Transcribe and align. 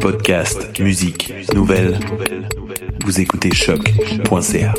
Podcast, 0.00 0.78
musique, 0.80 1.32
nouvelles. 1.54 1.98
Vous 3.04 3.20
écoutez 3.20 3.52
choc.ca. 3.52 4.74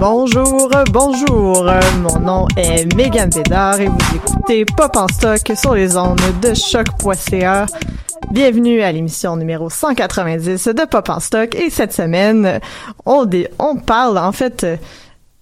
Bonjour, 0.00 0.70
bonjour. 0.92 1.68
Mon 2.00 2.20
nom 2.20 2.46
est 2.56 2.94
Megan 2.94 3.28
Bédard 3.30 3.80
et 3.80 3.88
vous 3.88 3.96
écoutez 4.14 4.64
Pop 4.64 4.96
en 4.96 5.08
stock 5.08 5.40
sur 5.56 5.74
les 5.74 5.96
ondes 5.96 6.20
de 6.40 6.54
choc.ca. 6.54 7.66
Bienvenue 8.30 8.80
à 8.80 8.92
l'émission 8.92 9.36
numéro 9.36 9.68
190 9.68 10.68
de 10.68 10.84
Pop 10.84 11.08
en 11.08 11.18
stock 11.18 11.52
et 11.56 11.68
cette 11.68 11.92
semaine, 11.92 12.60
on, 13.06 13.28
on 13.58 13.74
parle 13.74 14.18
en 14.18 14.30
fait 14.30 14.64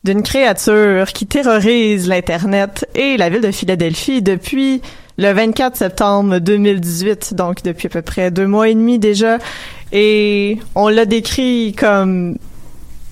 d'une 0.05 0.23
créature 0.23 1.13
qui 1.13 1.27
terrorise 1.27 2.09
l'Internet 2.09 2.89
et 2.95 3.19
la 3.19 3.29
ville 3.29 3.43
de 3.43 3.51
Philadelphie 3.51 4.23
depuis 4.23 4.81
le 5.19 5.33
24 5.33 5.77
septembre 5.77 6.39
2018, 6.39 7.35
donc 7.35 7.63
depuis 7.63 7.89
à 7.89 7.91
peu 7.91 8.03
près 8.03 8.31
deux 8.31 8.47
mois 8.47 8.71
et 8.71 8.75
demi 8.75 8.99
déjà. 8.99 9.37
Et 9.93 10.59
on 10.75 10.89
l'a 10.89 11.05
décrit 11.05 11.75
comme 11.79 12.39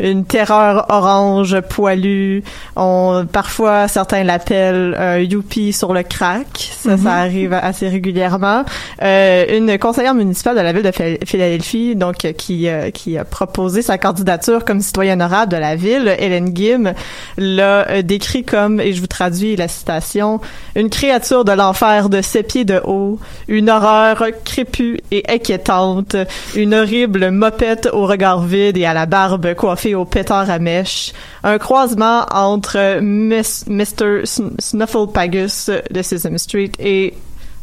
une 0.01 0.25
terreur 0.25 0.87
orange 0.89 1.61
poilue. 1.61 2.41
On, 2.77 3.27
parfois, 3.31 3.87
certains 3.89 4.25
l'appellent 4.25 4.97
un 4.99 5.19
youpi 5.19 5.73
sur 5.73 5.93
le 5.95 6.03
crack. 6.03 6.47
Ça, 6.81 6.97
ça 6.99 7.13
arrive 7.15 7.53
assez 7.53 7.89
régulièrement. 7.89 8.65
Euh, 9.03 9.57
une 9.57 9.79
conseillère 9.79 10.15
municipale 10.15 10.57
de 10.57 10.61
la 10.63 10.73
ville 10.73 10.83
de 10.83 10.91
Phil- 10.91 11.19
Philadelphie, 11.25 11.95
donc, 11.97 12.25
euh, 12.25 12.33
qui, 12.33 12.69
euh, 12.69 12.91
qui 12.91 13.17
a 13.19 13.25
proposé 13.25 13.83
sa 13.83 13.99
candidature 13.99 14.65
comme 14.65 14.81
citoyenne 14.81 15.21
honorable 15.23 15.53
de 15.53 15.59
la 15.59 15.77
ville, 15.77 16.15
Hélène 16.19 16.55
Gim, 16.57 16.93
l'a 17.39 17.89
euh, 17.89 18.03
décrit 18.03 18.45
comme, 18.45 18.81
et 18.81 18.93
je 18.93 19.01
vous 19.01 19.07
traduis 19.07 19.55
la 19.57 19.69
citation, 19.69 20.41
une 20.75 20.91
créature 20.91 21.45
de 21.45 21.53
l'enfer 21.53 22.09
de 22.09 22.21
sept 22.21 22.49
pieds 22.49 22.65
de 22.65 22.81
haut, 22.85 23.19
une 23.49 23.71
horreur 23.71 24.25
crépue 24.45 24.99
et 25.11 25.23
inquiétante, 25.29 26.17
une 26.57 26.75
horrible 26.75 27.31
mopette 27.31 27.89
au 27.93 28.07
regard 28.07 28.41
vide 28.43 28.77
et 28.77 28.87
à 28.87 28.95
la 28.95 29.07
barbe 29.07 29.55
coiffée 29.55 29.84
au 29.93 30.05
pétard 30.07 30.49
à 30.49 30.59
mèche, 30.59 31.13
un 31.43 31.59
croisement 31.59 32.25
entre 32.33 33.01
Mr. 33.01 34.23
Sn- 34.25 34.53
Snuffleupagus 34.59 35.71
de 35.91 36.01
Sesame 36.03 36.39
Street 36.39 36.73
et 36.79 37.13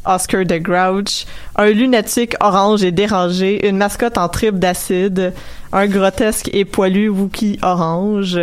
Oscar 0.05 0.43
the 0.45 0.59
Grouch, 0.61 1.25
un 1.55 1.67
lunatique 1.69 2.33
orange 2.39 2.83
et 2.83 2.91
dérangé, 2.91 3.67
une 3.67 3.77
mascotte 3.77 4.17
en 4.17 4.29
tripe 4.29 4.59
d'acide, 4.59 5.33
un 5.71 5.87
grotesque 5.87 6.49
et 6.53 6.65
poilu 6.65 7.07
Wookie 7.09 7.59
orange. 7.61 8.39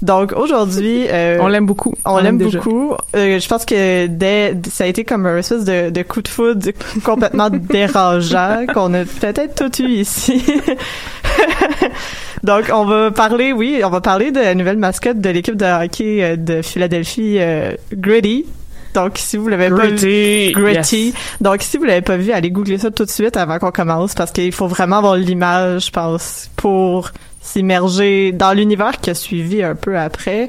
Donc 0.00 0.32
aujourd'hui, 0.32 1.06
euh, 1.08 1.38
On 1.40 1.48
l'aime 1.48 1.66
beaucoup. 1.66 1.94
on 2.04 2.18
l'aime 2.18 2.38
beaucoup. 2.38 2.94
Euh, 3.16 3.40
je 3.40 3.48
pense 3.48 3.64
que 3.64 4.06
dès, 4.06 4.56
ça 4.70 4.84
a 4.84 4.86
été 4.86 5.04
comme 5.04 5.26
un 5.26 5.38
espèce 5.38 5.64
de, 5.64 5.90
de 5.90 6.02
coup 6.02 6.22
de 6.22 6.28
foudre 6.28 6.70
complètement 7.04 7.50
dérangeant 7.52 8.64
qu'on 8.72 8.94
a 8.94 9.04
peut-être 9.04 9.54
tout 9.56 9.82
eu 9.82 9.88
ici. 9.88 10.44
Donc, 12.44 12.70
on 12.72 12.84
va 12.84 13.10
parler, 13.10 13.52
oui, 13.52 13.80
on 13.84 13.90
va 13.90 14.00
parler 14.00 14.30
de 14.30 14.40
la 14.40 14.54
nouvelle 14.54 14.76
mascotte 14.76 15.20
de 15.20 15.30
l'équipe 15.30 15.56
de 15.56 15.64
hockey 15.64 16.22
euh, 16.22 16.36
de 16.36 16.62
Philadelphie, 16.62 17.36
euh, 17.40 17.72
Gritty. 17.92 18.46
Donc, 18.94 19.12
si 19.16 19.36
vous 19.36 19.48
l'avez 19.48 19.68
pas 19.68 19.86
vu, 19.86 19.96
Gritty. 19.96 20.52
Gritty. 20.52 21.06
Yes. 21.06 21.14
Donc, 21.40 21.62
si 21.62 21.76
vous 21.76 21.84
l'avez 21.84 22.00
pas 22.00 22.16
vu, 22.16 22.32
allez 22.32 22.50
googler 22.50 22.78
ça 22.78 22.90
tout 22.90 23.04
de 23.04 23.10
suite 23.10 23.36
avant 23.36 23.58
qu'on 23.58 23.70
commence 23.70 24.14
parce 24.14 24.30
qu'il 24.30 24.52
faut 24.52 24.66
vraiment 24.66 24.98
avoir 24.98 25.16
l'image, 25.16 25.86
je 25.86 25.90
pense, 25.90 26.50
pour 26.56 27.10
s'immerger 27.52 28.32
dans 28.32 28.52
l'univers 28.52 28.92
qui 29.00 29.10
a 29.10 29.14
suivi 29.14 29.62
un 29.62 29.74
peu 29.74 29.96
après. 29.98 30.48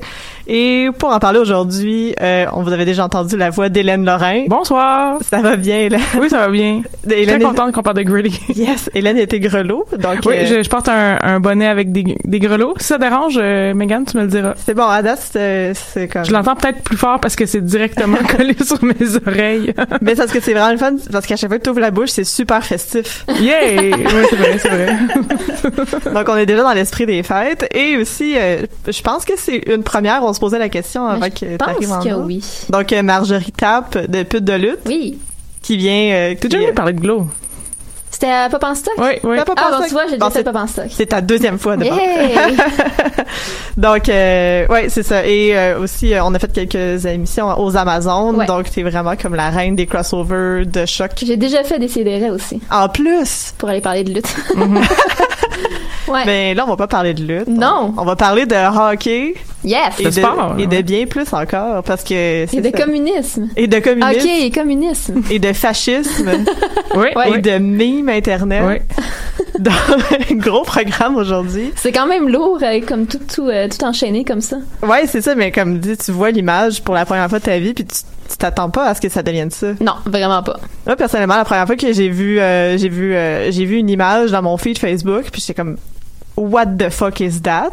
Et 0.51 0.87
pour 0.97 1.09
en 1.11 1.19
parler 1.19 1.37
aujourd'hui, 1.37 2.15
euh, 2.21 2.45
on 2.53 2.63
vous 2.63 2.71
avait 2.73 2.85
déjà 2.85 3.05
entendu 3.05 3.37
la 3.37 3.51
voix 3.51 3.69
d'Hélène 3.69 4.03
Lorrain. 4.03 4.45
Bonsoir. 4.47 5.17
Ça 5.21 5.41
va 5.41 5.55
bien, 5.57 5.77
Hélène? 5.77 6.01
Oui, 6.19 6.27
ça 6.29 6.39
va 6.39 6.49
bien. 6.49 6.81
Hélène 7.09 7.39
est- 7.39 7.45
contente 7.45 7.71
qu'on 7.71 7.83
parle 7.83 7.97
de 7.97 8.01
Gritty. 8.03 8.39
Yes, 8.55 8.89
Hélène 8.95 9.17
était 9.19 9.39
grelot. 9.39 9.85
Donc, 9.97 10.19
Oui, 10.25 10.33
euh, 10.37 10.45
je, 10.47 10.63
je 10.63 10.69
porte 10.69 10.89
un, 10.89 11.17
un 11.21 11.39
bonnet 11.39 11.67
avec 11.67 11.91
des, 11.91 12.17
des 12.25 12.39
grelots. 12.39 12.73
Si 12.79 12.87
ça 12.87 12.97
dérange, 12.97 13.35
euh, 13.39 13.73
Megan, 13.75 14.05
tu 14.05 14.17
me 14.17 14.23
le 14.23 14.27
diras. 14.27 14.53
c'est 14.57 14.73
bon, 14.73 14.87
à 14.87 15.01
date, 15.03 15.19
c'est 15.21 16.07
comme... 16.11 16.25
Je 16.25 16.31
l'entends 16.33 16.55
peut-être 16.55 16.81
plus 16.81 16.97
fort 16.97 17.19
parce 17.19 17.35
que 17.35 17.45
c'est 17.45 17.61
directement 17.63 18.17
collé 18.37 18.55
sur 18.63 18.83
mes 18.83 18.95
oreilles. 19.27 19.73
Mais 20.01 20.11
c'est 20.15 20.21
parce 20.23 20.31
que 20.31 20.39
c'est 20.39 20.53
vraiment 20.53 20.71
le 20.71 20.77
fun, 20.77 20.95
parce 21.11 21.27
qu'à 21.27 21.35
chaque 21.35 21.49
fois 21.49 21.59
que 21.59 21.63
tu 21.63 21.69
ouvres 21.69 21.79
la 21.79 21.91
bouche, 21.91 22.09
c'est 22.09 22.23
super 22.23 22.63
festif. 22.63 23.23
Yay! 23.39 23.93
Oui, 23.93 24.03
c'est 24.31 24.35
vrai, 24.35 24.57
c'est 24.57 24.69
vrai. 24.69 26.13
Donc, 26.13 26.27
on 26.27 26.37
est 26.37 26.45
déjà 26.47 26.63
dans 26.63 26.73
l'esprit 26.89 27.05
des 27.05 27.21
fêtes. 27.23 27.67
Et 27.75 27.97
aussi, 27.97 28.33
euh, 28.35 28.65
je 28.87 29.01
pense 29.01 29.23
que 29.25 29.33
c'est 29.37 29.57
une 29.67 29.83
première. 29.83 30.23
On 30.23 30.33
se 30.33 30.39
posait 30.39 30.57
la 30.59 30.69
question 30.69 31.05
avant 31.05 31.19
Mais 31.19 31.29
que 31.29 31.45
je 31.47 31.53
en 31.53 31.57
pense 31.57 32.03
que 32.05 32.13
oui. 32.15 32.43
Donc, 32.69 32.91
euh, 32.91 33.03
Marjorie 33.03 33.51
Tapp 33.51 33.97
de 34.09 34.23
Pute 34.23 34.43
de 34.43 34.53
lutte, 34.53 34.79
Oui. 34.87 35.19
qui 35.61 35.77
vient... 35.77 36.11
Euh, 36.13 36.35
T'as 36.39 36.47
déjà 36.47 36.73
parler 36.73 36.93
de 36.93 36.99
Glow? 36.99 37.27
C'était 38.11 38.31
à 38.31 38.49
Pop 38.49 38.63
en 38.63 38.73
stock? 38.73 38.95
Oui, 38.97 39.19
oui. 39.23 39.37
T'as 39.37 39.45
pas 39.45 39.53
Ah, 39.55 39.77
bon, 39.79 39.85
tu 39.85 39.91
vois, 39.93 40.05
j'ai 40.09 40.17
Bon, 40.17 40.25
déjà 40.27 40.31
fait 40.31 40.39
c'est- 40.39 40.43
Pop 40.43 40.55
en 40.55 40.65
stock. 40.67 40.85
C'est 40.89 41.05
ta 41.05 41.21
deuxième 41.21 41.59
fois 41.59 41.77
de! 41.77 41.85
Donc, 43.77 44.09
euh, 44.09 44.65
ouais, 44.67 44.89
c'est 44.89 45.03
ça. 45.03 45.25
Et 45.25 45.55
euh, 45.55 45.79
aussi, 45.79 46.13
euh, 46.13 46.23
on 46.25 46.33
a 46.33 46.39
fait 46.39 46.51
quelques 46.51 47.05
émissions 47.05 47.57
aux 47.61 47.77
Amazones. 47.77 48.35
Ouais. 48.37 48.45
Donc, 48.47 48.69
t'es 48.71 48.81
vraiment 48.81 49.15
comme 49.15 49.35
la 49.35 49.51
reine 49.51 49.75
des 49.75 49.85
crossovers 49.85 50.65
de 50.65 50.85
choc. 50.87 51.11
J'ai 51.23 51.37
déjà 51.37 51.63
fait 51.63 51.77
des 51.77 51.87
CDR 51.87 52.31
aussi, 52.33 52.59
En 52.71 52.89
plus, 52.89 53.53
pour 53.59 53.69
aller 53.69 53.79
parler 53.79 54.03
de 54.03 54.11
lutte. 54.15 54.35
ouais. 56.09 56.25
ben 56.25 56.55
là, 56.57 56.63
on 56.65 56.69
va 56.69 56.77
pas 56.77 56.87
parler 56.87 57.13
de 57.13 57.23
lutte. 57.23 57.47
Non. 57.47 57.93
On, 57.97 58.01
on 58.01 58.05
va 58.05 58.15
parler 58.15 58.45
de 58.45 58.55
hockey 58.55 59.35
yes! 59.63 59.99
et 59.99 60.03
De 60.05 60.11
sport, 60.11 60.55
et 60.57 60.61
ouais. 60.65 60.67
de 60.67 60.81
bien 60.81 61.05
plus 61.05 61.31
encore 61.33 61.83
parce 61.83 62.03
que 62.03 62.43
Et 62.43 62.47
c'est 62.47 62.61
de 62.61 62.69
ça. 62.75 62.83
communisme. 62.83 63.49
et 63.55 63.67
de 63.67 63.79
communisme 63.79 64.19
Ok, 64.19 64.25
et 64.41 64.51
communisme. 64.51 65.21
et 65.29 65.39
de 65.39 65.53
fascisme 65.53 66.29
Oui, 66.95 67.07
et 67.25 67.31
oui. 67.31 67.41
de 67.41 67.57
mimes 67.57 68.09
internet. 68.09 68.63
Oui. 68.67 69.05
Donc, 69.59 70.37
gros 70.37 70.63
programme 70.63 71.17
aujourd'hui. 71.17 71.73
C'est 71.75 71.91
quand 71.91 72.07
même 72.07 72.29
lourd, 72.29 72.59
euh, 72.61 72.79
comme 72.87 73.05
tout, 73.07 73.19
tout, 73.33 73.49
euh, 73.49 73.67
tout 73.67 73.83
enchaîné 73.83 74.23
comme 74.23 74.39
ça. 74.41 74.57
Ouais, 74.83 75.05
c'est 75.05 75.21
ça, 75.21 75.35
mais 75.35 75.51
comme 75.51 75.79
dit, 75.79 75.97
tu 75.97 76.11
vois 76.11 76.31
l'image 76.31 76.81
pour 76.81 76.95
la 76.95 77.05
première 77.05 77.27
fois 77.29 77.39
de 77.39 77.43
ta 77.45 77.59
vie, 77.59 77.73
puis 77.73 77.85
tu 77.85 77.95
tu 78.29 78.37
t'attends 78.37 78.69
pas 78.69 78.85
à 78.85 78.93
ce 78.93 79.01
que 79.01 79.09
ça 79.09 79.23
devienne 79.23 79.49
ça. 79.49 79.69
Non, 79.81 79.93
vraiment 80.05 80.43
pas. 80.43 80.59
Moi, 80.85 80.95
personnellement, 80.95 81.35
la 81.37 81.45
première 81.45 81.65
fois 81.65 81.75
que 81.75 81.91
j'ai 81.91 82.09
vu, 82.09 82.39
euh, 82.39 82.77
j'ai 82.77 82.87
vu, 82.87 83.15
euh, 83.15 83.49
j'ai 83.51 83.65
vu 83.65 83.77
une 83.77 83.89
image 83.89 84.29
dans 84.29 84.43
mon 84.43 84.55
feed 84.55 84.77
Facebook, 84.77 85.23
puis 85.31 85.41
j'étais 85.41 85.55
comme, 85.55 85.77
What 86.39 86.77
the 86.77 86.89
fuck 86.89 87.19
is 87.19 87.41
that? 87.41 87.71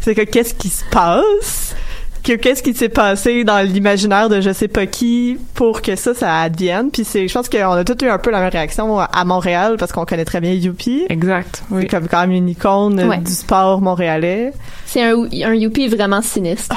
C'est 0.00 0.16
que 0.16 0.22
qu'est-ce 0.22 0.52
qui 0.52 0.68
se 0.68 0.84
passe? 0.90 1.76
Que 2.22 2.34
qu'est-ce 2.34 2.62
qui 2.62 2.74
s'est 2.74 2.90
passé 2.90 3.44
dans 3.44 3.60
l'imaginaire 3.66 4.28
de 4.28 4.40
je 4.42 4.52
sais 4.52 4.68
pas 4.68 4.84
qui 4.86 5.38
pour 5.54 5.80
que 5.80 5.96
ça, 5.96 6.12
ça 6.14 6.40
advienne? 6.40 6.90
Puis 6.92 7.04
c'est, 7.04 7.26
je 7.26 7.32
pense 7.32 7.48
qu'on 7.48 7.70
a 7.72 7.82
tous 7.84 8.04
eu 8.04 8.08
un 8.10 8.18
peu 8.18 8.30
la 8.30 8.40
même 8.40 8.50
réaction 8.50 8.98
à 9.00 9.24
Montréal 9.24 9.76
parce 9.78 9.90
qu'on 9.92 10.04
connaît 10.04 10.26
très 10.26 10.40
bien 10.40 10.52
Youpi. 10.52 11.06
Exact. 11.08 11.62
C'est 11.68 11.74
Oui. 11.74 11.86
comme 11.86 12.08
quand 12.08 12.20
même 12.20 12.32
une 12.32 12.48
icône 12.50 13.02
Ouais. 13.02 13.18
du 13.18 13.32
sport 13.32 13.80
montréalais. 13.80 14.52
C'est 14.84 15.02
un, 15.02 15.14
un 15.44 15.54
Youpi 15.54 15.88
vraiment 15.88 16.20
sinistre. 16.20 16.74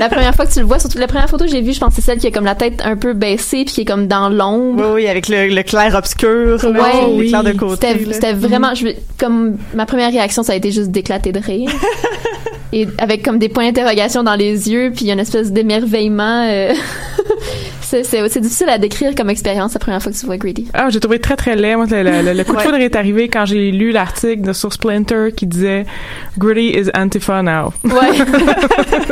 la 0.00 0.08
première 0.08 0.34
fois 0.34 0.46
que 0.46 0.52
tu 0.52 0.58
le 0.60 0.66
vois, 0.66 0.78
surtout 0.80 0.98
la 0.98 1.06
première 1.06 1.28
photo 1.28 1.44
que 1.44 1.50
j'ai 1.50 1.60
vue, 1.60 1.72
je 1.72 1.78
pense 1.80 1.90
que 1.90 1.96
c'est 1.96 2.02
celle 2.06 2.18
qui 2.18 2.26
a 2.26 2.30
comme 2.32 2.44
la 2.44 2.54
tête 2.56 2.80
un 2.84 2.96
peu 2.96 3.12
baissée 3.12 3.64
puis 3.64 3.74
qui 3.74 3.80
est 3.82 3.84
comme 3.84 4.08
dans 4.08 4.28
l'ombre. 4.30 4.82
Oui, 4.86 5.02
oui, 5.04 5.06
avec 5.08 5.28
le, 5.28 5.48
le 5.48 5.62
clair 5.62 5.94
obscur, 5.94 6.58
là, 6.64 6.70
Ouais, 6.70 7.06
oui. 7.16 7.28
clairs 7.28 7.44
de 7.44 7.52
côté. 7.52 8.04
C'était, 8.10 8.32
vraiment, 8.32 8.74
je, 8.74 8.88
comme 9.18 9.58
ma 9.74 9.86
première 9.86 10.10
réaction, 10.10 10.42
ça 10.42 10.54
a 10.54 10.56
été 10.56 10.72
juste 10.72 10.90
d'éclater 10.90 11.30
de 11.30 11.38
rire. 11.40 11.70
Et 12.72 12.88
avec 12.98 13.22
comme 13.24 13.38
des 13.38 13.48
points 13.48 13.66
d'interrogation 13.66 14.22
dans 14.22 14.34
les 14.34 14.70
yeux, 14.70 14.92
puis 14.94 15.10
une 15.10 15.20
espèce 15.20 15.52
d'émerveillement. 15.52 16.48
euh, 16.48 16.72
c'est, 18.02 18.28
c'est 18.28 18.40
difficile 18.40 18.68
à 18.68 18.78
décrire 18.78 19.14
comme 19.14 19.30
expérience 19.30 19.74
la 19.74 19.80
première 19.80 20.02
fois 20.02 20.10
que 20.12 20.16
tu 20.16 20.26
vois 20.26 20.36
Greedy. 20.36 20.66
Ah, 20.74 20.88
j'ai 20.90 21.00
trouvé 21.00 21.18
très 21.20 21.36
très 21.36 21.54
laid. 21.56 21.76
Moi, 21.76 21.86
le, 21.90 22.02
le- 22.02 22.22
le- 22.22 22.32
le 22.32 22.44
coup 22.44 22.52
de 22.52 22.56
Ouais. 22.56 22.62
foudre 22.64 22.76
est 22.78 22.96
arrivé 22.96 23.28
quand 23.28 23.44
j'ai 23.46 23.70
lu 23.70 23.90
l'article 23.92 24.42
de 24.42 24.52
sur 24.52 24.72
Splinter 24.72 25.28
qui 25.36 25.46
disait 25.46 25.84
Gritty 26.38 26.78
is 26.78 26.90
Antifa 26.94 27.42
now. 27.42 27.72
Ouais. 27.84 27.92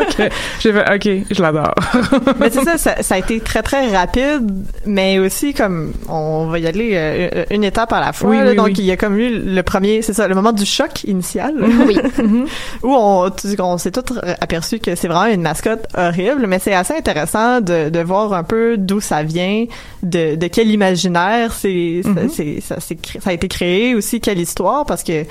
Ok. 0.02 0.30
J'ai 0.60 0.72
fait 0.72 0.94
OK, 0.94 1.26
je 1.30 1.42
l'adore. 1.42 1.74
mais 2.40 2.50
c'est 2.50 2.62
ça, 2.64 2.78
ça, 2.78 3.02
ça 3.02 3.14
a 3.14 3.18
été 3.18 3.40
très 3.40 3.62
très 3.62 3.94
rapide, 3.94 4.48
mais 4.86 5.18
aussi 5.18 5.54
comme 5.54 5.92
on 6.08 6.46
va 6.46 6.58
y 6.58 6.66
aller 6.66 6.90
euh, 6.94 7.44
une 7.50 7.64
étape 7.64 7.92
à 7.92 8.00
la 8.00 8.12
fois. 8.12 8.30
Oui, 8.30 8.38
là. 8.38 8.50
oui, 8.50 8.56
donc 8.56 8.66
oui. 8.66 8.74
il 8.78 8.84
y 8.84 8.90
a 8.90 8.96
comme 8.96 9.18
eu 9.18 9.28
le 9.38 9.62
premier, 9.62 10.02
c'est 10.02 10.12
ça, 10.12 10.28
le 10.28 10.34
moment 10.34 10.52
du 10.52 10.64
choc 10.64 11.04
initial, 11.04 11.54
oui. 11.86 11.98
où 12.82 12.94
on 12.94 13.30
s'est 13.78 13.90
tous 13.90 14.18
aperçu 14.40 14.78
que 14.78 14.94
c'est 14.94 15.08
vraiment 15.08 15.32
une 15.32 15.42
mascotte 15.42 15.86
horrible, 15.96 16.46
mais 16.46 16.58
c'est 16.58 16.74
assez 16.74 16.94
intéressant 16.94 17.60
de, 17.60 17.88
de 17.90 18.00
voir 18.00 18.32
un 18.32 18.42
peu 18.44 18.71
d'où 18.76 19.00
ça 19.00 19.22
vient, 19.22 19.64
de, 20.02 20.34
de 20.36 20.46
quel 20.48 20.70
imaginaire 20.70 21.52
c'est, 21.52 22.02
ça- 22.02 22.28
c'est, 22.34 22.60
ça, 22.60 23.30
a 23.30 23.32
été 23.32 23.48
créé 23.48 23.94
aussi, 23.94 24.20
quelle 24.20 24.38
histoire, 24.40 24.84
parce 24.86 25.02
que 25.02 25.24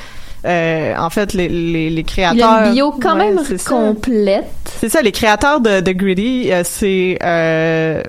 euh, 0.46 0.96
en 0.98 1.10
fait 1.10 1.34
les, 1.34 1.48
les, 1.50 1.90
les 1.90 2.04
créateurs. 2.04 2.36
Il 2.36 2.40
y 2.40 2.44
a 2.44 2.68
une 2.68 2.74
bio 2.74 2.92
quand 3.00 3.18
Ouais, 3.18 3.32
même 3.32 3.40
complète. 3.68 4.46
C'est 4.80 4.90
ça, 4.90 5.02
les 5.02 5.12
créateurs 5.12 5.60
de, 5.62 5.82
de 5.82 5.92
Gritty, 5.92 6.52
euh, 6.52 6.64
c'est 6.66 7.18
euh, 7.24 8.02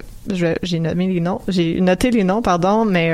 j'ai 0.62 0.78
nommé 0.78 1.08
les 1.08 1.20
noms, 1.20 1.40
j'ai 1.48 1.80
noté 1.80 2.10
les 2.10 2.24
noms, 2.24 2.42
pardon, 2.42 2.84
mais 2.84 3.12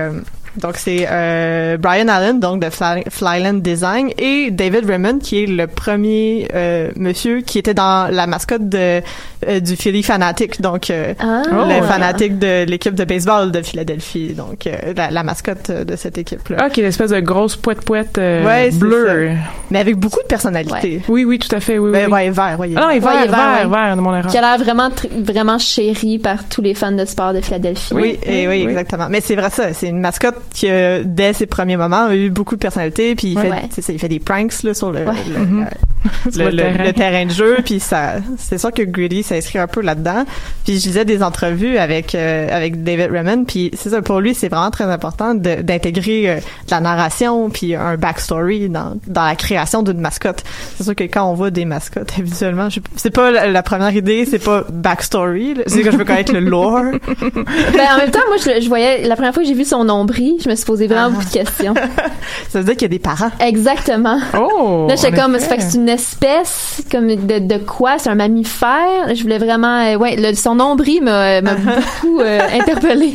donc 0.57 0.77
c'est 0.77 1.07
euh, 1.11 1.77
Brian 1.79 2.09
Allen, 2.09 2.41
donc 2.41 2.61
de 2.63 2.71
Fly- 2.71 3.05
Flyland 3.11 3.55
Design, 3.61 4.11
et 4.19 4.51
David 4.51 4.85
Raymond, 4.87 5.19
qui 5.19 5.43
est 5.45 5.47
le 5.47 5.67
premier 5.67 6.49
euh, 6.55 6.91
monsieur 6.97 7.41
qui 7.43 7.59
était 7.59 7.75
dans 7.75 8.13
la 8.13 8.27
mascotte 8.27 8.69
de 8.69 9.01
euh, 9.49 9.61
du 9.61 9.77
Philly 9.77 10.03
Fanatic, 10.03 10.61
donc 10.61 10.91
euh, 10.91 11.15
Ah. 11.21 11.43
le 11.49 11.83
fanatique 11.87 12.39
de 12.39 12.65
l'équipe 12.65 12.95
de 12.95 13.05
baseball 13.05 13.53
de 13.53 13.63
Philadelphie, 13.63 14.35
donc 14.35 14.67
euh, 14.67 14.93
la, 14.97 15.11
la 15.11 15.23
mascotte 15.23 15.71
de 15.71 15.97
cette 15.97 16.19
équipe-là. 16.19 16.57
Ah, 16.61 16.71
qui 16.71 16.81
est 16.81 16.83
l'espèce 16.85 17.11
de 17.11 17.21
grosse 17.21 17.57
poète 17.57 17.83
poète 17.85 18.19
euh, 18.19 18.45
Ouais, 18.45 18.71
c'est 18.73 18.79
bleue. 18.79 19.31
Mais 19.71 19.79
avec 19.79 19.97
beaucoup 19.97 20.21
de 20.23 20.27
personnalité. 20.27 21.03
Oui, 21.09 21.25
oui, 21.25 21.39
tout 21.39 21.55
à 21.55 21.61
fait. 21.61 21.79
Oui, 21.79 21.93
Ben, 21.93 22.07
oui. 22.07 22.13
ouais, 22.13 22.31
vert, 22.31 22.57
ouais. 22.59 22.71
Ah 22.77 22.81
non, 22.81 22.91
il 22.91 22.97
est 22.97 23.01
vert. 23.01 23.13
vert, 23.13 23.21
Ouais, 23.23 23.29
vert, 23.29 23.69
vert, 23.69 23.69
vert, 23.87 23.97
de 23.97 24.01
mon 24.01 24.17
erreur. 24.17 24.31
Qui 24.31 24.39
a 24.39 24.41
l'air 24.41 24.59
vraiment, 24.59 24.89
vraiment 25.25 25.59
chéri 25.59 26.19
par 26.19 26.49
tous 26.49 26.63
les 26.63 26.75
fans 26.75 26.93
de 26.93 27.05
sport 27.05 27.33
de 27.33 27.41
Philadelphie. 27.41 27.95
Oui, 27.95 28.19
et 28.25 28.49
oui, 28.49 28.63
oui. 28.65 28.71
exactement. 28.71 29.07
Mais 29.09 29.21
c'est 29.21 29.37
vrai 29.37 29.51
ça, 29.51 29.73
c'est 29.73 29.89
une 29.89 30.01
mascotte 30.01 30.37
qui, 30.53 30.67
euh, 30.69 31.03
dès 31.05 31.33
ses 31.33 31.47
premiers 31.47 31.77
moments, 31.77 32.07
a 32.07 32.15
eu 32.17 32.31
beaucoup 32.31 32.55
de 32.57 32.61
personnalité, 32.61 33.15
puis 33.15 33.29
il 33.29 33.37
Ouais. 33.37 33.45
fait, 33.45 33.51
Ouais. 33.51 33.69
c'est 33.71 33.83
ça, 33.83 33.93
il 33.93 33.99
fait 33.99 34.09
des 34.09 34.19
pranks 34.21 34.63
là 34.63 34.75
sur 34.75 34.91
le, 34.91 35.01
Ouais. 35.01 35.15
le, 35.29 35.45
le- 35.45 35.67
Sur 36.33 36.45
le- 36.45 36.51
le 36.51 36.57
le- 36.57 36.63
terrain. 36.63 36.85
le 36.85 36.93
terrain 36.93 37.27
de 37.27 37.31
jeu, 37.33 37.57
puis 37.65 37.81
ça, 37.81 38.15
c'est 38.39 38.57
sûr 38.59 38.73
que 38.73 38.83
Gritty 38.83 39.23
s'inscrit 39.25 39.59
un 39.59 39.67
peu 39.67 39.81
là-dedans. 39.83 40.25
Puis 40.65 40.79
je 40.79 40.87
lisais 40.87 41.05
des 41.05 41.23
entrevues 41.25 41.77
avec 41.77 42.15
euh, 42.15 42.49
avec 42.57 42.83
David 42.85 43.11
Raymond, 43.11 43.45
puis 43.45 43.71
c'est 43.75 43.91
ça 43.91 44.01
pour 44.01 44.21
lui, 44.21 44.35
c'est 44.35 44.49
vraiment 44.49 44.71
très 44.71 44.85
important 44.85 45.35
de- 45.35 45.61
d'intégrer 45.63 46.31
euh, 46.31 46.37
de 46.37 46.71
la 46.71 46.81
narration, 46.81 47.51
puis 47.51 47.75
un 47.75 47.97
backstory 47.97 48.69
dans 48.69 48.97
dans 49.07 49.25
la 49.25 49.35
création 49.37 49.83
d'une 49.83 50.01
mascotte. 50.01 50.45
C'est 50.77 50.85
sûr 50.85 50.95
que 50.95 51.05
quand 51.05 51.25
on 51.29 51.35
voit 51.35 51.51
des 51.51 51.65
mascottes, 51.65 52.13
habituellement, 52.19 52.69
je- 52.71 52.81
c'est 52.97 53.11
pas 53.11 53.31
la, 53.33 53.49
la 53.49 53.63
première 53.63 53.95
idée, 53.95 54.25
c'est 54.25 54.39
pas 54.43 54.65
backstory, 54.71 55.55
là. 55.55 55.63
c'est 55.67 55.83
que 55.83 55.91
je 55.91 55.97
veux 55.97 56.05
connaître 56.05 56.33
le 56.33 56.41
lore. 56.41 56.83
Ben, 57.19 57.87
en 57.95 57.99
même 57.99 58.11
temps, 58.11 58.21
moi, 58.29 58.37
je, 58.39 58.61
je 58.63 58.69
voyais, 58.69 59.03
la 59.07 59.15
première 59.17 59.33
fois 59.35 59.43
que 59.43 59.49
j'ai 59.49 59.55
vu 59.55 59.65
son 59.65 59.85
nombril, 59.85 60.28
je 60.43 60.49
me 60.49 60.55
suis 60.55 60.65
posé 60.65 60.87
vraiment 60.87 61.07
Ah. 61.07 61.11
beaucoup 61.11 61.25
de 61.25 61.31
questions. 61.31 61.75
Ça 62.51 62.59
veut 62.59 62.65
dire 62.65 62.75
qu'il 62.75 62.83
y 62.83 62.85
a 62.87 62.89
des 62.89 62.99
parents. 62.99 63.31
Exactement. 63.41 64.19
Oh! 64.39 64.87
Là, 64.89 64.97
j'étais 64.97 65.13
comme, 65.17 65.39
ça 65.39 65.47
fait 65.49 65.57
que 65.59 65.63
c'est 65.63 65.79
une 65.79 65.89
espèce, 65.89 66.83
comme 66.91 67.07
de, 67.09 67.39
de 67.39 67.59
quoi? 67.59 67.99
C'est 67.99 68.11
un 68.11 68.15
mammifère? 68.15 69.15
Je 69.15 69.23
voulais 69.23 69.39
vraiment, 69.39 69.81
euh, 69.85 69.97
ouais, 69.97 70.17
le, 70.17 70.35
son 70.35 70.55
nombril 70.55 71.03
m'a, 71.03 71.41
m'a 71.43 71.55
beaucoup 71.55 72.21
euh, 72.21 72.41
interpellée. 72.61 73.15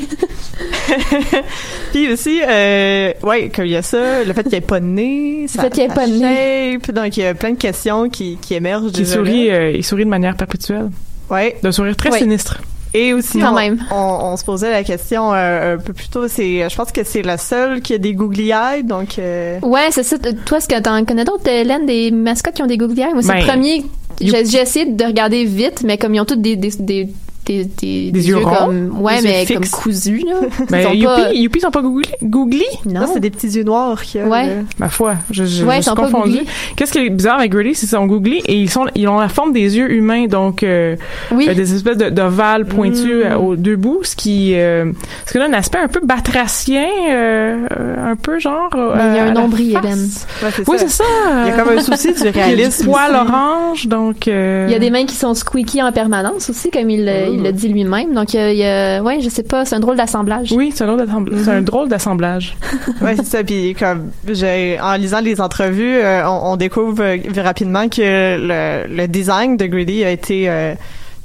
Puis 1.91 2.12
aussi, 2.12 2.41
euh, 2.48 3.12
ouais, 3.24 3.50
qu'il 3.50 3.67
y 3.67 3.75
a 3.75 3.82
ça, 3.82 4.24
le 4.24 4.34
fait 4.34 4.43
qu'il 4.43 4.51
n'y 4.53 4.58
ait 4.58 4.62
pas 4.62 4.79
de 4.79 4.86
nez, 4.86 5.41
Le 5.55 5.62
fait 5.62 5.70
qu'il 5.70 5.84
y 5.84 5.86
ait 5.86 5.89
sa 5.89 5.96
pas 5.96 6.08
de 6.08 6.13
nez. 6.13 6.79
shape, 6.82 6.91
donc 6.96 7.17
il 7.17 7.24
y 7.24 7.25
a 7.25 7.34
plein 7.34 7.51
de 7.51 7.58
questions 7.58 8.10
qui, 8.10 8.38
qui 8.41 8.53
émergent. 8.55 8.91
Qui 8.91 9.05
sourit, 9.05 9.50
euh, 9.51 9.72
il 9.72 9.84
sourit 9.84 10.05
de 10.05 10.10
manière 10.10 10.36
perpétuelle. 10.36 10.89
Ouais. 11.29 11.55
D'un 11.63 11.72
sourire 11.72 11.96
très 11.96 12.12
Oui. 12.12 12.20
sinistre. 12.20 12.60
Et 12.96 13.14
aussi, 13.14 13.40
Quand 13.40 13.52
on, 13.52 13.56
même. 13.56 13.84
On, 13.92 13.96
on 14.34 14.38
se 14.38 14.44
posait 14.46 14.70
la 14.70 14.84
question 14.84 15.34
euh, 15.34 15.76
un 15.76 15.78
peu 15.80 15.94
plus 15.94 16.10
tôt. 16.10 16.28
C'est, 16.28 16.70
je 16.70 16.76
pense 16.76 16.92
que 16.92 17.04
c'est 17.04 17.24
la 17.24 17.38
seule 17.38 17.82
qui 17.82 17.94
a 17.94 17.98
des 17.98 18.14
googly 18.14 18.52
eyes, 18.52 18.84
donc. 18.84 19.18
euh, 19.18 19.60
Ouais, 19.64 19.88
c'est 19.92 20.04
ça. 20.04 20.18
Toi, 20.46 20.60
est-ce 20.60 20.68
que 20.68 20.80
t'en 20.80 21.04
connais 21.04 21.26
d'autres, 21.26 21.48
Hélène, 21.48 21.86
des 21.88 22.12
mascottes 22.12 22.54
qui 22.54 22.62
ont 22.62 22.68
des 22.68 22.78
googly 22.78 23.02
eyes? 23.02 23.14
Moi, 23.14 23.24
c'est 23.24 23.30
Ben, 23.30 23.40
le 23.40 23.46
premier. 23.48 23.84
J'ai 24.22 24.60
essayé 24.62 24.86
de 24.86 25.04
regarder 25.06 25.44
vite, 25.44 25.82
mais 25.84 25.98
comme 25.98 26.14
ils 26.14 26.20
ont 26.22 26.26
tous 26.26 26.36
des, 26.36 26.56
des, 26.56 26.70
des, 26.80 27.10
des, 27.46 27.66
des, 27.66 28.12
Des 28.12 28.28
yeux 28.30 28.38
ronds? 28.38 28.56
comme, 28.68 29.02
ouais, 29.02 29.22
Des 29.22 29.28
yeux 29.28 29.34
mais 29.50 29.54
comme 29.56 29.66
cousus, 29.68 30.24
là. 30.28 30.36
Ben, 30.70 30.80
Ils 30.80 30.84
sont 30.84 30.92
Youpi, 30.94 31.06
pas- 31.06 31.34
Youpi 31.34 31.60
sont 31.60 31.72
pas 31.72 31.82
googly? 31.82 32.10
googly? 32.24 32.64
Non. 32.86 33.02
C'est 33.14 33.20
des 33.20 33.30
petits 33.30 33.48
yeux 33.48 33.64
noirs 33.64 34.02
qui. 34.02 34.20
Ouais. 34.22 34.64
Ma 34.80 34.90
foi, 34.90 35.16
je, 35.32 35.44
je, 35.46 35.64
Ouais, 35.66 35.78
je 35.78 35.82
suis 35.84 35.96
confondue. 35.96 36.40
Qu'est-ce 36.76 36.92
qui 36.92 37.00
est 37.00 37.10
bizarre 37.10 37.40
avec 37.40 37.52
Griddy, 37.52 37.74
c'est 37.76 37.82
qu'ils 37.82 37.90
sont 37.90 38.06
googly 38.06 38.42
et 38.48 38.54
ils 38.56 38.70
sont, 38.70 38.86
ils 38.96 39.08
ont 39.08 39.20
la 39.20 39.30
forme 39.30 39.52
des 39.54 39.78
yeux 39.78 39.92
humains, 39.92 40.26
donc 40.28 40.64
euh, 40.64 40.96
Oui. 41.32 41.48
euh, 41.50 41.54
des 41.54 41.74
espèces 41.74 41.98
de- 41.98 42.10
d'ovales 42.10 42.66
pointus 42.66 43.24
euh, 43.26 43.36
aux 43.36 43.56
deux 43.56 43.76
bouts, 43.76 44.00
ce 44.04 44.16
qui, 44.16 44.54
euh, 44.56 44.92
ce 45.26 45.32
qui 45.34 45.38
donne 45.38 45.54
un 45.54 45.58
aspect 45.58 45.80
un 45.80 45.88
peu 45.88 46.00
batracien, 46.04 46.86
euh, 47.12 47.68
euh, 47.78 48.12
un 48.12 48.16
peu 48.16 48.40
genre. 48.40 48.70
Mais 48.74 48.80
il 49.12 49.16
y 49.16 49.20
a 49.20 49.24
euh, 49.26 49.30
un 49.30 49.34
nombril. 49.34 49.78
Ouais, 49.84 50.50
c'est 50.56 50.68
Oui, 50.70 50.78
ça. 50.80 50.86
c'est 50.88 50.90
ça. 50.90 51.04
Il 51.44 51.48
y 51.50 51.52
a 51.52 51.64
comme 51.64 51.78
un 51.78 51.82
souci 51.82 52.14
du 52.14 52.20
Il 52.20 52.26
y 52.26 52.28
a 52.28 52.32
du 52.32 52.38
réalisme. 52.40 52.86
poil 52.86 53.12
ici. 53.12 53.20
orange, 53.20 53.88
donc. 53.88 54.28
euh, 54.28 54.66
Il 54.70 54.74
y 54.74 54.76
a 54.76 54.80
des 54.80 54.90
mains 54.90 55.06
qui 55.06 55.16
sont 55.16 55.34
squeaky 55.34 55.82
en 55.82 55.92
permanence 55.92 56.50
aussi, 56.50 56.70
comme 56.72 56.90
il, 56.90 57.08
il 57.34 57.44
le 57.44 57.52
dit 57.52 57.68
lui-même. 57.68 58.13
Donc, 58.13 58.34
il 58.34 58.38
y 58.38 58.40
a, 58.40 58.52
il 58.52 58.58
y 58.58 58.63
a- 58.66 59.02
ouais, 59.04 59.20
je 59.22 59.30
sais 59.30 59.44
pas, 59.44 59.66
c'est 59.66 59.75
un 59.75 59.80
drôle 59.80 59.98
d'assemblage. 59.98 60.52
Oui, 60.52 60.72
c'est 60.74 60.84
un, 60.84 60.88
drôle 60.88 61.06
d'assemblage- 61.06 61.40
c'est 61.44 61.52
un 61.52 61.62
drôle 61.62 61.90
d'assemblage. 61.90 62.56
Ouais, 63.02 63.16
c'est 63.18 63.25
ça. 63.25 63.44
Puis 63.44 63.75
comme 63.78 64.12
j'ai 64.30 64.80
en 64.82 64.94
lisant 64.96 65.20
les 65.20 65.42
entrevues, 65.42 65.98
euh, 65.98 66.28
on, 66.28 66.54
on 66.54 66.56
découvre 66.56 67.02
euh, 67.04 67.18
rapidement 67.42 67.90
que 67.90 68.02
le, 68.02 68.88
le 68.96 69.08
design 69.08 69.58
de 69.58 69.66
Greedy 69.66 70.04
a 70.06 70.12
été 70.12 70.48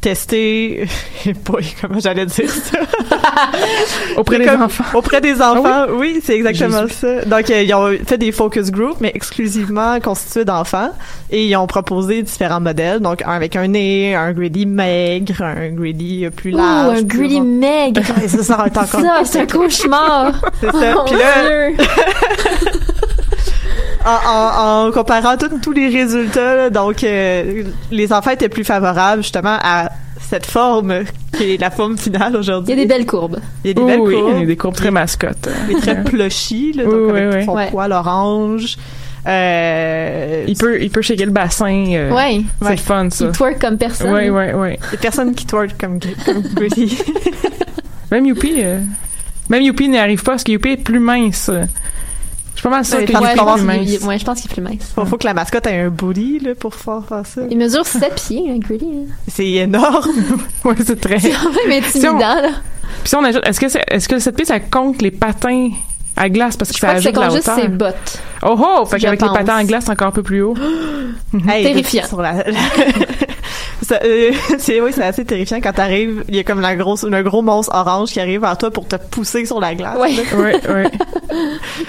testé. 0.01 0.87
Boy, 1.45 1.65
comment 1.81 1.99
j'allais 2.01 2.27
dire 2.27 2.51
ça 2.51 2.79
Auprès 4.17 4.39
des 4.39 4.45
comme- 4.47 4.63
enfants. 4.63 4.85
Ah 4.93 4.97
Auprès 4.97 5.21
des 5.21 5.41
enfants, 5.41 5.87
oui, 5.93 6.21
c'est 6.25 6.37
exactement 6.37 6.87
ça. 6.89 7.25
Donc 7.25 7.51
euh, 7.51 7.63
ils 7.63 7.75
ont 7.75 7.91
fait 8.07 8.19
des 8.19 8.33
focus 8.33 8.71
groups, 8.71 8.97
mais 9.01 9.13
exclusivement 9.15 9.99
constitués 10.01 10.45
d'enfants, 10.45 10.91
et 11.31 11.47
ils 11.47 11.57
ont 11.57 11.67
proposé 11.67 12.23
différents 12.23 12.61
modèles. 12.61 13.01
Donc 13.01 13.23
un 13.23 13.31
avec 13.33 13.57
un 13.57 13.69
nez, 13.69 14.15
un 14.15 14.33
Greedy 14.33 14.67
maigre, 14.67 15.43
un 15.43 15.69
Greedy 15.71 16.25
euh, 16.27 16.31
plus 16.31 16.55
Ouh, 16.55 16.59
large. 16.59 16.99
un 16.99 17.05
plus 17.05 17.19
greedy 17.19 17.41
maigre. 17.41 18.03
Ça, 18.29 18.43
ça 18.43 18.67
c'est 19.25 19.41
un 19.41 19.47
cauchemar. 19.47 20.33
C'est 20.61 20.71
ça. 20.73 20.95
Oh, 20.97 21.03
Puis 21.07 21.17
là. 21.17 21.71
En, 24.09 24.91
comparant 24.93 25.37
tous- 25.37 25.59
tous 25.63 25.73
les 25.73 25.89
résultats, 25.89 26.55
là, 26.57 26.71
donc 26.71 27.05
euh, 27.05 27.65
les 27.91 28.13
enfants 28.13 28.31
étaient 28.31 28.49
plus 28.49 28.65
favorables 28.65 29.23
justement 29.23 29.59
à 29.63 29.91
cette 30.31 30.47
forme 30.47 31.05
qui 31.37 31.55
est 31.55 31.61
la 31.61 31.71
forme 31.71 31.97
finale 31.97 32.31
Il 32.33 32.37
y 32.37 32.39
aujourd'hui. 32.39 32.73
a 32.73 32.77
des 32.77 32.87
belles 32.87 33.07
courbes. 33.07 33.39
Il 33.65 33.69
y 33.69 33.71
a 33.71 33.75
des 33.75 33.81
Oui, 33.81 33.87
belles 33.91 34.01
oui, 34.01 34.15
courbes, 34.15 34.33
il 34.37 34.41
y 34.41 34.43
a 34.43 34.47
des 34.47 34.57
courbes 34.57 34.75
très 34.77 34.91
mascottes. 34.91 35.49
des 35.69 35.75
très 35.77 36.03
plushy, 36.05 36.73
là, 36.75 36.85
donc 36.85 36.93
Oui, 36.95 37.11
avec 37.11 37.31
oui, 37.33 37.37
oui. 37.41 37.45
son 37.47 37.55
Ouais. 37.55 37.69
poil 37.71 37.93
orange. 37.93 38.77
Euh, 39.27 40.45
Il 40.47 40.57
peut, 40.57 40.81
il 40.83 40.91
peut 40.91 41.03
shaker 41.03 41.27
le 41.27 41.33
bassin. 41.33 41.85
euh, 41.91 42.11
Ouais. 42.15 42.41
C'est 42.61 42.65
Ouais. 42.67 42.71
le 42.73 42.77
fun, 42.79 43.11
ça. 43.11 43.27
Il 43.27 43.33
twerk 43.33 43.59
comme 43.61 43.77
personne. 43.79 44.13
Oui, 44.15 44.31
oui, 44.31 44.45
oui. 44.55 44.77
des 44.91 44.97
personnes 44.97 45.35
qui 45.35 45.45
twerk 45.45 45.73
comme, 45.79 45.99
comme. 46.25 46.43
Même 48.11 48.25
Youpi, 48.27 48.55
euh, 48.63 48.81
même 49.51 49.63
Youpi 49.63 49.89
n'y 49.89 49.99
arrive 49.99 50.23
pas 50.23 50.33
parce 50.33 50.45
que 50.45 50.53
Youpi 50.53 50.71
est 50.71 50.77
plus 50.79 50.99
mince. 50.99 51.51
Je 52.59 52.63
suis 52.63 52.69
pas 52.69 52.75
mal 52.75 52.85
sûre 52.85 52.99
que 52.99 53.07
je 53.07 53.13
est 53.13 53.37
pense 53.37 53.61
plus 53.61 53.69
qu'il- 53.69 53.93
mince. 54.01 54.03
ouais, 54.03 54.19
je 54.19 54.25
pense 54.25 54.41
qu'il 54.41 54.51
est 54.51 54.55
plus 54.55 54.63
mince. 54.63 54.91
faut, 54.93 55.05
faut 55.05 55.17
que 55.17 55.25
la 55.27 55.33
mascotte 55.35 55.65
ait 55.69 55.79
un 55.81 55.91
booty 55.91 56.41
là, 56.41 56.57
pour 56.57 56.73
pouvoir 56.73 57.05
faire 57.07 57.25
ça. 57.25 57.43
Il 57.49 57.57
mesure 57.57 57.87
7 57.87 58.13
pieds, 58.17 58.51
hein, 58.51 58.59
Greedy. 58.59 58.85
hein. 58.85 59.13
C'est 59.29 59.47
énorme. 59.49 60.11
Ouais, 60.65 60.75
c'est 60.85 61.01
très. 61.01 61.21
C'est 61.21 61.31
quand 61.31 61.53
même 61.69 61.81
intimidant, 61.85 62.19
là. 62.19 62.49
Puis 63.01 63.11
si 63.11 63.15
on 63.15 63.23
ajoute, 63.23 63.47
est-ce 63.47 63.61
que 63.61 63.69
c'est, 63.69 63.85
est-ce 63.89 64.09
que 64.09 64.15
le 64.15 64.21
7 64.21 64.35
pieds 64.35 64.45
ça 64.45 64.59
compte 64.59 65.01
les 65.03 65.13
patins 65.13 65.69
à 66.17 66.29
glace? 66.29 66.57
Parce 66.57 66.71
que 66.71 66.77
Je 66.77 66.81
ça 66.81 66.89
que 66.95 66.97
ajoute 66.97 67.15
de 67.15 67.21
la 67.21 67.33
hauteur? 67.33 67.55
ses 67.61 67.69
bottes. 67.69 68.19
Oh 68.43 68.57
oh, 68.59 68.85
fait 68.87 68.99
Je 68.99 69.05
qu'avec 69.05 69.23
les 69.23 69.29
patins 69.29 69.55
à 69.57 69.63
glace 69.63 69.85
c'est 69.87 69.93
encore 69.93 70.09
un 70.09 70.11
peu 70.11 70.25
plus 70.25 70.43
haut. 70.43 70.55
Hey, 71.49 71.63
Terrifiant. 71.63 72.07
sur 72.09 72.21
la- 72.21 72.39
Ça, 72.39 72.43
euh, 73.93 74.33
c'est 74.59 74.81
oui, 74.81 74.91
c'est 74.95 75.05
assez 75.05 75.25
terrifiant 75.25 75.61
quand 75.63 75.73
t'arrives, 75.73 76.25
il 76.29 76.37
y 76.37 76.39
a 76.39 76.45
comme 76.45 76.61
la 76.61 76.77
grosse, 76.77 77.05
un 77.05 77.23
gros 77.23 77.43
monstre 77.43 77.75
orange 77.75 78.11
qui 78.11 78.21
arrive 78.21 78.41
vers 78.41 78.57
toi 78.59 78.71
pour 78.71 78.87
te 78.87 78.97
pousser 78.97 79.45
sur 79.45 79.61
la 79.61 79.75
glace. 79.75 79.97
Ouais. 79.99 80.13
là. 80.13 80.23
Oui, 80.37 80.53
oui. 80.69 81.39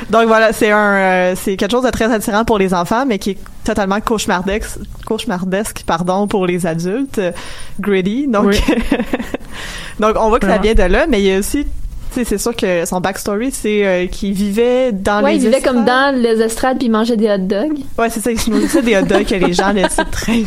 Donc 0.10 0.28
voilà, 0.28 0.54
c'est 0.54 0.72
un, 0.72 0.96
euh, 0.96 1.34
c'est 1.36 1.58
quelque 1.58 1.72
chose 1.72 1.84
de 1.84 1.90
très 1.90 2.12
attirant 2.12 2.46
pour 2.46 2.58
les 2.58 2.74
enfants, 2.74 3.06
mais 3.06 3.20
qui 3.20 3.32
est 3.32 3.38
totalement 3.64 4.00
cauchemardesque, 4.02 4.80
cauchemardesque, 5.06 5.84
pardon, 5.86 6.28
pour 6.28 6.46
les 6.46 6.66
adultes, 6.66 7.20
euh, 7.20 7.32
gritty. 7.80 8.28
Donc, 8.28 8.46
Oui. 8.46 8.60
donc 10.00 10.16
on 10.20 10.30
voit 10.30 10.40
que 10.40 10.48
ça 10.48 10.58
vient 10.58 10.74
de 10.74 10.84
là, 10.84 11.06
mais 11.08 11.22
il 11.22 11.26
y 11.26 11.34
a 11.34 11.40
aussi, 11.40 11.68
c'est 12.12 12.38
sûr 12.38 12.56
que 12.56 12.86
son 12.86 13.00
backstory, 13.00 13.52
c'est 13.52 13.86
euh, 13.86 14.08
qu'il 14.08 14.34
vivait 14.34 14.92
dans 14.92 15.24
Ouais, 15.24 15.32
les 15.34 15.38
il 15.38 15.42
vivait 15.46 15.62
comme 15.62 15.80
estrades. 15.80 16.14
dans 16.16 16.22
les 16.22 16.42
estrades 16.42 16.78
puis 16.78 16.88
il 16.88 16.92
mangeait 16.92 17.18
des 17.18 17.30
hot 17.30 17.38
dogs. 17.40 17.80
Ouais, 17.98 18.10
c'est 18.10 18.20
ça, 18.20 18.32
il 18.32 18.40
se 18.40 18.50
nourrissait 18.50 18.82
des 18.82 18.98
hot 18.98 19.04
dogs 19.04 19.26
que 19.26 19.36
les 19.36 19.54
gens 19.54 19.72
laissaient 19.72 20.04
traîner. 20.12 20.46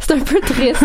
C'est 0.00 0.14
un 0.14 0.18
peu 0.20 0.40
triste. 0.40 0.84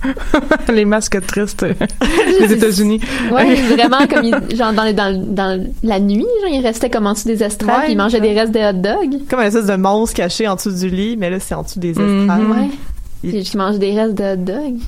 les 0.72 0.84
masques 0.84 1.18
tristes 1.26 1.64
euh, 1.64 1.74
des 2.46 2.52
États-Unis. 2.52 3.00
Ouais, 3.32 3.54
vraiment 3.54 4.06
comme 4.06 4.24
il, 4.24 4.56
genre 4.56 4.72
dans, 4.72 4.92
dans, 4.94 5.24
dans 5.34 5.66
la 5.82 5.98
nuit, 6.00 6.26
genre 6.42 6.50
il 6.52 6.60
restait 6.64 6.88
comme 6.90 7.06
en 7.06 7.14
dessous 7.14 7.26
des 7.28 7.42
estrades 7.42 7.70
Ouais, 7.76 7.82
puis 7.84 7.92
il 7.92 7.96
mangeait 7.98 8.20
ouais. 8.20 8.28
des 8.34 8.38
restes 8.40 8.52
de 8.52 8.60
hot 8.60 8.74
dogs. 8.80 9.26
Comme 9.28 9.40
un 9.40 9.44
espèce 9.46 9.66
de 9.66 9.74
monstre 9.76 10.14
caché 10.16 10.46
en 10.46 10.54
dessous 10.54 10.70
du 10.72 10.88
lit, 10.88 11.16
mais 11.16 11.30
là, 11.30 11.40
c'est 11.40 11.54
en 11.54 11.62
dessous 11.62 11.80
des 11.80 11.90
estrades. 11.90 12.42
Mhm. 12.42 12.50
Ouais. 12.50 12.68
Il- 13.24 13.34
il 13.34 13.56
mangeait 13.56 13.78
des 13.78 13.92
restes 14.00 14.14
de 14.14 14.22
hot 14.34 14.36
dogs. 14.36 14.78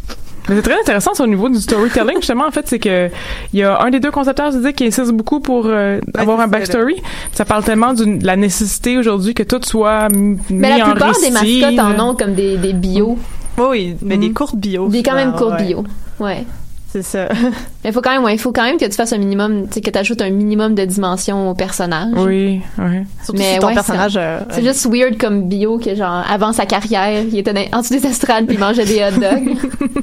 Mais 0.48 0.56
c'est 0.56 0.62
très 0.62 0.80
intéressant 0.80 1.12
c'est 1.14 1.22
au 1.22 1.26
niveau 1.26 1.48
du 1.48 1.58
storytelling 1.60 2.16
justement 2.20 2.46
en 2.46 2.50
fait 2.50 2.66
c'est 2.66 2.78
que 2.78 3.08
il 3.52 3.60
y 3.60 3.62
a 3.62 3.80
un 3.80 3.90
des 3.90 4.00
deux 4.00 4.10
concepteurs 4.10 4.50
qui 4.50 4.58
dit 4.60 4.72
qui 4.72 4.86
insiste 4.86 5.12
beaucoup 5.12 5.40
pour 5.40 5.66
euh, 5.66 6.00
avoir 6.16 6.40
un 6.40 6.44
ça, 6.44 6.48
backstory. 6.48 7.02
Ça 7.32 7.44
parle 7.44 7.64
tellement 7.64 7.92
de 7.92 8.24
la 8.24 8.36
nécessité 8.36 8.98
aujourd'hui 8.98 9.34
que 9.34 9.42
tout 9.42 9.60
soit 9.62 10.08
mis 10.08 10.38
Mais 10.50 10.78
la 10.78 10.86
en 10.86 10.90
plupart 10.90 11.12
des 11.20 11.28
récit, 11.28 11.60
mascottes 11.60 11.98
en 11.98 12.10
ont 12.10 12.14
comme 12.14 12.34
des, 12.34 12.56
des 12.56 12.72
bio. 12.72 13.18
Oui, 13.58 13.96
mais 14.02 14.16
des 14.16 14.32
courtes 14.32 14.56
bio. 14.56 14.88
Des 14.88 15.02
quand 15.02 15.14
même 15.14 15.32
courts 15.32 15.52
ouais. 15.52 15.66
bio. 15.66 15.84
Ouais. 16.18 16.44
C'est 16.92 17.02
ça. 17.02 17.28
Mais 17.84 17.90
il 17.90 17.92
faut 17.92 18.00
quand 18.02 18.10
même, 18.10 18.24
ouais, 18.24 18.34
il 18.34 18.38
faut 18.38 18.52
quand 18.52 18.64
même 18.64 18.76
que 18.76 18.84
tu 18.84 18.92
fasses 18.92 19.12
un 19.12 19.18
minimum, 19.18 19.68
tu 19.70 19.80
que 19.80 19.90
tu 19.90 19.98
ajoutes 19.98 20.20
un 20.22 20.30
minimum 20.30 20.74
de 20.74 20.84
dimension 20.84 21.50
au 21.50 21.54
personnage. 21.54 22.08
Oui, 22.16 22.60
oui. 22.78 22.96
Surtout 23.24 23.38
Mais 23.40 23.54
si 23.54 23.58
ton 23.60 23.68
ouais, 23.68 23.74
personnage. 23.74 24.14
euh, 24.16 24.40
C'est 24.50 24.64
juste 24.64 24.86
weird 24.90 25.16
comme 25.16 25.48
bio 25.48 25.78
que 25.78 25.94
genre 25.94 26.24
avant 26.28 26.52
sa 26.52 26.66
carrière, 26.66 27.22
il 27.22 27.38
était 27.38 27.68
en 27.72 27.80
dessous 27.80 27.94
des 27.94 28.06
estrades 28.06 28.46
puis 28.46 28.56
il 28.56 28.60
mangeait 28.60 28.84
des 28.84 29.00
hot 29.02 29.20
dogs. 29.20 29.56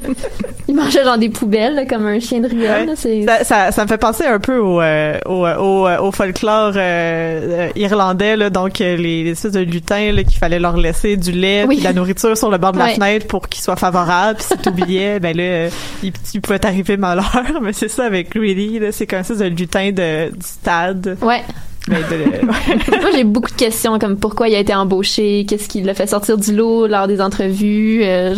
il 0.68 0.74
mangeait 0.74 1.04
genre 1.04 1.18
des 1.18 1.28
poubelles 1.28 1.74
là, 1.74 1.84
comme 1.84 2.06
un 2.06 2.20
chien 2.20 2.40
de 2.40 2.48
ruelle. 2.48 2.88
Ouais. 3.04 3.24
Ça, 3.26 3.44
ça, 3.44 3.70
ça 3.72 3.82
me 3.84 3.88
fait 3.88 3.98
penser 3.98 4.24
un 4.24 4.38
peu 4.40 4.58
au, 4.58 4.80
euh, 4.80 5.18
au, 5.26 5.46
au, 5.46 5.88
au 6.06 6.12
folklore 6.12 6.72
euh, 6.76 6.78
euh, 6.78 7.68
irlandais, 7.76 8.36
là, 8.36 8.50
donc 8.50 8.80
euh, 8.80 8.96
les, 8.96 9.24
les 9.24 9.30
espèces 9.32 9.52
de 9.52 9.60
lutins 9.60 10.12
là, 10.12 10.24
qu'il 10.24 10.38
fallait 10.38 10.58
leur 10.58 10.76
laisser 10.76 11.16
du 11.16 11.32
lait 11.32 11.64
Oui. 11.68 11.76
puis 11.76 11.78
de 11.78 11.84
la 11.84 11.92
nourriture 11.92 12.36
sur 12.36 12.50
le 12.50 12.58
bord 12.58 12.72
de 12.72 12.78
la 12.78 12.86
Ouais. 12.86 12.94
fenêtre 12.94 13.26
pour 13.26 13.48
qu'ils 13.48 13.62
soient 13.62 13.76
favorables. 13.76 14.38
Puis 14.38 14.46
si 14.52 14.56
t'oubliais, 14.58 15.20
ben 15.20 15.36
là, 15.36 15.42
euh, 15.42 15.68
il, 16.02 16.12
il 16.34 16.40
pouvait 16.40 16.58
malheur. 16.98 17.42
Mais 17.62 17.72
c'est 17.72 17.88
ça 17.88 18.04
avec 18.04 18.30
Greedy, 18.34 18.78
là, 18.78 18.92
c'est 18.92 19.06
comme 19.06 19.22
ça 19.22 19.34
de 19.34 19.44
lutin 19.46 19.90
de, 19.92 20.30
du 20.30 20.46
stade. 20.46 21.16
ouais. 21.22 21.42
Mais 21.88 22.00
de- 22.02 22.46
ouais. 22.46 23.00
Moi 23.00 23.10
j'ai 23.14 23.24
beaucoup 23.24 23.50
de 23.50 23.56
questions 23.56 23.98
comme 23.98 24.18
pourquoi 24.18 24.48
il 24.48 24.54
a 24.54 24.58
été 24.58 24.74
embauché, 24.74 25.46
qu'est-ce 25.48 25.68
qui 25.68 25.80
l'a 25.80 25.94
fait 25.94 26.06
sortir 26.06 26.36
du 26.36 26.54
lot 26.54 26.86
lors 26.86 27.06
des 27.08 27.18
entrevues. 27.22 28.00
euh, 28.04 28.34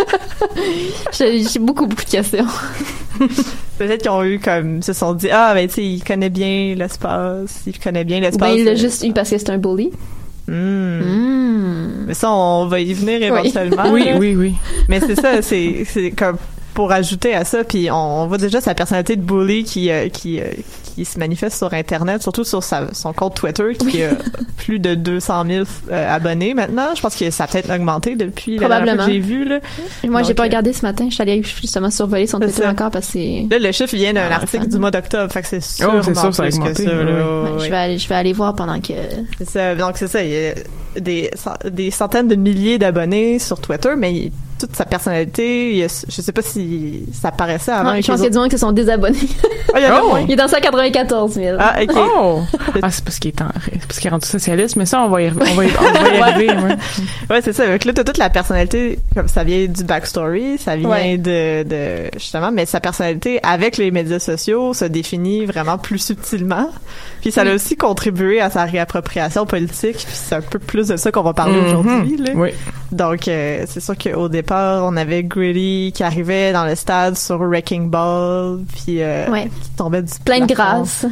j'ai 1.18 1.42
j'ai 1.44 1.58
beaucoup 1.58 1.86
beaucoup 1.86 2.04
de 2.04 2.10
questions. 2.10 2.44
Peut-être 3.78 4.02
qu'ils 4.02 4.10
ont 4.10 4.22
eu 4.24 4.38
comme, 4.38 4.82
se 4.82 4.92
sont 4.92 5.14
dit, 5.14 5.28
ah, 5.30 5.52
ben, 5.54 5.66
tu 5.68 5.74
sais, 5.74 5.84
il 5.84 6.04
connaît 6.04 6.28
bien 6.30 6.74
l'espace, 6.76 7.62
il 7.66 7.78
connaît 7.78 8.04
bien 8.04 8.20
l'espace. 8.20 8.50
ben 8.50 8.58
il 8.58 8.64
l'a 8.64 8.72
euh, 8.72 8.76
juste 8.76 9.02
eu 9.04 9.12
parce 9.12 9.30
que 9.30 9.38
c'est 9.38 9.50
un 9.50 9.58
bully. 9.58 9.90
Hmm. 10.46 12.04
Mais 12.06 12.14
ça, 12.14 12.30
on 12.30 12.66
va 12.66 12.80
y 12.80 12.92
venir 12.94 13.18
Oui. 13.32 13.38
éventuellement. 13.40 13.90
Oui, 13.92 14.04
là. 14.04 14.16
oui, 14.18 14.34
oui. 14.36 14.54
Mais 14.88 15.00
c'est 15.00 15.14
ça, 15.20 15.42
c'est 15.42 15.84
c'est 15.86 16.10
comme 16.10 16.36
pour 16.78 16.92
ajouter 16.92 17.34
à 17.34 17.44
ça, 17.44 17.64
puis 17.64 17.90
on, 17.90 17.96
on 18.22 18.26
voit 18.28 18.38
déjà 18.38 18.60
sa 18.60 18.72
personnalité 18.72 19.16
de 19.16 19.22
bully 19.22 19.64
qui 19.64 19.90
euh, 19.90 20.08
qui 20.08 20.38
euh, 20.38 20.44
qui 20.94 21.04
se 21.04 21.18
manifeste 21.18 21.56
sur 21.58 21.74
Internet, 21.74 22.22
surtout 22.22 22.44
sur 22.44 22.62
sa, 22.62 22.94
son 22.94 23.12
compte 23.12 23.34
Twitter 23.34 23.74
qui 23.76 24.00
a 24.04 24.10
plus 24.58 24.78
de 24.78 24.94
200 24.94 25.44
000 25.48 25.64
euh, 25.90 26.14
abonnés 26.14 26.54
maintenant. 26.54 26.94
Je 26.94 27.00
pense 27.02 27.16
que 27.16 27.28
ça 27.32 27.44
a 27.44 27.46
peut-être 27.48 27.68
augmenté 27.74 28.14
depuis 28.14 28.58
la 28.58 28.68
dernière 28.68 28.68
fois 28.68 28.94
Probablement. 28.94 29.06
que 29.06 29.12
j'ai 29.12 29.18
vu 29.18 29.44
là. 29.44 29.58
Et 30.04 30.08
Moi 30.08 30.22
j'ai 30.22 30.34
pas 30.34 30.44
regardé 30.44 30.72
ce 30.72 30.82
matin, 30.82 31.06
je 31.08 31.14
suis 31.14 31.22
allée 31.22 31.42
justement 31.42 31.90
survoler 31.90 32.28
son 32.28 32.38
Twitter 32.38 32.62
ça. 32.62 32.70
encore 32.70 32.92
parce 32.92 33.06
que 33.06 33.12
c'est 33.14 33.46
Là, 33.50 33.58
le 33.58 33.72
chiffre 33.72 33.96
vient 33.96 34.12
d'un 34.12 34.28
Ah, 34.30 34.36
article 34.36 34.68
du 34.68 34.78
mois 34.78 34.92
d'octobre, 34.92 35.32
fait 35.32 35.42
que 35.42 35.48
c'est 35.48 35.60
sûr, 35.60 35.92
Oh, 35.92 36.00
c'est 36.04 36.16
sûr, 36.16 36.32
ça 36.32 36.44
a 36.44 36.46
augmenté, 36.46 36.84
ça. 36.84 36.92
là. 36.92 36.94
oui, 36.94 37.10
oui. 37.10 37.12
Ouais, 37.12 37.50
Ouais, 37.58 37.64
je 37.64 37.70
vais 37.70 37.76
aller 37.76 37.98
je 37.98 38.08
vais 38.08 38.14
aller 38.14 38.32
voir 38.32 38.54
pendant 38.54 38.80
que 38.80 38.92
C'est 39.38 39.50
ça. 39.50 39.74
Donc 39.74 39.96
c'est 39.96 40.06
ça, 40.06 40.22
il 40.22 40.30
y 40.30 40.46
a 40.46 40.52
des, 41.00 41.28
des 41.72 41.90
centaines 41.90 42.28
de 42.28 42.36
milliers 42.36 42.78
d'abonnés 42.78 43.40
sur 43.40 43.60
Twitter, 43.60 43.94
mais 43.98 44.30
toute 44.58 44.74
sa 44.76 44.84
personnalité. 44.84 45.70
Il 45.72 45.76
y 45.78 45.84
a- 45.84 46.04
je 46.08 46.20
sais 46.22 46.32
pas 46.32 46.42
si 46.42 47.04
ça 47.12 47.30
paraissait 47.30 47.72
avant. 47.72 47.84
Non, 47.84 47.90
avec 47.90 48.04
je 48.04 48.08
pense 48.10 48.16
qu'il 48.20 48.24
y 48.24 48.28
a 48.28 48.30
du 48.30 48.38
monde 48.38 48.48
qui 48.48 48.56
se 48.56 48.60
sont 48.60 48.72
désabonnés. 48.72 49.18
Ah, 49.74 49.78
il 49.80 49.84
y 49.84 49.86
en 49.86 49.94
a 49.96 50.00
Oh! 50.02 50.08
moins. 50.08 50.20
Il 50.20 50.32
est 50.32 50.36
dans 50.36 50.48
194 50.48 51.32
000. 51.34 51.56
Ah, 51.58 51.76
ok. 51.82 51.90
Oh! 51.96 52.40
Ah, 52.82 52.90
c'est 52.90 53.02
parce 53.04 53.18
qu'il 53.18 53.30
est, 53.30 53.42
en- 53.42 53.48
c'est 53.64 53.86
parce 53.86 53.98
qu'il 53.98 54.06
est 54.06 54.10
rendu 54.10 54.26
socialiste, 54.26 54.76
mais 54.76 54.86
ça, 54.86 55.00
on 55.02 55.08
va 55.08 55.22
y, 55.22 55.30
on 55.30 55.34
va 55.34 55.44
y, 55.46 55.52
on 55.52 55.54
va 55.54 55.64
y 55.66 56.20
arriver. 56.20 56.48
ouais. 56.50 56.76
Ouais, 57.30 57.40
c'est 57.42 57.52
ça. 57.52 57.66
Donc 57.66 57.84
là, 57.84 57.92
t'as 57.92 58.04
toute 58.04 58.18
la 58.18 58.30
personnalité, 58.30 58.98
comme 59.14 59.28
ça 59.28 59.44
vient 59.44 59.66
du 59.66 59.84
backstory, 59.84 60.58
ça 60.58 60.76
vient 60.76 60.88
Ouais. 60.88 61.18
de, 61.18 61.62
de, 61.64 62.10
justement, 62.18 62.50
mais 62.52 62.66
sa 62.66 62.80
personnalité 62.80 63.40
avec 63.42 63.76
les 63.76 63.90
médias 63.90 64.18
sociaux 64.18 64.72
se 64.74 64.84
définit 64.84 65.44
vraiment 65.44 65.76
plus 65.78 65.98
subtilement. 65.98 66.70
Puis 67.20 67.32
ça 67.32 67.42
a 67.42 67.44
Mm. 67.44 67.48
aussi 67.54 67.76
contribué 67.76 68.40
à 68.40 68.48
sa 68.50 68.64
réappropriation 68.64 69.44
politique, 69.46 69.96
puis 69.96 70.06
c'est 70.14 70.36
un 70.36 70.40
peu 70.40 70.58
plus 70.58 70.88
de 70.88 70.96
ça 70.96 71.10
qu'on 71.10 71.22
va 71.22 71.32
parler 71.34 71.60
Mhm. 71.60 71.66
aujourd'hui, 71.66 72.16
là. 72.16 72.32
Oui. 72.34 72.50
Donc, 72.90 73.28
euh, 73.28 73.64
c'est 73.66 73.80
sûr 73.80 73.96
qu'au 73.98 74.28
départ, 74.28 74.84
on 74.84 74.96
avait 74.96 75.22
Gritty 75.22 75.92
qui 75.94 76.02
arrivait 76.02 76.52
dans 76.52 76.64
le 76.64 76.74
stade 76.74 77.16
sur 77.18 77.36
Wrecking 77.38 77.90
Ball, 77.90 78.60
puis 78.74 79.02
euh, 79.02 79.30
Ouais. 79.30 79.48
qui 79.62 79.70
tombait 79.76 80.02
du 80.02 80.12
Plein 80.24 80.46
de 80.46 80.54
grâce. 80.54 81.04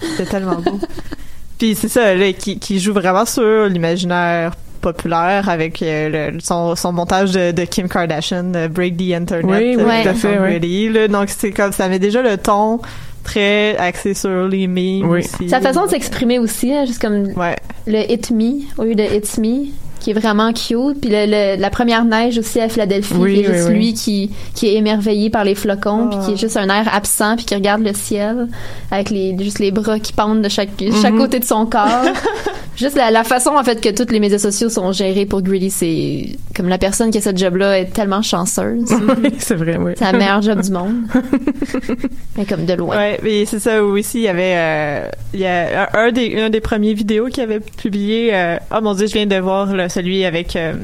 C'était 0.00 0.30
tellement 0.30 0.56
beau. 0.56 0.78
Puis 1.58 1.74
c'est 1.74 1.88
ça, 1.88 2.14
là, 2.14 2.32
qui, 2.32 2.58
qui 2.58 2.80
joue 2.80 2.94
vraiment 2.94 3.26
sur 3.26 3.66
l'imaginaire 3.66 4.52
populaire 4.80 5.50
avec 5.50 5.82
euh, 5.82 6.30
le- 6.32 6.40
son, 6.40 6.74
son 6.74 6.90
montage 6.90 7.32
de, 7.32 7.50
de 7.52 7.64
Kim 7.66 7.86
Kardashian, 7.86 8.54
euh, 8.54 8.66
Break 8.68 8.96
the 8.96 9.12
Internet. 9.12 9.44
Oui, 9.44 9.76
oui, 9.76 9.82
euh, 9.82 10.02
tout 10.02 10.08
à 10.08 10.12
de 10.14 10.16
fait, 10.18 10.58
oui. 10.62 10.88
Là. 10.88 11.06
Donc 11.08 11.28
c'est 11.28 11.50
comme 11.50 11.72
ça 11.72 11.86
met 11.90 11.98
déjà 11.98 12.22
le 12.22 12.38
ton 12.38 12.80
très 13.24 13.76
axé 13.76 14.14
sur 14.14 14.48
les 14.48 14.66
memes 14.66 15.04
Oui. 15.10 15.18
aussi. 15.18 15.50
Sa 15.50 15.60
façon 15.60 15.84
de 15.84 15.90
s'exprimer 15.90 16.38
aussi, 16.38 16.72
hein, 16.72 16.86
juste 16.86 17.02
comme 17.02 17.24
Ouais. 17.36 17.56
le 17.86 18.10
Hit 18.10 18.30
Me 18.30 18.62
au 18.78 18.84
lieu 18.84 18.94
de 18.94 19.02
It's 19.02 19.36
Me, 19.36 19.66
qui 20.00 20.10
est 20.10 20.14
vraiment 20.14 20.52
cute. 20.52 21.00
Puis 21.00 21.10
le, 21.10 21.26
le- 21.26 21.60
la 21.60 21.70
première 21.70 22.04
neige 22.04 22.38
aussi 22.38 22.58
à 22.60 22.68
Philadelphie, 22.68 23.14
Oui, 23.18 23.34
qui 23.34 23.40
est 23.40 23.48
oui, 23.48 23.54
juste 23.54 23.68
oui. 23.68 23.74
lui 23.74 23.94
qui, 23.94 24.30
qui 24.54 24.66
est 24.68 24.74
émerveillé 24.74 25.30
par 25.30 25.44
les 25.44 25.54
flocons, 25.54 26.08
Ah. 26.10 26.16
puis 26.16 26.26
qui 26.26 26.32
est 26.32 26.36
juste 26.40 26.56
un 26.56 26.68
air 26.68 26.88
absent, 26.92 27.36
puis 27.36 27.44
qui 27.44 27.54
regarde 27.54 27.82
le 27.82 27.92
ciel 27.94 28.48
avec 28.90 29.10
les 29.10 29.36
juste 29.38 29.58
les 29.60 29.70
bras 29.70 29.98
qui 30.00 30.12
pendent 30.12 30.42
de 30.42 30.48
chaque 30.48 30.70
chaque 31.02 31.12
Mhm. 31.12 31.18
côté 31.18 31.38
de 31.38 31.44
son 31.44 31.66
corps. 31.66 32.04
juste 32.76 32.96
la, 32.96 33.10
la 33.10 33.24
façon 33.24 33.50
en 33.50 33.62
fait 33.62 33.80
que 33.80 33.90
tous 33.90 34.10
les 34.12 34.20
médias 34.20 34.38
sociaux 34.38 34.68
sont 34.70 34.90
gérés 34.92 35.26
pour 35.26 35.42
Greedy, 35.42 35.70
c'est 35.70 36.36
comme 36.56 36.68
la 36.68 36.78
personne 36.78 37.10
qui 37.10 37.18
a 37.18 37.20
ce 37.20 37.36
job-là 37.36 37.78
est 37.80 37.92
tellement 37.92 38.22
chanceuse. 38.22 38.90
Oui, 39.22 39.30
c'est 39.38 39.54
vrai, 39.54 39.76
oui. 39.78 39.92
C'est 39.96 40.04
la 40.04 40.12
meilleure 40.12 40.40
job 40.40 40.60
du 40.62 40.70
monde. 40.70 40.94
Mais 42.36 42.44
comme 42.46 42.64
de 42.64 42.72
loin. 42.74 42.96
Ouais, 42.96 43.20
mais 43.22 43.44
c'est 43.44 43.58
ça 43.58 43.72
ici 43.98 44.18
il 44.20 44.22
y 44.24 44.28
avait 44.28 44.54
euh, 44.56 45.08
il 45.34 45.40
y 45.40 45.46
a 45.46 45.90
un, 45.94 46.10
des 46.12 46.40
un 46.40 46.48
des 46.50 46.60
premiers 46.60 46.94
vidéos 46.94 47.26
qu'il 47.26 47.42
avait 47.42 47.60
publié 47.60 48.30
euh, 48.34 48.56
oh 48.74 48.80
mon 48.82 48.94
dieu, 48.94 49.06
je 49.06 49.12
viens 49.12 49.26
de 49.26 49.36
voir 49.36 49.74
là, 49.74 49.88
celui 49.90 50.24
avec 50.24 50.56
euh, 50.56 50.74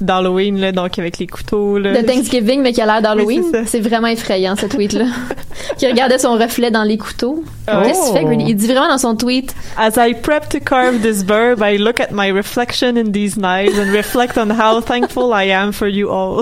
d'Halloween 0.00 0.58
là 0.58 0.72
donc 0.72 0.98
avec 0.98 1.18
les 1.18 1.26
couteaux 1.26 1.78
là. 1.78 2.00
de 2.00 2.06
Thanksgiving, 2.06 2.62
mais 2.62 2.72
qui 2.72 2.80
a 2.80 2.86
l'air 2.86 3.02
d'Halloween. 3.02 3.42
Oui, 3.42 3.48
c'est 3.52 3.66
c'est 3.66 3.80
vraiment 3.80 4.08
effrayant, 4.08 4.56
ce 4.56 4.66
tweet-là. 4.66 5.06
qui 5.78 5.86
regardait 5.86 6.18
son 6.18 6.32
reflet 6.32 6.70
dans 6.70 6.82
les 6.84 6.98
couteaux. 6.98 7.44
Oh. 7.68 7.72
Qu'est-ce 7.84 8.12
que 8.12 8.18
tu 8.18 8.26
fais? 8.26 8.44
Il 8.48 8.56
dit 8.56 8.66
vraiment 8.66 8.88
dans 8.88 8.98
son 8.98 9.14
tweet, 9.14 9.54
As 9.76 9.92
I 9.96 10.14
prep 10.14 10.48
to 10.48 10.58
carve 10.58 11.00
this 11.02 11.22
burb, 11.22 11.62
I 11.62 11.76
look 11.78 12.00
at 12.00 12.12
my 12.12 12.30
reflection 12.30 12.96
in 12.96 13.12
these 13.12 13.36
knives 13.36 13.78
and 13.78 13.92
reflect 13.92 14.38
on 14.38 14.50
how 14.50 14.80
thankful 14.80 15.32
I 15.34 15.52
am 15.52 15.72
for 15.72 15.88
you 15.88 16.08
all. 16.10 16.40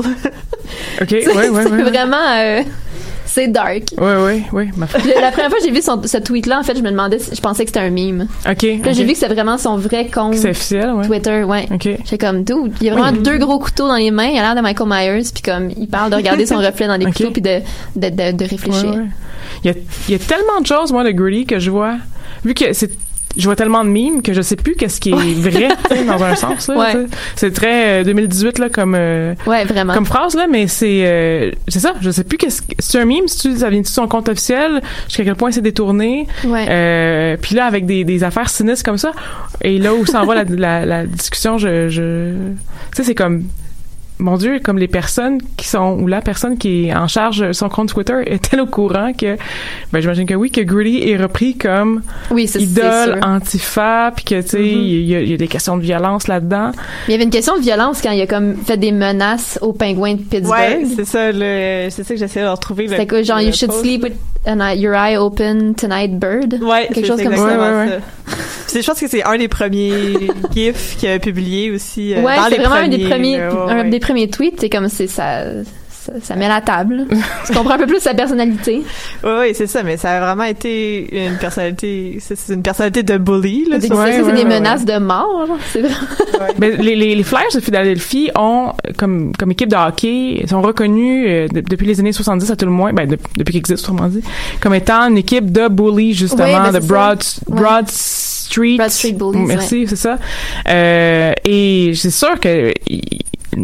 OK, 1.00 1.10
oui, 1.10 1.24
oui, 1.34 1.62
c'est 1.62 1.70
oui. 1.70 1.82
vraiment... 1.82 2.16
euh, 2.36 2.62
c'est 3.28 3.48
dark. 3.48 3.84
Oui, 3.96 4.10
oui, 4.26 4.42
oui. 4.52 4.70
Ma 4.76 4.86
La 5.20 5.30
première 5.30 5.50
fois 5.50 5.58
que 5.58 5.64
j'ai 5.64 5.70
vu 5.70 5.80
son- 5.82 6.02
ce 6.04 6.16
tweet-là, 6.18 6.58
en 6.58 6.62
fait, 6.62 6.76
je 6.76 6.82
me 6.82 6.90
demandais, 6.90 7.18
si- 7.18 7.34
je 7.34 7.40
pensais 7.40 7.64
que 7.64 7.70
c'était 7.70 7.80
un 7.86 7.90
meme. 7.90 8.26
OK. 8.48 8.56
Puis 8.58 8.78
là, 8.82 8.92
j'ai 8.92 9.04
vu 9.04 9.12
que 9.12 9.18
c'était 9.18 9.32
vraiment 9.34 9.58
son 9.58 9.76
vrai 9.76 10.08
compte 10.08 10.34
C'est 10.34 10.50
officiel, 10.50 10.90
ouais. 10.92 11.06
Twitter, 11.06 11.44
ouais. 11.44 11.66
OK. 11.72 11.82
J'étais 11.84 12.18
comme, 12.18 12.42
dude, 12.44 12.72
il 12.80 12.86
y 12.86 12.90
a 12.90 12.94
vraiment 12.94 13.12
Oui. 13.16 13.22
deux 13.22 13.38
gros 13.38 13.58
couteaux 13.58 13.86
dans 13.86 13.96
les 13.96 14.10
mains, 14.10 14.26
il 14.28 14.38
a 14.38 14.42
l'air 14.42 14.54
de 14.56 14.60
Michael 14.60 14.88
Myers, 14.88 15.22
puis 15.32 15.42
comme, 15.42 15.70
il 15.76 15.86
parle 15.88 16.10
de 16.10 16.16
regarder 16.16 16.46
son 16.46 16.56
reflet 16.58 16.86
dans 16.88 16.96
les 16.96 17.06
Ok. 17.06 17.14
couteaux, 17.16 17.30
puis 17.30 17.42
de, 17.42 17.60
de, 17.96 18.08
de, 18.08 18.36
de 18.36 18.44
réfléchir. 18.44 18.90
Ouais, 18.90 18.96
ouais. 18.96 19.06
Il, 19.64 19.66
y 19.68 19.70
a, 19.70 19.74
il 20.08 20.12
y 20.12 20.14
a 20.14 20.18
tellement 20.18 20.60
de 20.60 20.66
choses, 20.66 20.92
moi, 20.92 21.04
de 21.04 21.10
Gritty 21.10 21.46
que 21.46 21.58
je 21.58 21.70
vois. 21.70 21.96
Vu 22.44 22.54
que 22.54 22.72
c'est. 22.72 22.90
Je 23.36 23.44
vois 23.44 23.54
tellement 23.56 23.84
de 23.84 23.90
mimes 23.90 24.22
que 24.22 24.32
je 24.32 24.40
sais 24.42 24.56
plus 24.56 24.74
qu'est-ce 24.74 25.00
qui 25.00 25.10
est 25.10 25.34
vrai, 25.34 25.68
dans 26.06 26.22
un 26.24 26.34
sens. 26.36 26.68
Ouais. 26.68 27.06
C'est 27.36 27.52
très 27.52 28.00
euh, 28.00 28.04
2018 28.04 28.58
là, 28.58 28.68
comme 28.68 28.94
euh, 28.98 29.34
Ouais, 29.46 29.64
vraiment. 29.64 29.94
comme 29.94 30.06
phrase 30.06 30.34
là, 30.34 30.46
mais 30.50 30.66
c'est 30.66 31.02
euh, 31.04 31.50
c'est 31.68 31.78
ça. 31.80 31.94
Je 32.00 32.10
sais 32.10 32.24
plus 32.24 32.38
qu'est-ce 32.38 32.62
que 32.62 32.74
c'est 32.78 32.98
un 32.98 33.04
mime. 33.04 33.28
Si 33.28 33.38
tu 33.50 33.56
ça 33.58 33.70
vient 33.70 33.80
de 33.80 33.86
son 33.86 34.08
compte 34.08 34.28
officiel, 34.28 34.80
jusqu'à 35.06 35.24
quel 35.24 35.36
point 35.36 35.50
c'est 35.52 35.60
détourné. 35.60 36.26
Euh, 36.44 37.36
puis 37.40 37.54
là, 37.54 37.66
avec 37.66 37.86
des, 37.86 38.04
des 38.04 38.24
affaires 38.24 38.48
sinistres 38.50 38.84
comme 38.84 38.98
ça, 38.98 39.12
et 39.62 39.78
là 39.78 39.94
où 39.94 40.04
s'en 40.06 40.24
va 40.24 40.34
la, 40.34 40.44
la, 40.44 40.86
la 40.86 41.06
discussion, 41.06 41.58
je, 41.58 41.88
je 41.88 42.32
tu 42.32 42.96
sais, 42.96 43.04
c'est 43.04 43.14
comme 43.14 43.44
mon 44.20 44.36
Dieu, 44.36 44.58
comme 44.62 44.78
les 44.78 44.88
personnes 44.88 45.38
qui 45.56 45.66
sont 45.68 45.98
ou 46.00 46.06
la 46.08 46.20
personne 46.20 46.58
qui 46.58 46.86
est 46.86 46.94
en 46.94 47.06
charge 47.08 47.38
de 47.38 47.52
son 47.52 47.68
compte 47.68 47.90
Twitter 47.90 48.14
est-elle 48.26 48.60
au 48.60 48.66
courant 48.66 49.12
que 49.12 49.36
ben 49.92 50.00
j'imagine 50.00 50.26
que 50.26 50.34
oui 50.34 50.50
que 50.50 50.60
Gritty 50.60 51.08
est 51.08 51.16
repris 51.16 51.56
comme 51.56 52.02
oui, 52.30 52.48
c'est 52.48 52.58
c'est 52.58 52.64
idole 52.64 53.20
antifa 53.22 54.12
puis 54.14 54.24
que 54.24 54.40
tu 54.42 54.48
sais 54.48 54.64
il 54.66 55.04
y, 55.04 55.14
a- 55.14 55.20
il 55.20 55.30
y 55.30 55.34
a 55.34 55.36
des 55.36 55.48
questions 55.48 55.76
de 55.76 55.82
violence 55.82 56.26
là-dedans. 56.28 56.72
Il 57.06 57.12
y 57.12 57.14
avait 57.14 57.24
une 57.24 57.30
question 57.30 57.56
de 57.56 57.62
violence 57.62 58.00
quand 58.02 58.10
il 58.10 58.20
a 58.20 58.26
comme 58.26 58.56
fait 58.56 58.76
des 58.76 58.92
menaces 58.92 59.58
aux 59.62 59.72
pingouins 59.72 60.14
de 60.14 60.22
Pittsburgh. 60.22 60.50
ouais, 60.50 60.82
c'est 60.96 61.04
ça 61.04 61.30
le 61.32 61.88
c'est 61.90 62.02
ça 62.04 62.14
que 62.14 62.20
j'essayais 62.20 62.44
de 62.46 62.50
retrouver. 62.50 62.84
le- 62.84 62.90
C'était 62.90 63.06
quoi, 63.06 63.22
genre, 63.22 63.40
you 63.40 63.52
should 63.52 63.72
sleep 63.72 64.02
with 64.02 64.14
an 64.48 64.60
eye- 64.60 64.74
your 64.78 64.94
eye 64.94 65.16
open 65.16 65.74
tonight, 65.74 66.18
bird? 66.18 66.54
Ouais, 66.62 66.86
Quelque 66.88 67.00
c'est 67.00 67.06
chose 67.06 67.22
comme 67.22 67.36
ça. 67.36 67.42
exactement 67.42 67.80
Ouais, 67.80 67.86
ouais, 67.86 68.00
ça. 68.26 68.36
Puis 68.72 68.82
je 68.82 68.86
pense 68.86 69.00
que 69.00 69.08
c'est 69.08 69.22
un 69.24 69.38
des 69.38 69.48
premiers 69.48 70.28
gifs 70.54 70.96
qu'il 70.98 71.08
a 71.08 71.18
publié 71.18 71.70
aussi. 71.70 72.14
euh, 72.14 72.22
Ouais, 72.22 72.34
c'est 72.50 72.56
vraiment 72.56 72.74
un 72.76 72.88
des 72.88 73.08
premiers, 73.08 73.38
là, 73.38 73.52
ouais, 73.66 73.72
un 73.72 73.76
ouais. 73.84 73.90
des 73.90 74.00
premiers 74.00 74.28
tweets. 74.28 74.60
C'est 74.60 74.68
comme 74.68 74.88
c'est 74.88 75.06
ça, 75.06 75.42
ça, 76.08 76.12
ça 76.22 76.36
met 76.36 76.48
la 76.48 76.60
table. 76.60 77.06
tu 77.46 77.52
comprends 77.52 77.74
un 77.74 77.78
peu 77.78 77.86
plus 77.86 78.00
sa 78.00 78.14
personnalité. 78.14 78.82
Ouais, 79.22 79.52
c'est 79.54 79.66
ça, 79.66 79.82
mais 79.82 79.96
ça 79.96 80.12
a 80.12 80.20
vraiment 80.20 80.44
été 80.44 81.26
une 81.26 81.36
personnalité, 81.36 82.18
c'est 82.20 82.54
une 82.54 82.62
personnalité 82.62 83.02
de 83.02 83.18
bully, 83.18 83.66
là. 83.68 83.76
C'est 83.80 83.88
ça. 83.88 83.94
Ouais, 83.94 84.12
c'est 84.12 84.22
ouais, 84.22 84.32
des 84.32 84.38
ouais, 84.44 84.44
menaces 84.44 84.84
de 84.84 84.98
mort. 84.98 85.46
vrai. 85.46 86.52
Ben, 86.58 86.76
les, 86.80 86.96
les, 86.96 87.14
les 87.14 87.22
Flyers 87.22 87.52
de 87.54 87.60
Philadelphie 87.60 88.30
ont, 88.36 88.72
comme, 88.96 89.32
comme 89.38 89.50
équipe 89.50 89.68
de 89.68 89.76
hockey, 89.76 90.44
sont 90.48 90.62
reconnus 90.62 91.26
euh, 91.28 91.48
de- 91.48 91.60
depuis 91.60 91.86
les 91.86 92.00
années 92.00 92.12
70 92.12 92.50
à 92.50 92.56
tout 92.56 92.64
le 92.64 92.70
moins, 92.72 92.92
ben, 92.92 93.06
de- 93.08 93.18
depuis 93.36 93.52
qu'ils 93.52 93.58
existent, 93.60 93.92
autrement 93.92 94.08
dit, 94.08 94.22
comme 94.60 94.74
étant 94.74 95.08
une 95.08 95.18
équipe 95.18 95.52
de 95.52 95.68
bullies, 95.68 96.14
justement, 96.14 96.44
Ouais, 96.44 96.70
ben, 96.72 96.80
de 96.80 96.86
Broad, 96.86 97.22
ça. 97.22 97.40
Broad 97.48 97.88
Street. 97.88 98.76
Broad 98.76 98.90
Street 98.90 99.12
Bullies, 99.12 99.44
Merci, 99.46 99.86
c'est 99.86 99.96
ça. 99.96 100.16
Euh, 100.68 101.32
et 101.44 101.92
c'est 101.94 102.10
sûr 102.10 102.38
que 102.40 102.72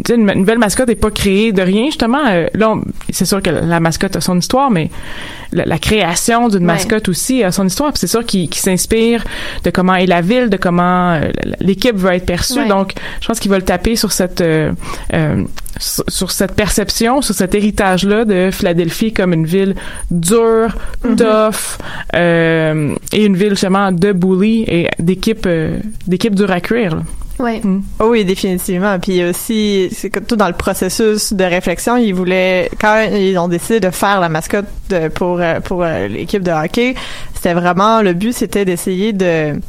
une, 0.09 0.29
une 0.29 0.39
nouvelle 0.39 0.57
mascotte 0.59 0.87
n'est 0.89 0.95
pas 0.95 1.11
créée 1.11 1.51
de 1.51 1.61
rien, 1.61 1.85
justement. 1.85 2.25
Euh, 2.27 2.47
là, 2.53 2.73
c'est 3.09 3.25
sûr 3.25 3.41
que 3.41 3.49
la 3.49 3.79
mascotte 3.79 4.15
a 4.15 4.21
son 4.21 4.37
histoire, 4.37 4.69
mais 4.71 4.89
la, 5.51 5.65
la 5.65 5.77
création 5.77 6.47
d'une 6.47 6.59
Ouais. 6.61 6.73
mascotte 6.73 7.07
aussi 7.09 7.43
a 7.43 7.51
son 7.51 7.65
histoire. 7.67 7.91
C'est 7.95 8.07
sûr 8.07 8.25
qu'il 8.25 8.53
s'inspire 8.53 9.23
de 9.63 9.69
comment 9.69 9.95
est 9.95 10.05
la 10.07 10.21
ville, 10.21 10.49
de 10.49 10.57
comment 10.57 11.13
euh, 11.13 11.31
l'équipe 11.59 11.95
va 11.95 12.15
être 12.15 12.25
perçue. 12.25 12.59
Ouais. 12.59 12.67
Donc, 12.67 12.93
je 13.21 13.27
pense 13.27 13.39
qu'il 13.39 13.51
va 13.51 13.57
le 13.57 13.63
taper 13.63 13.95
sur 13.95 14.11
cette 14.11 14.41
euh, 14.41 14.71
euh, 15.13 15.43
sur, 15.79 16.03
sur 16.07 16.31
cette 16.31 16.53
perception, 16.53 17.21
sur 17.21 17.35
cet 17.35 17.53
héritage-là 17.53 18.23
de 18.25 18.49
Philadelphie 18.51 19.11
comme 19.13 19.33
une 19.33 19.45
ville 19.45 19.75
dure, 20.11 20.69
Mm-hmm. 21.03 21.15
tough, 21.17 21.77
et 23.13 23.25
une 23.25 23.35
ville 23.37 23.49
justement 23.51 23.91
de 23.91 24.11
bully 24.11 24.63
et 24.67 24.89
d'équipe 24.99 25.47
d'équipe 26.07 26.33
dure 26.33 26.51
à 26.51 26.59
cuire. 26.61 26.95
là. 26.95 27.01
Ouais. 27.37 27.61
Oh 27.99 28.05
oui, 28.11 28.23
définitivement. 28.23 28.97
Puis 28.99 29.23
aussi, 29.23 29.89
c'est 29.91 30.09
que 30.09 30.19
tout 30.19 30.35
dans 30.37 30.47
le 30.47 30.53
processus 30.53 31.33
de 31.33 31.43
réflexion, 31.43 31.97
ils 31.97 32.13
voulaient 32.13 32.69
quand 32.79 33.07
ils 33.11 33.37
ont 33.37 33.47
décidé 33.49 33.79
de 33.81 33.89
faire 33.89 34.21
la 34.21 34.29
mascotte 34.29 34.67
de- 34.89 35.09
pour 35.09 35.39
euh, 35.41 35.59
pour 35.59 35.83
euh, 35.83 36.07
l'équipe 36.07 36.43
de 36.43 36.51
hockey, 36.51 36.95
c'était 37.33 37.53
vraiment 37.53 38.01
le 38.01 38.13
but, 38.13 38.31
c'était 38.33 38.63
d'essayer 38.63 39.11
de 39.11 39.59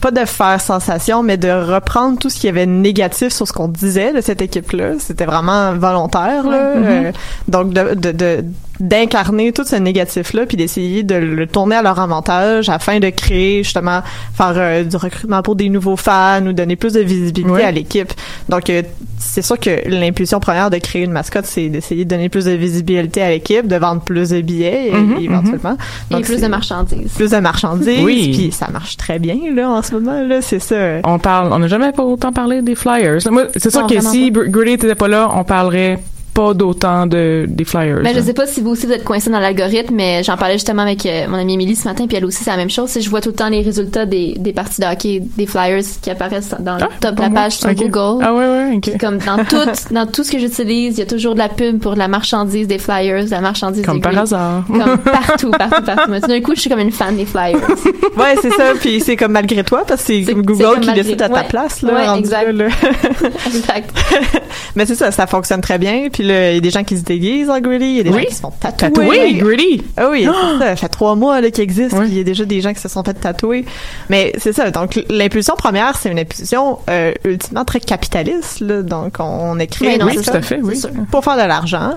pas 0.00 0.10
de 0.10 0.24
faire 0.24 0.60
sensation, 0.60 1.22
mais 1.22 1.36
de 1.36 1.48
reprendre 1.48 2.18
tout 2.18 2.28
ce 2.28 2.38
qui 2.40 2.46
y 2.46 2.50
avait 2.50 2.66
de 2.66 2.72
négatif 2.72 3.28
sur 3.32 3.46
ce 3.46 3.52
qu'on 3.52 3.68
disait 3.68 4.12
de 4.12 4.20
cette 4.20 4.42
équipe-là. 4.42 4.94
C'était 4.98 5.26
vraiment 5.26 5.74
volontaire, 5.74 6.42
là. 6.48 6.56
Euh, 6.76 7.12
donc, 7.46 7.72
de, 7.72 7.94
de, 7.94 8.10
de- 8.10 8.44
d'incarner 8.86 9.52
tout 9.52 9.62
ce 9.64 9.76
négatif-là, 9.76 10.44
puis 10.44 10.56
d'essayer 10.56 11.04
de 11.04 11.14
le 11.14 11.46
tourner 11.46 11.76
à 11.76 11.82
leur 11.82 12.00
avantage 12.00 12.68
afin 12.68 12.98
de 12.98 13.08
créer, 13.10 13.62
justement, 13.62 14.00
faire 14.34 14.54
euh, 14.56 14.82
du 14.82 14.96
recrutement 14.96 15.40
pour 15.40 15.54
des 15.54 15.68
nouveaux 15.68 15.96
fans 15.96 16.44
ou 16.44 16.52
donner 16.52 16.74
plus 16.74 16.92
de 16.92 17.00
visibilité 17.00 17.62
à 17.62 17.70
l'équipe. 17.70 18.12
Donc, 18.48 18.68
euh, 18.68 18.82
c'est 19.18 19.40
sûr 19.42 19.58
que 19.58 19.88
l'impulsion 19.88 20.40
première 20.40 20.68
de 20.68 20.78
créer 20.78 21.02
une 21.04 21.12
mascotte, 21.12 21.46
c'est 21.46 21.68
d'essayer 21.68 22.04
de 22.04 22.10
donner 22.10 22.28
plus 22.28 22.46
de 22.46 22.50
visibilité 22.50 23.22
à 23.22 23.30
l'équipe, 23.30 23.68
de 23.68 23.76
vendre 23.76 24.00
plus 24.02 24.30
de 24.30 24.40
billets, 24.40 24.90
euh, 24.92 24.98
Mhm, 24.98 25.16
éventuellement. 25.20 25.76
Et 26.10 26.14
Donc, 26.14 26.24
plus 26.24 26.40
de 26.40 26.48
marchandises. 26.48 27.12
plus 27.14 27.30
de 27.30 27.36
marchandises, 27.38 28.02
Oui. 28.04 28.32
puis 28.36 28.50
ça 28.52 28.68
marche 28.68 28.96
très 28.96 29.20
bien 29.20 29.36
là 29.54 29.70
en 29.70 29.82
ce 29.82 29.92
moment 29.94 30.20
là, 30.22 30.42
c'est 30.42 30.58
ça. 30.58 30.98
On 31.04 31.20
parle, 31.20 31.52
on 31.52 31.58
n'a 31.60 31.68
jamais 31.68 31.92
pas 31.92 32.02
autant 32.02 32.32
parlé 32.32 32.62
des 32.62 32.74
Flyers. 32.74 33.18
Moi, 33.30 33.44
c'est 33.56 33.70
sûr 33.70 33.82
Non, 33.82 33.86
que 33.86 34.00
si 34.00 34.32
Gr- 34.32 34.48
Gritty 34.50 34.86
n'était 34.86 34.94
pas 34.96 35.06
là, 35.08 35.30
on 35.36 35.44
parlerait 35.44 35.98
pas 36.34 36.54
d'autant 36.54 37.06
de 37.06 37.44
des 37.48 37.64
flyers. 37.64 38.00
Mais 38.02 38.12
Ben, 38.14 38.20
je 38.20 38.24
sais 38.26 38.32
pas 38.32 38.46
si 38.46 38.60
vous 38.60 38.70
aussi 38.70 38.86
vous 38.86 38.92
êtes 38.92 39.04
coincé 39.04 39.28
dans 39.30 39.38
l'algorithme, 39.40 39.94
mais 39.94 40.22
j'en 40.22 40.36
parlais 40.36 40.54
justement 40.54 40.82
avec 40.82 41.04
euh, 41.06 41.26
mon 41.28 41.36
amie 41.38 41.54
Émilie 41.54 41.76
ce 41.76 41.86
matin, 41.86 42.06
puis 42.06 42.16
elle 42.16 42.24
aussi 42.24 42.42
c'est 42.42 42.50
la 42.50 42.56
même 42.56 42.70
chose. 42.70 42.96
Je 42.98 43.08
vois 43.10 43.20
tout 43.20 43.28
le 43.30 43.34
temps 43.34 43.48
les 43.48 43.60
résultats 43.62 44.06
des, 44.06 44.34
des 44.38 44.52
parties 44.52 44.80
de 44.80 44.86
hockey, 44.86 45.20
des 45.36 45.46
flyers 45.46 45.82
qui 46.00 46.10
apparaissent 46.10 46.54
dans 46.58 46.76
le 46.76 46.82
Ah, 46.84 46.88
top 47.00 47.14
de 47.16 47.20
la 47.22 47.30
page 47.30 47.52
sur. 47.58 47.72
Google. 47.74 48.24
Ah 48.24 48.32
ouais 48.34 48.46
ouais, 48.46 48.72
ok. 48.76 48.80
Puis 48.82 48.98
comme 48.98 49.18
dans 49.18 49.44
tout, 49.44 49.70
dans 49.94 50.06
tout 50.06 50.24
ce 50.24 50.32
que 50.32 50.38
j'utilise, 50.38 50.96
il 50.96 51.00
y 51.00 51.02
a 51.02 51.06
toujours 51.06 51.34
de 51.34 51.38
la 51.38 51.48
pub 51.48 51.78
pour 51.80 51.94
la 51.96 52.08
marchandise 52.08 52.66
des 52.66 52.78
flyers, 52.78 53.26
la 53.30 53.40
marchandise 53.40 53.84
Comme 53.84 53.96
des 53.96 54.00
par 54.02 54.12
grilles. 54.12 54.22
hasard. 54.22 54.64
Comme 54.66 54.98
partout, 55.04 55.50
partout, 55.50 55.82
partout. 55.84 56.26
D'un 56.28 56.40
coup, 56.40 56.52
je 56.54 56.60
suis 56.60 56.70
comme 56.70 56.80
une 56.80 56.92
fan 56.92 57.16
des 57.16 57.26
flyers. 57.26 57.58
Ouais, 58.16 58.34
c'est 58.42 58.50
ça. 58.52 58.72
Puis 58.78 59.00
c'est 59.00 59.16
comme 59.16 59.32
malgré 59.32 59.64
toi, 59.64 59.84
parce 59.88 60.02
que 60.04 60.22
c'est 60.24 60.34
Google 60.34 60.80
qui 60.80 60.92
décide 60.92 61.22
à 61.22 61.28
ta 61.28 61.34
ouais. 61.36 61.48
place. 61.48 61.80
Là, 61.82 61.94
Ouais, 62.12 62.18
exact. 62.18 62.52
là, 62.52 62.66
là. 62.68 62.74
exact. 63.46 63.90
Mais 64.76 64.86
c'est 64.86 64.94
ça, 64.94 65.10
ça 65.10 65.26
fonctionne 65.26 65.60
très 65.60 65.78
bien. 65.78 66.08
Puis 66.12 66.21
là, 66.22 66.50
il 66.50 66.54
y 66.54 66.58
a 66.58 66.60
des 66.60 66.70
gens 66.70 66.84
qui 66.84 66.96
se 66.96 67.02
déguisent 67.02 67.50
en 67.50 67.60
Gritty, 67.60 67.84
il 67.84 67.96
y 67.96 68.00
a 68.00 68.02
des 68.04 68.10
Oui. 68.10 68.22
gens 68.22 68.28
qui 68.28 68.34
se 68.34 68.40
font 68.40 68.52
tatouer. 68.58 68.90
Tatoué, 68.90 69.34
Gritty. 69.34 69.82
Ah 69.96 70.08
oui, 70.10 70.26
ça. 70.58 70.76
Fait 70.76 70.88
trois 70.88 71.14
mois 71.14 71.40
qu'il 71.50 71.62
existe. 71.64 71.92
Oui. 71.94 72.00
puis 72.06 72.10
Il 72.12 72.18
y 72.18 72.20
a 72.20 72.24
déjà 72.24 72.44
des 72.44 72.60
gens 72.60 72.72
qui 72.72 72.80
se 72.80 72.88
sont 72.88 73.02
fait 73.02 73.14
tatouer. 73.14 73.64
Mais 74.08 74.32
c'est 74.38 74.52
ça. 74.52 74.70
Donc 74.70 75.00
l'impulsion 75.08 75.54
première, 75.56 75.96
c'est 75.96 76.10
une 76.10 76.18
impulsion 76.18 76.78
euh, 76.88 77.12
ultimement 77.24 77.64
très 77.64 77.80
capitaliste. 77.80 78.60
Là. 78.60 78.82
Donc 78.82 79.14
on, 79.18 79.24
on 79.24 79.58
écrit 79.58 79.86
Oui, 79.88 79.98
non, 79.98 80.06
Oui, 80.06 80.12
c'est 80.16 80.18
tout 80.18 80.24
ça. 80.32 80.36
à 80.38 80.42
fait, 80.42 80.60
oui. 80.62 80.74
C'est 80.76 80.92
sûr. 80.92 81.04
pour 81.10 81.24
faire 81.24 81.34
de 81.36 81.46
l'argent. 81.48 81.94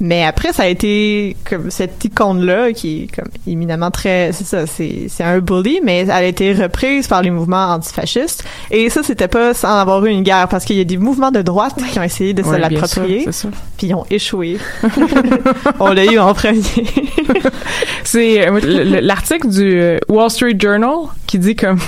Mais 0.00 0.24
après, 0.24 0.52
ça 0.52 0.64
a 0.64 0.66
été 0.66 1.36
comme 1.48 1.70
cette 1.70 2.04
icône-là 2.04 2.72
qui 2.72 3.04
est 3.04 3.14
comme 3.14 3.28
éminemment 3.46 3.90
très, 3.90 4.32
c'est 4.32 4.44
ça, 4.44 4.66
c'est 4.66 5.06
c'est 5.08 5.22
un 5.24 5.38
bully, 5.38 5.80
mais 5.84 6.00
elle 6.00 6.10
a 6.10 6.24
été 6.24 6.52
reprise 6.52 7.06
par 7.06 7.22
les 7.22 7.30
mouvements 7.30 7.68
antifascistes. 7.72 8.44
Et 8.70 8.90
ça, 8.90 9.02
c'était 9.02 9.28
pas 9.28 9.54
sans 9.54 9.78
avoir 9.78 10.04
eu 10.04 10.10
une 10.10 10.22
guerre, 10.22 10.48
parce 10.48 10.64
qu'il 10.64 10.76
y 10.76 10.80
a 10.80 10.84
des 10.84 10.96
mouvements 10.96 11.30
de 11.30 11.42
droite 11.42 11.74
qui 11.92 11.98
ont 11.98 12.02
essayé 12.02 12.34
de 12.34 12.42
se 12.42 12.48
l'approprier, 12.58 13.22
sûr, 13.22 13.32
c'est 13.32 13.42
ça. 13.42 13.48
puis 13.78 13.86
ils 13.88 13.94
ont 13.94 14.04
échoué. 14.10 14.58
On 15.80 15.92
l'a 15.92 16.04
eu 16.04 16.18
en 16.18 16.34
premier. 16.34 16.60
C'est 18.04 18.46
euh, 18.48 18.60
le- 18.60 18.84
le- 18.84 19.00
l'article 19.00 19.48
du 19.48 19.80
euh, 19.80 19.98
Wall 20.08 20.30
Street 20.30 20.56
Journal 20.58 21.08
qui 21.26 21.38
dit 21.38 21.56
comme 21.56 21.78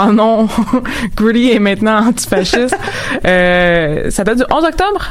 oh 0.00 0.12
non 0.12 0.48
Gritty 1.16 1.52
est 1.52 1.58
maintenant 1.58 2.08
antifasciste. 2.08 2.76
euh, 3.24 4.10
ça 4.10 4.24
date 4.24 4.38
du 4.38 4.44
11 4.50 4.64
octobre? 4.64 5.08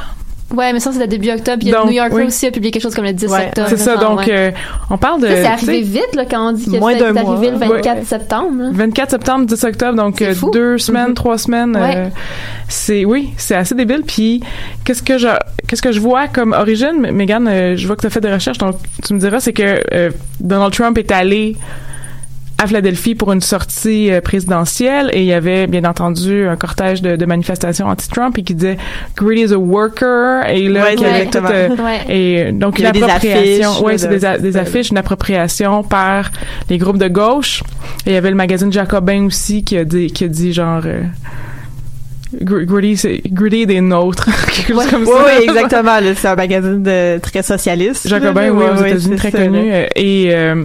Ouais, 0.52 0.72
mais 0.72 0.80
ça, 0.80 0.92
c'est 0.92 0.98
le 0.98 1.06
début 1.06 1.30
octobre. 1.30 1.58
Il 1.62 1.68
y 1.68 1.70
a 1.72 1.76
Donc, 1.76 1.84
le 1.86 1.90
New 1.90 1.96
Yorker 1.96 2.14
oui. 2.14 2.22
aussi 2.24 2.46
a 2.46 2.50
publié 2.50 2.70
quelque 2.70 2.82
chose 2.82 2.94
comme 2.94 3.04
le 3.04 3.12
10 3.12 3.26
Ouais, 3.26 3.46
octobre. 3.48 3.68
C'est 3.70 3.76
ça. 3.78 3.96
Donc 3.96 4.18
ouais. 4.20 4.26
euh, 4.30 4.50
on 4.90 4.98
parle 4.98 5.22
de 5.22 5.28
c'est 5.28 5.46
arrivé 5.46 5.80
vite, 5.80 6.14
là, 6.14 6.24
quand 6.30 6.48
on 6.48 6.52
dit 6.52 6.64
que 6.66 6.70
c'est 6.72 6.78
mois. 6.78 6.90
arrivé 6.92 7.50
le 7.50 7.56
24 7.56 7.98
Ouais. 7.98 8.04
septembre. 8.04 8.50
là. 8.62 8.70
24 8.72 9.10
septembre, 9.10 9.46
10 9.46 9.64
octobre, 9.64 9.96
donc 9.96 10.20
euh, 10.22 10.34
deux 10.52 10.78
semaines, 10.78 11.14
trois 11.14 11.38
semaines. 11.38 11.76
Euh, 11.80 12.08
c'est 12.68 13.04
oui, 13.04 13.30
c'est 13.36 13.54
assez 13.54 13.74
débile. 13.74 14.02
Puis 14.06 14.42
qu'est-ce 14.84 15.02
que 15.02 15.18
je 15.18 15.28
qu'est-ce 15.66 15.82
que 15.82 15.92
je 15.92 16.00
vois 16.00 16.28
comme 16.28 16.52
origine, 16.52 17.00
Megan, 17.12 17.48
je 17.76 17.86
vois 17.86 17.96
que 17.96 18.02
tu 18.02 18.06
as 18.06 18.10
fait 18.10 18.20
des 18.20 18.32
recherches, 18.32 18.58
donc 18.58 18.76
tu 19.04 19.14
me 19.14 19.18
diras, 19.18 19.40
c'est 19.40 19.52
que 19.52 20.12
Donald 20.40 20.72
Trump 20.72 20.98
est 20.98 21.10
allé 21.12 21.56
à 22.62 22.66
Philadelphie 22.66 23.14
pour 23.14 23.32
une 23.32 23.40
sortie 23.40 24.10
euh, 24.10 24.20
présidentielle 24.20 25.10
et 25.12 25.20
il 25.20 25.26
y 25.26 25.32
avait 25.32 25.66
bien 25.66 25.84
entendu 25.84 26.46
un 26.46 26.56
cortège 26.56 27.02
de, 27.02 27.16
de 27.16 27.24
manifestations 27.26 27.86
anti-Trump 27.88 28.38
et 28.38 28.42
qui 28.42 28.54
disait 28.54 28.76
Greedy 29.16 29.42
is 29.42 29.52
a 29.52 29.58
worker 29.58 30.48
et 30.48 30.68
là 30.68 30.82
Ouais, 30.84 31.04
avait 31.06 31.22
exactement. 31.24 31.48
tout, 31.48 31.54
euh, 31.54 31.84
Ouais. 31.84 32.00
et 32.48 32.52
donc 32.52 32.78
Il 32.78 32.84
y 32.84 32.88
une 32.88 33.04
appropriation, 33.04 33.84
ouais, 33.84 33.98
c'est 33.98 34.08
de- 34.08 34.14
des, 34.16 34.24
a- 34.24 34.38
des 34.38 34.52
c'est- 34.52 34.58
affiches, 34.58 34.90
une 34.90 34.98
appropriation 34.98 35.82
par 35.82 36.30
les 36.70 36.78
groupes 36.78 36.98
de 36.98 37.08
gauche. 37.08 37.62
Et 38.06 38.10
il 38.10 38.12
y 38.14 38.16
avait 38.16 38.30
le 38.30 38.36
magazine 38.36 38.72
Jacobin 38.72 39.26
aussi 39.26 39.64
qui 39.64 39.76
a 39.76 39.84
dit, 39.84 40.08
qui 40.12 40.24
a 40.24 40.28
dit 40.28 40.52
genre 40.52 40.82
euh, 40.84 41.02
Gr- 42.42 42.64
Gritty, 42.64 42.96
c'est 42.96 43.22
Gritty 43.26 43.66
des 43.66 43.80
nôtres, 43.82 44.24
quelque 44.46 44.72
chose 44.72 44.86
comme 44.90 45.02
Oui, 45.02 45.08
ça. 45.08 45.24
oui, 45.38 45.44
exactement. 45.44 45.98
C'est 46.16 46.28
un 46.28 46.34
magazine 46.34 46.82
de, 46.82 47.18
très 47.18 47.42
socialiste. 47.42 48.08
Jacobin, 48.08 48.50
oui, 48.50 48.62
ouais, 48.64 48.70
aux 48.70 48.84
États-Unis, 48.86 49.16
très 49.16 49.30
ça, 49.30 49.38
connu. 49.38 49.70
euh, 49.70 49.86
Et 49.96 50.28
euh, 50.32 50.64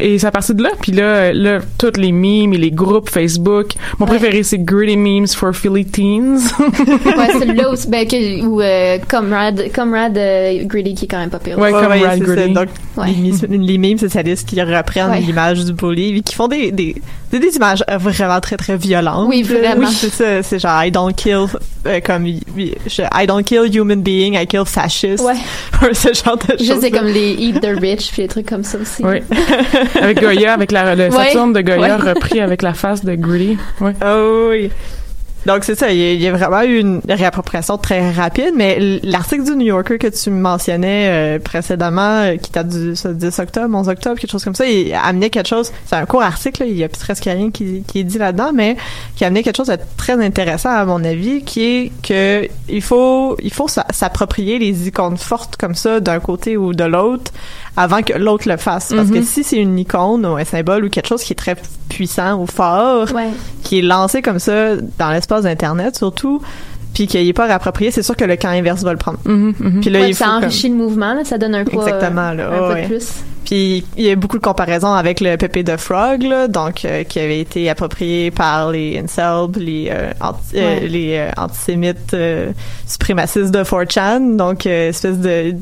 et 0.00 0.18
c'est 0.18 0.26
à 0.26 0.30
partir 0.30 0.54
de 0.54 0.62
là, 0.62 0.70
puis 0.80 0.92
là, 0.92 1.32
là, 1.32 1.60
toutes 1.78 1.96
les 1.96 2.12
memes 2.12 2.52
et 2.52 2.58
les 2.58 2.70
groupes 2.70 3.08
Facebook. 3.10 3.72
Mon 3.98 4.06
Ouais. 4.06 4.16
préféré, 4.18 4.42
c'est 4.42 4.58
Gritty 4.58 4.96
Memes 4.96 5.26
for 5.28 5.54
Philly 5.54 5.84
Teens. 5.86 6.36
ouais, 6.58 7.32
celui-là 7.40 7.68
aussi, 7.72 7.88
ben, 7.88 8.06
que, 8.06 8.42
ou 8.44 8.60
euh, 8.60 8.98
Comrade, 9.08 9.64
Comrade 9.74 10.16
euh, 10.18 10.64
Greedy 10.64 10.94
qui 10.94 11.04
est 11.04 11.08
quand 11.08 11.18
même 11.18 11.30
pas 11.30 11.38
pire. 11.38 11.58
Ouais, 11.58 11.70
ça. 11.72 12.16
Gritty. 12.18 12.52
Donc, 12.52 12.68
Ouais. 12.96 13.06
les, 13.48 13.56
les 13.58 13.78
mimes 13.78 13.98
socialistes 13.98 14.48
qui 14.48 14.60
reprennent 14.60 15.10
Ouais. 15.10 15.20
l'image 15.20 15.64
du 15.64 15.72
bully, 15.72 16.10
puis 16.12 16.22
qui 16.22 16.34
font 16.34 16.48
des, 16.48 16.70
des, 16.72 16.96
des, 17.30 17.38
des 17.38 17.56
images 17.56 17.84
euh, 17.90 17.96
vraiment 17.98 18.40
très, 18.40 18.56
très 18.56 18.76
violentes. 18.76 19.28
Oui, 19.28 19.42
vraiment. 19.42 19.86
Oui, 19.86 19.94
c'est 19.94 20.10
ça. 20.10 20.42
C'est 20.42 20.58
genre, 20.58 20.82
I 20.84 20.90
don't 20.90 21.14
kill, 21.14 21.46
euh, 21.86 22.00
comme, 22.04 22.26
je- 22.26 23.02
I 23.14 23.26
don't 23.26 23.44
kill 23.44 23.70
human 23.72 24.02
being, 24.02 24.34
I 24.34 24.46
kill 24.46 24.64
fascist. 24.66 25.22
Ouais. 25.24 25.34
ce 25.94 26.08
genre 26.12 26.36
de 26.36 26.56
choses. 26.58 26.66
Juste 26.66 26.80
c'est 26.80 26.90
comme 26.90 27.06
les 27.06 27.32
Eat 27.38 27.60
the 27.60 27.78
Rich 27.80 28.10
puis 28.12 28.22
les 28.22 28.28
trucs 28.28 28.46
comme 28.48 28.64
ça 28.64 28.76
aussi. 28.78 29.02
oui. 29.04 29.18
Avec 29.94 30.20
Goya, 30.20 30.52
avec 30.52 30.72
la, 30.72 30.94
le. 30.94 31.10
Saturne 31.10 31.52
de 31.52 31.60
Goya 31.60 31.96
repris 31.96 32.40
avec 32.40 32.62
la 32.62 32.74
face 32.74 33.04
de 33.04 33.14
Gritty. 33.14 33.58
Ouais. 33.80 33.94
Oh 34.04 34.48
oui. 34.50 34.70
Donc 35.46 35.64
c'est 35.64 35.74
ça, 35.74 35.90
il 35.90 35.98
y, 35.98 36.02
a, 36.04 36.12
il 36.12 36.20
y 36.20 36.26
a 36.28 36.32
vraiment 36.32 36.62
eu 36.62 36.78
une 36.80 37.00
réappropriation 37.08 37.78
très 37.78 38.10
rapide, 38.12 38.52
mais 38.56 38.78
l'article 39.02 39.44
du 39.44 39.52
New 39.56 39.66
Yorker 39.66 39.98
que 39.98 40.06
tu 40.08 40.30
mentionnais 40.30 41.08
euh, 41.08 41.38
précédemment, 41.38 42.22
euh, 42.24 42.36
qui 42.36 42.50
date 42.50 42.68
du 42.68 42.94
ça, 42.94 43.12
10 43.12 43.38
octobre, 43.38 43.74
11 43.74 43.88
octobre, 43.88 44.18
quelque 44.20 44.30
chose 44.30 44.44
comme 44.44 44.54
ça, 44.54 44.66
il 44.66 44.92
amenait 44.92 45.30
quelque 45.30 45.48
chose, 45.48 45.72
c'est 45.86 45.96
un 45.96 46.04
court 46.04 46.22
article, 46.22 46.62
là, 46.62 46.68
il 46.68 46.76
y 46.76 46.84
a 46.84 46.88
presque 46.88 47.24
rien 47.24 47.50
qui, 47.50 47.82
qui 47.86 48.00
est 48.00 48.04
dit 48.04 48.18
là-dedans, 48.18 48.50
mais 48.54 48.76
qui 49.16 49.24
amenait 49.24 49.42
quelque 49.42 49.56
chose 49.56 49.68
de 49.68 49.78
très 49.96 50.22
intéressant 50.22 50.70
à 50.70 50.84
mon 50.84 51.02
avis, 51.04 51.42
qui 51.42 51.62
est 51.62 51.92
que 52.06 52.46
il 52.68 52.82
faut 52.82 53.36
il 53.42 53.52
faut 53.52 53.68
s'a- 53.68 53.86
s'approprier 53.90 54.58
les 54.58 54.88
icônes 54.88 55.16
fortes 55.16 55.56
comme 55.56 55.74
ça 55.74 56.00
d'un 56.00 56.20
côté 56.20 56.56
ou 56.56 56.74
de 56.74 56.84
l'autre 56.84 57.32
avant 57.76 58.02
que 58.02 58.12
l'autre 58.12 58.48
le 58.48 58.56
fasse. 58.56 58.92
Parce 58.94 59.08
que 59.10 59.18
Mhm. 59.18 59.22
si 59.24 59.42
c'est 59.44 59.56
une 59.56 59.78
icône 59.78 60.26
ou 60.26 60.36
un 60.36 60.44
symbole 60.44 60.84
ou 60.84 60.88
quelque 60.90 61.06
chose 61.08 61.22
qui 61.22 61.32
est 61.32 61.36
très 61.36 61.56
puissant 61.88 62.40
ou 62.40 62.46
fort, 62.46 63.10
Ouais. 63.14 63.30
Qui 63.70 63.78
est 63.78 63.82
lancé 63.82 64.20
comme 64.20 64.40
ça 64.40 64.74
dans 64.98 65.10
l'espace 65.12 65.44
d'internet 65.44 65.96
surtout 65.96 66.42
puis 66.92 67.06
qu'il 67.06 67.24
n'est 67.24 67.32
pas 67.32 67.46
réapproprié 67.46 67.92
c'est 67.92 68.02
sûr 68.02 68.16
que 68.16 68.24
le 68.24 68.34
camp 68.34 68.48
inverse 68.48 68.82
va 68.82 68.90
le 68.90 68.98
prendre 68.98 69.18
mhm. 69.24 69.80
puis 69.80 69.90
là 69.90 70.00
Ouais, 70.00 70.08
il 70.08 70.14
faut 70.14 70.24
ça 70.24 70.30
comme- 70.30 70.44
enrichit 70.44 70.68
le 70.68 70.74
mouvement, 70.74 71.14
là, 71.14 71.24
ça 71.24 71.38
donne 71.38 71.54
un 71.54 71.64
poids, 71.64 71.84
Exactement, 71.84 72.32
là, 72.32 72.48
un 72.52 72.58
poids 72.58 72.72
ouais. 72.72 72.82
de 72.82 72.86
plus. 72.88 73.08
puis 73.44 73.84
il 73.96 74.04
y 74.04 74.10
a 74.10 74.16
beaucoup 74.16 74.38
de 74.38 74.42
comparaisons 74.42 74.92
avec 74.92 75.20
le 75.20 75.36
Pépé 75.36 75.62
de 75.62 75.76
Frog 75.76 76.24
là, 76.24 76.48
donc 76.48 76.84
euh, 76.84 77.04
qui 77.04 77.20
avait 77.20 77.38
été 77.38 77.70
approprié 77.70 78.32
par 78.32 78.72
les 78.72 78.98
incels 78.98 79.52
les 79.56 79.88
euh, 79.92 80.10
anti- 80.20 80.56
euh, 80.56 80.80
les 80.80 81.16
euh, 81.16 81.30
antisémites 81.36 82.12
euh, 82.14 82.50
suprémacistes 82.88 83.52
de 83.52 83.62
4chan 83.62 84.36
donc 84.36 84.66
euh, 84.66 84.88
espèce 84.88 85.18
de 85.18 85.54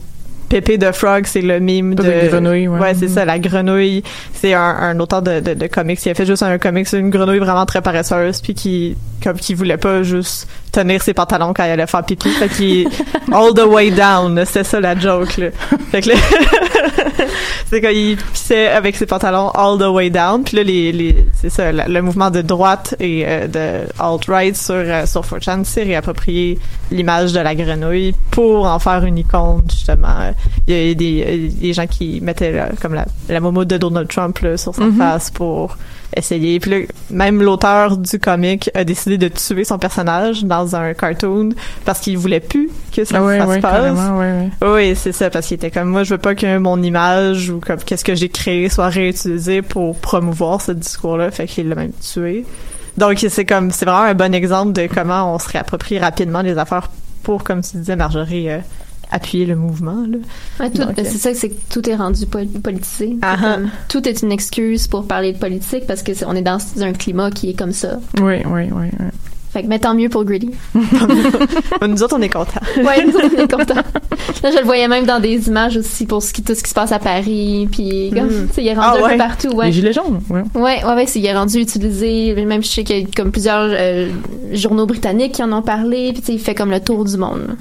Pépé 0.48 0.78
de 0.78 0.90
Frog, 0.92 1.26
c'est 1.26 1.42
le 1.42 1.61
mime 1.61 1.94
de... 1.94 2.02
Avec 2.02 2.22
des 2.22 2.28
grenouilles, 2.28 2.68
ouais. 2.68 2.94
c'est 2.94 3.06
Mhm. 3.06 3.12
ça, 3.14 3.24
la 3.24 3.38
grenouille. 3.38 4.02
C'est 4.32 4.54
un, 4.54 4.61
un 4.61 4.98
auteur 5.00 5.22
de, 5.22 5.40
de, 5.40 5.54
de 5.54 5.66
comics 5.66 5.98
qui 5.98 6.08
a 6.11 6.14
fait 6.14 6.26
juste 6.26 6.42
un 6.42 6.58
comics 6.58 6.90
une 6.92 7.11
grenouille 7.11 7.38
vraiment 7.38 7.66
très 7.66 7.82
paresseuse, 7.82 8.40
puis 8.40 8.54
qui, 8.54 8.96
comme, 9.28 9.38
qui 9.38 9.54
voulait 9.54 9.76
pas 9.76 10.02
juste 10.02 10.48
tenir 10.72 11.02
ses 11.02 11.14
pantalons 11.14 11.52
quand 11.54 11.64
elle 11.64 11.72
allait 11.72 11.86
faire 11.86 12.04
pipi. 12.04 12.28
Fait 12.30 12.48
qu'il 12.48 12.88
all 13.32 13.52
the 13.54 13.64
way 13.66 13.90
down, 13.90 14.42
c'est 14.46 14.64
ça 14.64 14.80
la 14.80 14.98
joke, 14.98 15.36
là. 15.38 15.48
Fait 15.90 16.02
que 16.02 16.10
là, 16.10 16.14
c'est 17.70 17.80
quand 17.80 17.90
il 17.90 18.16
pissait 18.16 18.68
avec 18.68 18.96
ses 18.96 19.06
pantalons 19.06 19.50
all 19.50 19.78
the 19.78 19.88
way 19.90 20.10
down, 20.10 20.42
puis 20.44 20.56
là, 20.56 20.62
les, 20.62 20.92
les, 20.92 21.26
c'est 21.40 21.50
ça, 21.50 21.72
la- 21.72 21.88
le 21.88 22.02
mouvement 22.02 22.30
de 22.30 22.42
droite 22.42 22.94
et 23.00 23.24
euh, 23.26 23.46
de 23.46 23.88
alt-right 23.98 24.56
sur, 24.56 24.74
euh, 24.74 25.06
sur 25.06 25.22
4chan 25.22 25.64
s'est 25.64 25.82
réapproprié 25.82 26.58
l'image 26.90 27.32
de 27.32 27.40
la 27.40 27.54
grenouille 27.54 28.14
pour 28.30 28.66
en 28.66 28.78
faire 28.78 29.04
une 29.04 29.18
icône, 29.18 29.62
justement. 29.70 30.32
Il 30.66 30.74
y 30.74 30.90
a 30.90 30.94
des, 30.94 31.24
euh, 31.26 31.48
des 31.60 31.72
gens 31.72 31.86
qui 31.86 32.20
mettaient 32.20 32.52
là, 32.52 32.68
comme 32.80 32.94
la, 32.94 33.06
la 33.28 33.40
momo 33.40 33.64
de 33.64 33.76
Donald 33.76 34.08
Trump 34.08 34.38
là, 34.40 34.56
sur 34.56 34.74
sa 34.74 34.84
Mhm. 34.84 34.96
face 34.96 35.30
pour 35.30 35.76
essayer. 36.16 36.59
Puis 36.61 36.71
là, 36.71 36.77
même 37.11 37.42
l'auteur 37.42 37.97
du 37.97 38.18
comic 38.18 38.71
a 38.75 38.85
décidé 38.85 39.18
de 39.18 39.29
tuer 39.29 39.64
son 39.64 39.79
personnage 39.79 40.44
dans 40.44 40.75
un 40.77 40.94
cartoon 40.94 41.51
parce 41.85 42.01
qu'il 42.01 42.18
voulait 42.18 42.40
plus 42.40 42.71
que 42.94 43.05
ça, 43.05 43.18
Ah 43.18 43.25
ouais, 43.25 43.38
ça 43.38 43.55
se 43.55 43.61
passe. 43.61 43.99
ouais. 44.18 44.49
Oui, 44.62 44.97
c'est 44.97 45.12
ça, 45.12 45.31
parce 45.31 45.47
qu'il 45.47 45.57
était 45.57 45.71
comme 45.71 45.88
moi, 45.88 46.05
je 46.05 46.14
veux 46.14 46.18
pas 46.18 46.35
que 46.35 46.59
mon 46.59 46.83
image 46.83 47.51
ou 47.51 47.61
comme 47.61 47.79
qu'est-ce 47.79 48.05
que 48.05 48.14
j'ai 48.14 48.29
créé 48.29 48.68
soit 48.68 48.88
réutilisé 48.88 49.62
pour 49.62 49.97
promouvoir 49.97 50.61
ce 50.61 50.73
discours-là, 50.73 51.31
fait 51.31 51.47
qu'il 51.47 51.68
l'a 51.68 51.75
même 51.75 51.92
tué. 52.01 52.44
Donc 52.97 53.25
c'est 53.29 53.44
comme 53.44 53.71
c'est 53.71 53.85
vraiment 53.85 54.03
un 54.03 54.14
bon 54.14 54.35
exemple 54.35 54.73
de 54.73 54.88
comment 54.92 55.33
on 55.35 55.38
se 55.38 55.49
réapproprie 55.49 55.99
rapidement 56.01 56.42
les 56.42 56.59
affaires 56.59 56.88
pour, 57.23 57.44
comme 57.44 57.61
tu 57.61 57.77
disais 57.77 57.94
Marjorie, 57.94 58.51
euh, 58.51 58.59
appuyer 59.11 59.47
le 59.47 59.57
mouvement. 59.57 60.05
Là. 60.09 60.18
Ouais, 60.61 60.71
tout- 60.71 60.83
Donc, 60.85 60.92
c'est 60.97 61.05
ça, 61.18 61.35
c'est 61.35 61.49
que 61.51 61.55
tout 61.71 61.88
est 61.88 61.94
rendu 61.97 62.27
pol- 62.27 62.47
politisé. 62.62 63.16
Ah 63.23 63.37
ah. 63.38 63.55
comme- 63.55 63.71
tout 63.88 64.07
est 64.09 64.23
une 64.23 64.33
excuse 64.33 64.87
pour 64.88 65.07
parler 65.07 65.33
de 65.33 65.38
politique 65.38 65.87
parce 65.87 66.03
que 66.03 66.14
c'est- 66.14 66.25
on 66.27 66.35
est 66.35 66.42
dans 66.42 66.59
un 66.81 66.92
climat 66.92 67.31
qui 67.31 67.51
est 67.51 67.55
comme 67.59 67.73
ça. 67.73 67.99
Oui, 68.21 68.35
oui, 68.47 68.62
oui. 68.73 68.87
oui. 69.01 69.07
Fait 69.51 69.62
que, 69.62 69.66
mais 69.68 69.79
tant 69.79 69.94
mieux 69.94 70.11
pour 70.11 70.25
Greedy. 70.27 70.51
Nous 70.75 72.03
autres, 72.03 72.16
on 72.18 72.21
est 72.23 72.29
contents. 72.29 72.61
Ouais, 72.77 73.03
nous 73.07 73.14
autres, 73.16 73.31
on 73.37 73.42
est 73.44 73.51
contents. 73.51 73.75
Là, 74.42 74.51
je 74.53 74.59
le 74.59 74.64
voyais 74.64 74.88
même 74.88 75.07
dans 75.07 75.21
des 75.21 75.49
images 75.49 75.77
aussi 75.79 76.05
pour 76.05 76.23
ce 76.23 76.35
qui, 76.35 76.42
tout 76.42 76.55
ce 76.55 76.62
qui 76.62 76.68
se 76.68 76.75
passe 76.75 76.92
à 76.92 76.99
Paris, 76.99 77.66
puis 77.73 78.11
comme, 78.14 78.27
Mm. 78.29 78.49
il 78.59 78.66
est 78.66 78.75
rendu 78.75 78.87
Ah 78.92 78.99
un 78.99 79.03
ouais. 79.03 79.12
peu 79.12 79.16
partout, 79.18 79.49
ouais. 79.55 79.66
Les 79.66 79.73
gilets 79.73 79.92
jaunes, 79.94 80.21
ouais. 80.29 80.42
Ouais, 80.55 80.85
ouais, 80.85 80.94
ouais, 80.94 81.05
il 81.14 81.25
est 81.25 81.35
rendu 81.35 81.59
utilisé. 81.61 82.35
Même, 82.44 82.62
je 82.62 82.68
sais 82.68 82.85
qu'il 82.85 82.99
y 82.99 83.03
a 83.03 83.07
comme 83.16 83.31
plusieurs 83.33 83.68
euh, 83.71 84.11
journaux 84.53 84.85
britanniques 84.87 85.33
qui 85.33 85.42
en 85.42 85.51
ont 85.53 85.62
parlé, 85.62 86.12
puis 86.12 86.35
il 86.35 86.38
fait 86.40 86.55
comme 86.55 86.71
le 86.71 86.81
tour 86.81 87.05
du 87.07 87.16
monde. 87.16 87.57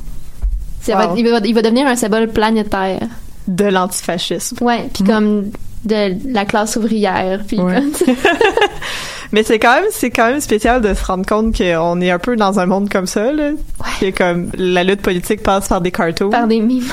Ça 0.94 1.10
Wow. 1.10 1.16
il, 1.18 1.30
va, 1.30 1.40
il 1.44 1.54
va 1.54 1.62
devenir 1.62 1.88
un 1.88 1.96
symbole 1.96 2.28
planétaire. 2.30 3.00
De 3.48 3.66
l'antifascisme. 3.66 4.58
Ouais, 4.64 4.90
puis 4.94 5.04
comme 5.04 5.52
de 5.86 6.16
la 6.34 6.44
classe 6.46 6.76
ouvrière, 6.76 7.42
puis 7.48 7.60
Ouais. 7.60 7.82
Mais 9.34 9.44
c'est 9.44 9.60
quand 9.60 9.76
même, 9.76 9.86
c'est 9.92 10.10
quand 10.10 10.28
même 10.30 10.40
spécial 10.40 10.82
de 10.82 10.94
se 10.94 11.04
rendre 11.06 11.26
compte 11.26 11.58
qu'on 11.58 12.00
est 12.02 12.12
un 12.12 12.20
peu 12.20 12.36
dans 12.38 12.60
un 12.60 12.66
monde 12.66 12.90
comme 12.90 13.08
ça, 13.08 13.32
là. 13.34 13.52
Que 14.00 14.10
comme 14.12 14.50
la 14.58 14.84
lutte 14.86 15.02
politique 15.02 15.44
passe 15.44 15.68
par 15.68 15.82
des 15.82 15.92
cartoons. 15.92 16.30
par 16.30 16.48
des 16.48 16.62
mimes. 16.62 16.86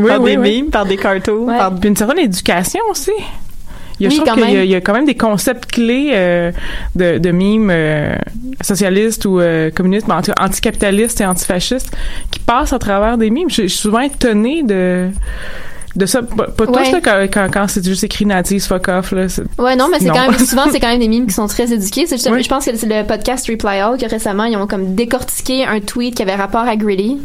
Oui, 0.00 0.08
par 0.08 0.20
oui, 0.20 0.32
des 0.32 0.36
oui. 0.38 0.62
memes, 0.62 0.70
par 0.70 0.86
des 0.86 0.96
cartoons, 0.96 1.46
Ouais. 1.46 1.56
par 1.56 1.72
Puis 1.76 1.88
une 1.88 1.96
certaine 1.96 2.18
éducation 2.18 2.80
aussi. 2.90 3.12
Il 4.00 4.04
y 4.04 4.06
a, 4.06 4.08
Oui, 4.10 4.16
je 4.16 4.20
trouve 4.22 4.28
quand 4.34 4.46
qu'il 4.46 4.54
y 4.54 4.74
a- 4.74 4.78
y 4.78 4.82
quand 4.82 4.92
même 4.92 5.06
des 5.06 5.16
concepts 5.16 5.66
clés 5.66 6.10
euh, 6.12 6.52
de, 6.94 7.18
de 7.18 7.30
mimes 7.30 7.70
euh, 7.70 8.14
socialistes 8.60 9.24
ou 9.24 9.40
euh, 9.40 9.70
communistes, 9.70 10.06
mais 10.08 10.14
en 10.14 10.22
tout 10.22 10.32
cas 10.32 10.44
anticapitalistes 10.44 11.20
et 11.20 11.26
antifascistes 11.26 11.90
qui 12.30 12.38
passent 12.40 12.72
à 12.72 12.78
travers 12.78 13.18
des 13.18 13.30
mimes. 13.30 13.50
Je, 13.50 13.62
je 13.62 13.66
suis 13.68 13.78
souvent 13.78 14.00
étonnée 14.00 14.62
de 14.62 15.08
de 15.96 16.06
ça. 16.06 16.22
Pas, 16.22 16.46
pas 16.46 16.66
tous, 16.66 16.72
Ouais. 16.76 16.92
là, 16.92 17.00
quand, 17.02 17.26
quand, 17.32 17.48
quand 17.52 17.66
c'est 17.66 17.84
juste 17.84 18.04
écrit 18.04 18.24
native, 18.24 18.62
fuck 18.62 18.86
off. 18.88 19.10
Là, 19.10 19.26
Ouais, 19.58 19.74
non, 19.74 19.88
mais 19.90 19.98
c'est 19.98 20.04
Non. 20.04 20.14
quand 20.14 20.30
même 20.30 20.38
souvent 20.38 20.66
c'est 20.70 20.78
quand 20.80 20.90
même 20.90 21.00
des 21.00 21.08
mimes 21.08 21.26
qui 21.26 21.34
sont 21.34 21.46
très 21.48 21.72
éduqués. 21.72 22.06
C'est 22.06 22.16
juste- 22.18 22.28
Oui. 22.30 22.42
Je 22.44 22.48
pense 22.48 22.66
que 22.66 22.76
c'est 22.76 22.86
le 22.86 23.04
podcast 23.04 23.48
Reply 23.50 23.80
All 23.80 23.98
que 23.98 24.06
récemment 24.08 24.44
ils 24.44 24.56
ont 24.56 24.66
comme 24.68 24.94
décortiqué 24.94 25.64
un 25.64 25.80
tweet 25.80 26.14
qui 26.14 26.22
avait 26.22 26.36
rapport 26.36 26.60
à 26.68 26.76
Gritty. 26.76 27.18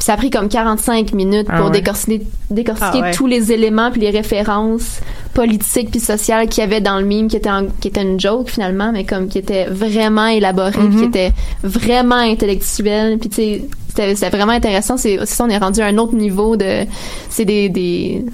Puis 0.00 0.06
ça 0.06 0.14
a 0.14 0.16
pris 0.16 0.30
comme 0.30 0.48
45 0.48 1.12
minutes 1.12 1.46
Ah 1.50 1.58
pour 1.58 1.66
ouais. 1.66 1.72
décortiquer, 1.72 2.22
décortiquer 2.50 2.86
Ah 2.94 3.00
ouais. 3.02 3.10
tous 3.12 3.26
les 3.26 3.52
éléments 3.52 3.90
puis 3.90 4.00
les 4.00 4.08
références 4.08 5.00
politiques 5.34 5.90
puis 5.90 6.00
sociales 6.00 6.48
qu'il 6.48 6.62
y 6.62 6.66
avait 6.66 6.80
dans 6.80 6.98
le 6.98 7.04
mime 7.04 7.28
qui 7.28 7.36
était 7.36 7.50
en- 7.50 7.66
qui 7.80 7.88
était 7.88 8.00
une 8.00 8.18
joke 8.18 8.48
finalement 8.48 8.92
mais 8.92 9.04
comme 9.04 9.28
qui 9.28 9.36
était 9.36 9.66
vraiment 9.66 10.26
élaboré 10.26 10.72
puis 10.72 10.88
qui 10.88 10.96
Mhm. 10.96 11.04
était 11.04 11.32
vraiment 11.62 12.14
intellectuel 12.16 13.18
puis 13.18 13.28
tu 13.28 13.36
sais 13.36 13.64
c'était 13.88 14.14
c'était 14.14 14.36
vraiment 14.36 14.52
intéressant 14.52 14.96
c'est 14.96 15.18
c'est 15.20 15.26
ça 15.34 15.44
on 15.44 15.50
est 15.50 15.58
rendu 15.58 15.80
à 15.82 15.86
un 15.86 15.98
autre 15.98 16.14
niveau 16.14 16.56
de 16.56 16.86
c'est 17.28 17.44
des 17.44 17.68
des 17.68 18.24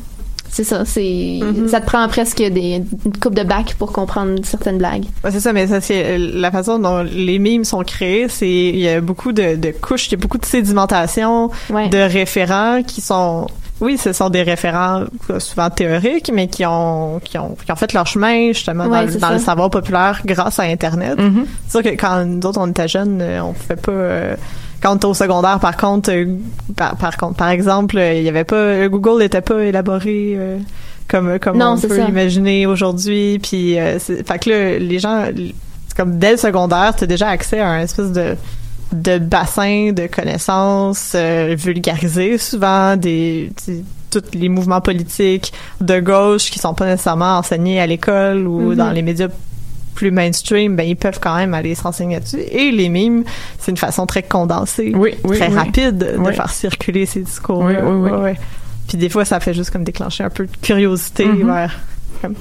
c'est 0.57 0.65
ça, 0.65 0.85
c'est 0.87 1.03
Mm-hmm. 1.03 1.69
ça 1.69 1.81
te 1.81 1.87
prend 1.87 2.09
presque 2.09 2.39
des 2.39 2.83
une 3.05 3.17
coupe 3.23 3.35
de 3.35 3.43
bac 3.43 3.75
pour 3.79 3.93
comprendre 3.93 4.35
certaines 4.43 4.79
blagues. 4.79 5.05
Ouais, 5.23 5.31
c'est 5.31 5.41
ça, 5.41 5.53
mais 5.53 5.67
ça 5.67 5.81
c'est 5.83 6.03
euh, 6.17 6.31
la 6.35 6.51
façon 6.51 6.79
dont 6.79 7.03
les 7.03 7.39
mimes 7.39 7.65
sont 7.65 7.83
créés, 7.85 8.29
c'est 8.29 8.49
il 8.51 8.79
y 8.79 8.89
a 8.89 9.01
beaucoup 9.03 9.33
de, 9.33 9.57
de 9.57 9.71
couches, 9.71 10.09
il 10.09 10.13
y 10.13 10.15
a 10.15 10.19
beaucoup 10.19 10.39
de 10.39 10.47
sédimentation, 10.47 11.51
Ouais. 11.71 11.89
de 11.91 11.99
référents 11.99 12.83
qui 12.83 13.01
sont 13.03 13.47
oui, 13.83 13.99
ce 13.99 14.15
sont 14.15 14.31
des 14.31 14.43
référents 14.43 15.03
euh, 15.29 15.39
souvent 15.39 15.69
théoriques, 15.69 16.31
mais 16.33 16.47
qui 16.49 16.65
ont 16.65 17.21
qui 17.23 17.37
ont 17.37 17.55
qui 17.63 17.71
ont 17.71 17.77
fait 17.77 17.93
leur 17.93 18.07
chemin 18.07 18.53
justement 18.55 18.87
Ouais, 18.87 19.07
dans, 19.07 19.19
dans 19.19 19.31
le 19.35 19.39
savoir 19.39 19.69
populaire 19.69 20.23
grâce 20.25 20.59
à 20.59 20.63
Internet. 20.63 21.19
Mhm. 21.19 21.45
C'est 21.69 21.83
sûr 21.83 21.91
que 21.91 21.95
quand 22.01 22.25
nous 22.25 22.47
autres 22.47 22.59
on 22.59 22.69
était 22.69 22.89
jeunes, 22.89 23.19
euh, 23.21 23.43
on 23.43 23.53
pouvait 23.53 23.77
pas. 23.77 23.93
euh, 23.93 24.37
quand 24.83 25.05
au 25.05 25.15
secondaire, 25.15 25.59
par 25.61 25.77
contre, 25.77 26.11
euh, 26.13 26.27
par, 26.77 26.97
par 26.97 27.17
contre, 27.17 27.35
par 27.37 27.49
exemple, 27.49 27.99
euh, 27.99 28.15
il 28.15 28.23
y 28.23 28.29
avait 28.29 28.45
pas 28.45 28.89
Google 28.89 29.21
n'était 29.23 29.41
pas 29.41 29.63
élaboré 29.65 30.35
euh, 30.37 30.59
comme 31.09 31.39
comme 31.39 31.57
Non, 31.59 31.75
on 31.77 31.81
peut 31.81 32.05
l'imaginer 32.07 32.67
aujourd'hui. 32.67 33.39
Puis, 33.39 33.79
euh, 33.79 33.99
c'est- 33.99 34.27
fait 34.27 34.39
que 34.39 34.51
là, 34.51 34.79
les 34.79 34.99
gens, 34.99 35.25
comme 35.97 36.19
dès 36.19 36.33
le 36.33 36.37
secondaire, 36.37 36.95
t'as 36.97 37.07
déjà 37.07 37.29
accès 37.29 37.61
à 37.61 37.69
un 37.69 37.81
espèce 37.81 38.13
de 38.13 38.37
de 38.93 39.19
bassin 39.19 39.91
de 39.93 40.07
connaissances 40.07 41.13
euh, 41.17 41.57
vulgarisées 41.59 42.39
souvent 42.39 42.97
des 42.97 43.51
tu- 43.65 43.83
tous 44.13 44.23
les 44.39 44.49
mouvements 44.49 44.81
politiques 44.81 45.53
de 45.81 45.99
gauche 45.99 46.51
qui 46.53 46.61
sont 46.61 46.73
pas 46.73 46.87
nécessairement 46.87 47.39
enseignés 47.39 47.81
à 47.81 47.87
l'école 47.89 48.47
ou 48.47 48.71
Mhm. 48.71 48.75
dans 48.77 48.91
les 48.93 49.03
médias 49.03 49.27
plus 49.97 50.13
mainstream, 50.13 50.77
ben 50.77 50.85
ils 50.85 50.95
peuvent 50.97 51.19
quand 51.21 51.35
même 51.35 51.53
aller 51.55 51.75
se 51.75 51.83
renseigner 51.83 52.15
là-dessus. 52.17 52.39
Et 52.41 52.71
les 52.71 52.89
mimes, 52.89 53.25
c'est 53.59 53.73
une 53.73 53.77
façon 53.77 54.07
très 54.07 54.23
condensée, 54.23 54.93
Oui, 54.95 55.15
oui, 55.25 55.37
très 55.39 55.49
oui. 55.49 55.55
rapide 55.57 55.99
de 55.99 56.33
faire 56.33 56.51
circuler 56.51 57.05
ces 57.07 57.23
discours. 57.23 57.59
Oui, 57.65 57.75
oui, 57.83 58.11
oui. 58.23 58.31
Puis 58.87 58.97
des 58.99 59.09
fois, 59.09 59.25
ça 59.25 59.41
fait 59.41 59.55
juste 59.55 59.71
comme 59.71 59.83
déclencher 59.83 60.23
un 60.23 60.31
peu 60.31 60.47
de 60.47 60.57
curiosité 60.63 61.25
Mhm. 61.27 61.47
vers. 61.47 61.73
comme- 62.23 62.35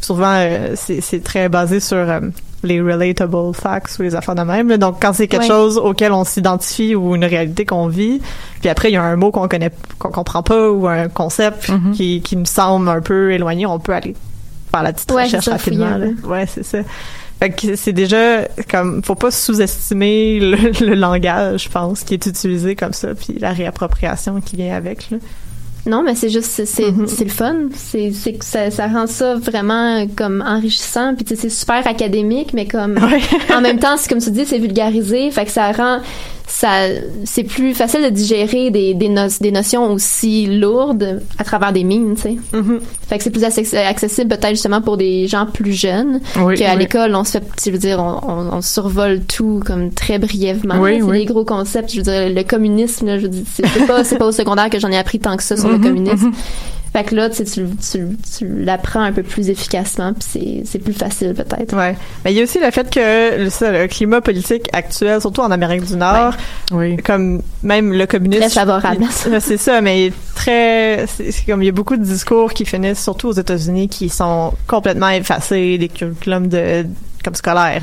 souvent, 0.00 0.32
euh, 0.34 0.74
c'est 0.76 1.22
très 1.22 1.48
basé 1.48 1.80
sur 1.80 1.96
euh, 1.96 2.20
les 2.62 2.80
relatable 2.80 3.54
facts 3.54 3.96
ou 3.98 4.02
les 4.02 4.14
affaires 4.14 4.34
de 4.34 4.42
même. 4.42 4.76
Donc, 4.76 4.96
quand 5.00 5.12
c'est 5.12 5.28
quelque 5.28 5.42
Ouais. 5.42 5.48
chose 5.48 5.78
auquel 5.78 6.12
on 6.12 6.24
s'identifie 6.24 6.94
ou 6.94 7.14
une 7.14 7.24
réalité 7.24 7.64
qu'on 7.64 7.86
vit, 7.88 8.20
puis 8.60 8.68
après 8.68 8.90
il 8.90 8.94
y 8.94 8.96
a 8.96 9.02
un 9.02 9.16
mot 9.16 9.30
qu'on 9.30 9.46
connaît, 9.48 9.70
qu'on 9.98 10.10
comprend 10.10 10.42
pas 10.42 10.70
ou 10.70 10.86
un 10.88 11.08
concept 11.08 11.68
Mhm. 11.68 11.92
qui, 11.92 12.20
qui 12.22 12.36
nous 12.36 12.44
semble 12.46 12.88
un 12.88 13.00
peu 13.00 13.32
éloigné, 13.32 13.66
on 13.66 13.78
peut 13.78 13.92
aller 13.94 14.14
faire 14.76 14.82
la 14.82 14.92
petite 14.92 15.10
Ouais, 15.12 15.24
recherche 15.24 15.44
c'est 15.44 15.50
ça, 15.50 15.58
fouiller 15.58 15.84
rapidement. 15.84 16.06
là. 16.28 16.28
Ouais, 16.28 16.46
c'est 16.46 16.62
ça. 16.64 16.78
Fait 17.38 17.50
que 17.50 17.76
c'est 17.76 17.92
déjà 17.92 18.48
comme 18.70 19.02
faut 19.04 19.14
pas 19.14 19.30
sous-estimer 19.30 20.40
le, 20.40 20.56
le 20.86 20.94
langage, 20.94 21.64
je 21.64 21.68
pense, 21.68 22.02
qui 22.02 22.14
est 22.14 22.26
utilisé 22.26 22.74
comme 22.76 22.92
ça, 22.94 23.14
puis 23.14 23.38
la 23.38 23.50
réappropriation 23.52 24.40
qui 24.40 24.56
vient 24.56 24.74
avec. 24.74 25.10
Là. 25.10 25.18
Non, 25.84 26.02
mais 26.02 26.16
c'est 26.16 26.30
juste, 26.30 26.46
c'est, 26.50 26.64
c'est 26.64 27.24
le 27.24 27.30
fun. 27.30 27.54
C'est, 27.72 28.10
c'est 28.12 28.32
que 28.32 28.44
ça, 28.44 28.72
ça 28.72 28.88
rend 28.88 29.06
ça 29.06 29.36
vraiment 29.36 30.04
comme 30.16 30.42
enrichissant. 30.44 31.14
Puis 31.14 31.36
c'est 31.38 31.48
super 31.48 31.86
académique, 31.86 32.52
mais 32.54 32.66
comme 32.66 32.98
en 33.54 33.60
même 33.60 33.78
temps, 33.78 33.96
c'est 33.96 34.08
comme 34.08 34.18
tu 34.20 34.32
dis, 34.32 34.44
c'est 34.44 34.58
vulgarisé. 34.58 35.30
Fait 35.30 35.44
que 35.44 35.50
ça 35.52 35.70
rend, 35.70 36.00
ça, 36.48 36.86
c'est 37.24 37.42
plus 37.42 37.74
facile 37.74 38.02
de 38.04 38.08
digérer 38.08 38.70
des, 38.70 38.94
des, 38.94 39.08
no- 39.08 39.26
des 39.40 39.50
notions 39.50 39.90
aussi 39.92 40.46
lourdes 40.46 41.20
à 41.38 41.44
travers 41.44 41.72
des 41.72 41.82
mines, 41.82 42.14
tu 42.14 42.22
sais. 42.22 42.36
Mhm. 42.52 42.80
Fait 43.08 43.18
que 43.18 43.24
c'est 43.24 43.30
plus 43.30 43.42
access- 43.42 43.74
accessible 43.74 44.28
peut-être 44.30 44.50
justement 44.50 44.80
pour 44.80 44.96
des 44.96 45.26
gens 45.26 45.46
plus 45.46 45.72
jeunes. 45.72 46.20
Oui, 46.40 46.54
qu'à 46.54 46.74
oui. 46.74 46.78
l'école, 46.80 47.14
on 47.16 47.24
se 47.24 47.32
fait, 47.32 47.42
je 47.64 47.70
veux 47.70 47.78
dire, 47.78 47.98
on, 47.98 48.20
on, 48.30 48.52
on 48.58 48.62
survole 48.62 49.20
tout 49.24 49.60
comme 49.66 49.90
très 49.90 50.18
brièvement. 50.18 50.76
Oui, 50.78 51.00
c'est 51.04 51.12
des 51.12 51.24
gros 51.24 51.44
concepts. 51.44 51.90
Je 51.90 51.96
veux 51.96 52.02
dire, 52.02 52.28
le 52.30 52.42
communisme, 52.44 53.06
là, 53.06 53.18
je 53.18 53.22
veux 53.22 53.28
dire, 53.28 53.42
c'est 53.52 53.86
pas, 53.86 54.04
pas 54.04 54.26
au 54.26 54.32
secondaire 54.32 54.70
que 54.70 54.78
j'en 54.78 54.90
ai 54.92 54.98
appris 54.98 55.18
tant 55.18 55.36
que 55.36 55.42
ça 55.42 55.56
sur 55.56 55.68
le 55.68 55.78
Mhm, 55.78 55.82
communisme. 55.84 56.26
mhm. 56.26 56.32
Fait 56.96 57.04
que 57.04 57.14
là, 57.14 57.28
tu, 57.28 57.44
tu, 57.44 57.66
tu, 57.76 58.16
tu 58.38 58.48
l'apprends 58.64 59.02
un 59.02 59.12
peu 59.12 59.22
plus 59.22 59.50
efficacement, 59.50 60.14
puis 60.14 60.22
c'est, 60.26 60.62
c'est 60.64 60.78
plus 60.78 60.94
facile 60.94 61.34
peut-être. 61.34 61.76
Ouais. 61.76 61.94
Mais 62.24 62.32
il 62.32 62.38
y 62.38 62.40
a 62.40 62.44
aussi 62.44 62.58
le 62.58 62.70
fait 62.70 62.88
que 62.88 63.44
le, 63.44 63.50
ça, 63.50 63.70
le 63.70 63.86
climat 63.86 64.22
politique 64.22 64.70
actuel, 64.72 65.20
surtout 65.20 65.42
en 65.42 65.50
Amérique 65.50 65.84
du 65.84 65.94
Nord, 65.94 66.32
comme 67.04 67.42
même 67.62 67.92
le 67.92 68.06
communisme. 68.06 68.44
Très 68.44 68.48
favorable 68.48 69.04
C'est 69.40 69.58
ça, 69.58 69.82
mais 69.82 70.10
très. 70.34 71.04
C'est 71.06 71.44
comme 71.44 71.62
il 71.62 71.66
y 71.66 71.68
a 71.68 71.72
beaucoup 71.72 71.98
de 71.98 72.02
discours 72.02 72.54
qui 72.54 72.64
finissent, 72.64 73.02
surtout 73.02 73.28
aux 73.28 73.32
États-Unis, 73.32 73.90
qui 73.90 74.08
sont 74.08 74.54
complètement 74.66 75.10
effacés 75.10 75.76
des 75.76 75.90
curriculums 75.90 76.48
de 76.48 76.86
comme. 77.22 77.34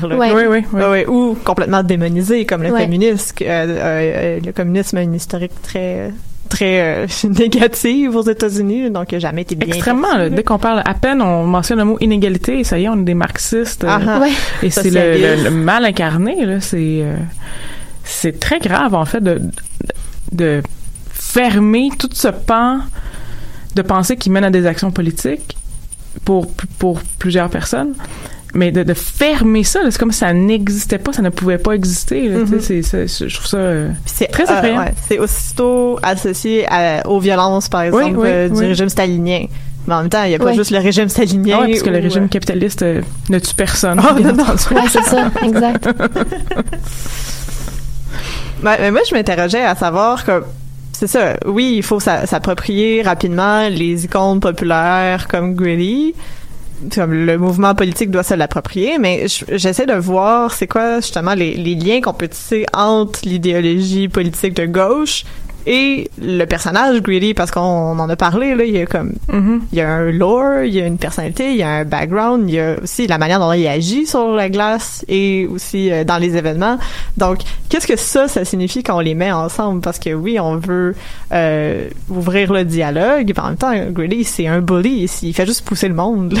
Là. 0.08 0.16
Ouais. 0.16 0.32
Oui, 0.32 0.42
oui, 0.48 0.64
oui. 0.72 0.80
Ouais, 0.80 0.88
ouais, 0.88 1.06
ou 1.06 1.36
complètement 1.44 1.84
démonisés 1.84 2.46
comme 2.46 2.64
le 2.64 2.72
Ouais. 2.72 2.82
communisme. 2.82 3.36
Euh, 3.42 3.44
euh, 3.46 3.78
euh, 3.78 4.40
le 4.44 4.50
communisme 4.50 4.96
a 4.96 5.02
une 5.02 5.14
historique 5.14 5.52
très 5.62 6.10
très 6.54 6.80
euh, 6.80 7.06
négative 7.38 8.14
aux 8.16 8.22
États-Unis, 8.22 8.90
donc 8.90 9.14
jamais 9.18 9.42
été 9.42 9.54
bien. 9.54 9.68
Extrêmement. 9.68 10.16
là. 10.16 10.28
dès 10.30 10.42
qu'on 10.42 10.58
parle, 10.58 10.82
à 10.84 10.94
peine 10.94 11.20
on 11.20 11.44
mentionne 11.46 11.78
le 11.78 11.84
mot 11.84 11.98
inégalité, 12.00 12.60
et 12.60 12.64
ça 12.64 12.78
y 12.78 12.84
est, 12.84 12.88
on 12.88 12.98
est 13.00 13.04
des 13.04 13.14
marxistes. 13.14 13.84
euh, 13.84 13.88
Ah. 13.90 14.20
Ouais. 14.20 14.30
et 14.62 14.70
c'est 14.70 14.84
le, 14.84 14.90
Socialiste. 14.90 15.44
le- 15.44 15.44
le 15.44 15.50
mal 15.50 15.84
incarné. 15.84 16.44
Là, 16.46 16.60
c'est 16.60 17.00
euh, 17.02 17.16
c'est 18.04 18.38
très 18.38 18.58
grave 18.60 18.94
en 18.94 19.04
fait 19.04 19.20
de 19.22 19.40
de 20.32 20.62
fermer 21.12 21.90
tout 21.98 22.08
ce 22.12 22.28
pan 22.28 22.80
de 23.74 23.82
pensée 23.82 24.16
qui 24.16 24.30
mène 24.30 24.44
à 24.44 24.50
des 24.50 24.66
actions 24.66 24.90
politiques 24.90 25.56
pour 26.24 26.46
pour 26.78 27.00
plusieurs 27.18 27.48
personnes. 27.50 27.94
Mais 28.56 28.70
de, 28.70 28.84
de 28.84 28.94
fermer 28.94 29.64
ça, 29.64 29.80
c'est 29.90 29.98
comme 29.98 30.12
si 30.12 30.18
ça 30.18 30.32
n'existait 30.32 30.98
pas, 30.98 31.12
ça 31.12 31.22
ne 31.22 31.30
pouvait 31.30 31.58
pas 31.58 31.72
exister. 31.72 32.28
là, 32.28 32.40
tu 32.40 32.60
sais, 32.60 32.74
Mhm. 32.76 32.82
c'est- 32.82 33.06
c'est- 33.08 33.28
je 33.28 33.34
trouve 33.34 33.46
ça. 33.48 33.56
euh, 33.56 33.88
c'est 34.06 34.28
Très 34.28 34.48
euh, 34.48 34.54
effrayant. 34.54 34.78
ouais, 34.78 34.94
c'est 35.08 35.18
aussitôt 35.18 35.98
associé 36.02 36.64
à- 36.70 37.06
aux 37.08 37.18
violences, 37.18 37.68
par 37.68 37.82
exemple, 37.82 38.16
oui, 38.18 38.28
euh, 38.28 38.48
du 38.48 38.54
oui. 38.60 38.66
régime 38.66 38.88
stalinien. 38.88 39.46
Mais 39.86 39.94
en 39.94 40.00
même 40.02 40.08
temps, 40.08 40.22
il 40.22 40.28
n'y 40.30 40.34
a 40.34 40.38
pas 40.38 40.52
juste 40.54 40.70
le 40.70 40.78
régime 40.78 41.08
stalinien. 41.08 41.58
ah 41.62 41.66
parce 41.68 41.82
que 41.82 41.90
le 41.90 41.98
régime 41.98 42.28
capitaliste 42.28 42.82
euh, 42.82 43.02
ne 43.28 43.38
tue 43.38 43.54
personne. 43.54 44.00
Oh, 44.02 44.18
non, 44.20 44.32
non. 44.32 44.44
Ouais, 44.44 44.82
c'est 44.88 45.02
ça, 45.02 45.30
exact. 45.42 45.86
Ouais, 48.62 48.76
mais 48.80 48.90
moi, 48.90 49.00
je 49.08 49.14
m'interrogeais 49.14 49.64
à 49.64 49.74
savoir 49.74 50.24
que 50.24 50.42
c'est 50.92 51.06
ça. 51.06 51.36
Oui, 51.44 51.74
il 51.76 51.82
faut 51.82 52.00
s'a- 52.00 52.26
s'approprier 52.26 53.02
rapidement 53.02 53.68
les 53.68 54.04
icônes 54.04 54.40
populaires 54.40 55.26
comme 55.28 55.54
Gritty. 55.54 56.14
Le 56.96 57.36
mouvement 57.36 57.74
politique 57.74 58.10
doit 58.10 58.22
se 58.22 58.34
l'approprier, 58.34 58.98
mais 58.98 59.26
je- 59.28 59.44
j'essaie 59.56 59.86
de 59.86 59.94
voir 59.94 60.52
c'est 60.52 60.66
quoi 60.66 61.00
justement 61.00 61.34
les 61.34 61.54
liens 61.56 62.00
qu'on 62.00 62.12
peut 62.14 62.28
tisser 62.28 62.66
entre 62.72 63.20
l'idéologie 63.24 64.08
politique 64.08 64.54
de 64.54 64.66
gauche 64.66 65.24
et 65.66 66.10
le 66.20 66.44
personnage 66.44 67.00
Greedy 67.02 67.34
parce 67.34 67.50
qu'on 67.50 67.60
on 67.60 67.98
en 67.98 68.08
a 68.08 68.16
parlé 68.16 68.54
là 68.54 68.64
il 68.64 68.74
y 68.76 68.80
a 68.80 68.86
comme 68.86 69.12
Mhm. 69.32 69.62
il 69.72 69.78
y 69.78 69.80
a 69.80 69.90
un 69.90 70.10
lore 70.10 70.62
il 70.64 70.74
y 70.74 70.80
a 70.80 70.86
une 70.86 70.98
personnalité 70.98 71.50
il 71.52 71.56
y 71.56 71.62
a 71.62 71.70
un 71.70 71.84
background 71.84 72.48
il 72.48 72.54
y 72.56 72.60
a 72.60 72.76
aussi 72.82 73.06
la 73.06 73.18
manière 73.18 73.38
dont 73.40 73.52
il 73.52 73.66
agit 73.66 74.06
sur 74.06 74.28
la 74.32 74.48
glace 74.50 75.04
et 75.08 75.46
aussi 75.50 75.90
euh, 75.90 76.04
dans 76.04 76.18
les 76.18 76.36
événements. 76.36 76.78
Donc 77.16 77.38
qu'est-ce 77.68 77.86
que 77.86 77.96
ça 77.96 78.28
ça 78.28 78.44
signifie 78.44 78.82
quand 78.82 78.96
on 78.96 79.00
les 79.00 79.14
met 79.14 79.32
ensemble? 79.32 79.80
Parce 79.80 79.98
que 79.98 80.10
oui 80.14 80.38
on 80.38 80.56
veut 80.56 80.94
euh, 81.32 81.88
ouvrir 82.10 82.52
le 82.52 82.64
dialogue 82.64 83.32
mais 83.34 83.40
en 83.40 83.48
même 83.48 83.56
temps 83.56 83.72
Greedy 83.90 84.24
c'est 84.24 84.46
un 84.46 84.60
bully 84.60 85.08
il 85.22 85.32
fait 85.34 85.46
juste 85.46 85.64
pousser 85.64 85.88
le 85.88 85.94
monde 85.94 86.34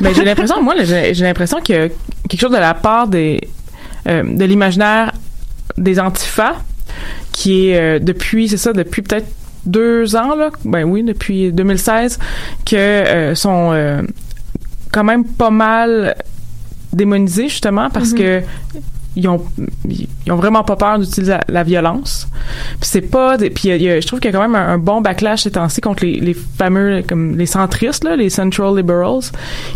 Ben, 0.00 0.12
j'ai 0.16 0.24
l'impression, 0.24 0.62
moi, 0.62 0.74
j'ai 0.82 1.12
l'impression 1.14 1.60
qu'il 1.60 1.74
y 1.74 1.78
a 1.78 1.88
quelque 2.28 2.40
chose 2.40 2.50
de 2.52 2.56
la 2.56 2.74
part 2.74 3.06
des, 3.08 3.40
euh, 4.08 4.22
de 4.22 4.44
l'imaginaire 4.44 5.12
des 5.76 5.98
antifas 5.98 6.56
qui 7.34 7.68
est 7.68 7.78
euh, 7.78 7.98
depuis, 7.98 8.48
c'est 8.48 8.56
ça, 8.56 8.72
depuis 8.72 9.02
peut-être 9.02 9.26
deux 9.66 10.14
ans 10.14 10.36
là, 10.36 10.50
ben 10.64 10.84
oui, 10.84 11.02
depuis 11.02 11.52
2016, 11.52 12.18
que 12.64 12.76
euh, 12.76 13.34
sont 13.34 13.70
euh, 13.72 14.02
quand 14.92 15.04
même 15.04 15.24
pas 15.24 15.50
mal 15.50 16.14
démonisés 16.92 17.48
justement 17.48 17.90
parce 17.90 18.12
Mhm. 18.12 18.18
que 18.18 18.42
ils 19.16 19.28
ont 19.28 19.42
ils 19.88 20.32
ont 20.32 20.36
vraiment 20.36 20.64
pas 20.64 20.76
peur 20.76 20.98
d'utiliser 20.98 21.32
la, 21.32 21.40
la 21.48 21.62
violence. 21.62 22.28
Puis 22.80 22.88
c'est 22.90 23.00
pas 23.02 23.36
des- 23.36 23.50
puis 23.50 23.68
y 23.68 23.72
a- 23.72 23.76
y 23.76 23.88
a- 23.88 24.00
je 24.00 24.06
trouve 24.06 24.20
qu'il 24.20 24.30
y 24.32 24.34
a 24.34 24.36
quand 24.38 24.42
même 24.48 24.54
un, 24.56 24.68
un 24.74 24.78
bon 24.78 25.00
backlash 25.00 25.42
ces 25.42 25.50
temps-ci 25.52 25.80
contre 25.80 26.04
les, 26.04 26.18
les 26.20 26.34
fameux 26.34 27.02
comme 27.06 27.36
les 27.36 27.46
centristes 27.46 28.04
là, 28.04 28.16
les 28.16 28.30
central 28.30 28.74
liberals 28.76 29.20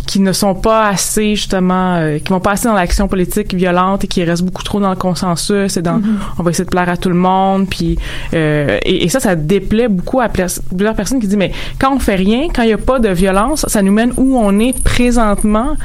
qui 0.07 0.19
ne 0.19 0.31
sont 0.33 0.55
pas 0.55 0.87
assez 0.89 1.35
justement 1.35 1.95
euh, 1.97 2.17
qui 2.19 2.31
vont 2.31 2.39
pas 2.39 2.51
assez 2.51 2.67
dans 2.67 2.73
l'action 2.73 3.07
politique 3.07 3.53
violente 3.53 4.03
et 4.03 4.07
qui 4.07 4.23
restent 4.23 4.43
beaucoup 4.43 4.63
trop 4.63 4.79
dans 4.79 4.89
le 4.89 4.95
consensus 4.95 5.77
et 5.77 5.81
dans 5.81 6.01
on 6.37 6.43
va 6.43 6.51
essayer 6.51 6.65
de 6.65 6.69
plaire 6.69 6.89
à 6.89 6.97
tout 6.97 7.09
le 7.09 7.15
monde 7.15 7.67
puis 7.69 7.97
euh, 8.33 8.77
et, 8.85 9.03
et 9.05 9.09
ça 9.09 9.19
ça 9.19 9.35
déplaît 9.35 9.87
beaucoup 9.87 10.19
à 10.21 10.29
plusieurs 10.29 10.95
personnes 10.95 11.19
qui 11.19 11.27
disent 11.27 11.37
mais 11.37 11.51
quand 11.79 11.93
on 11.95 11.99
fait 11.99 12.15
rien 12.15 12.47
quand 12.53 12.63
il 12.63 12.69
y 12.69 12.73
a 12.73 12.77
pas 12.77 12.99
de 12.99 13.09
violence 13.09 13.65
ça 13.67 13.81
nous 13.81 13.91
mène 13.93 14.11
où 14.17 14.37
on 14.37 14.59
est 14.59 14.77
présentement 14.83 15.75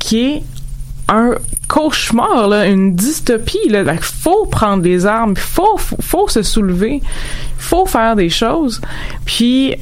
qui 0.00 0.20
est 0.26 0.42
un 1.08 1.34
cauchemar, 1.68 2.48
là, 2.48 2.66
une 2.66 2.94
dystopie. 2.94 3.68
Là. 3.68 3.84
Faut 4.00 4.46
prendre 4.46 4.82
des 4.82 5.06
armes, 5.06 5.36
faut, 5.36 5.76
faut, 5.76 5.96
faut 6.00 6.28
se 6.28 6.42
soulever, 6.42 7.02
faut 7.58 7.86
faire 7.86 8.16
des 8.16 8.28
choses. 8.30 8.80
Puis 9.24 9.76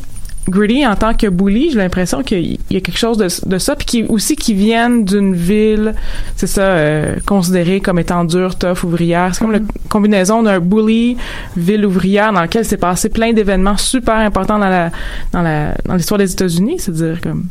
Gritty, 0.49 0.85
en 0.85 0.97
tant 0.97 1.15
que 1.15 1.29
bully, 1.29 1.71
j'ai 1.71 1.79
l'impression 1.79 2.23
qu'il 2.23 2.59
y 2.69 2.77
a 2.77 2.81
quelque 2.81 2.99
chose 2.99 3.17
de, 3.17 3.29
de 3.49 3.59
ça, 3.59 3.77
puis 3.77 3.87
qui 3.87 4.05
aussi 4.05 4.35
qui 4.35 4.55
viennent 4.55 5.05
d'une 5.05 5.37
ville, 5.37 5.95
c'est 6.35 6.49
ça, 6.49 6.63
euh, 6.63 7.17
considérée 7.25 7.81
comme 7.81 8.01
étant 8.01 8.25
dure, 8.25 8.57
tough, 8.59 8.83
ouvrière. 8.83 9.33
C'est 9.35 9.41
comme 9.41 9.53
la 9.53 9.61
combinaison 9.89 10.43
d'un 10.43 10.59
bully, 10.59 11.17
ville 11.57 11.87
ouvrière, 11.87 12.33
dans 12.33 12.41
laquelle 12.41 12.65
s'est 12.65 12.77
passé 12.77 13.09
plein 13.09 13.33
d'événements 13.33 13.77
super 13.77 14.17
importants 14.17 14.59
dans 14.59 14.69
la 14.69 14.91
dans 15.33 15.43
la 15.43 15.75
dans 15.85 15.95
l'histoire 15.95 16.19
des 16.19 16.33
États-Unis, 16.33 16.81
c'est-à-dire 16.81 17.21
comme 17.21 17.47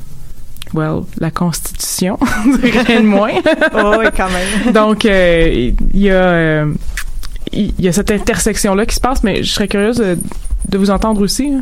well, 0.73 1.01
la 1.19 1.31
Constitution, 1.31 2.17
rien 2.61 3.01
de 3.01 3.05
moins. 3.07 3.31
Oh, 3.75 3.95
oui, 3.99 4.05
quand 4.15 4.29
même. 4.29 4.73
Donc, 4.73 5.05
euh, 5.05 5.71
il 5.93 5.99
y 6.01 6.09
a 6.09 6.13
euh, 6.15 6.73
il 7.53 7.73
y 7.79 7.87
a 7.87 7.91
cette 7.93 8.11
intersection 8.11 8.75
là 8.75 8.85
qui 8.85 8.95
se 8.95 9.01
passe, 9.01 9.23
mais 9.23 9.43
je 9.43 9.51
serais 9.51 9.67
curieuse 9.67 9.97
de, 9.97 10.17
de 10.69 10.77
vous 10.77 10.89
entendre 10.89 11.21
aussi. 11.21 11.53
hein. 11.53 11.61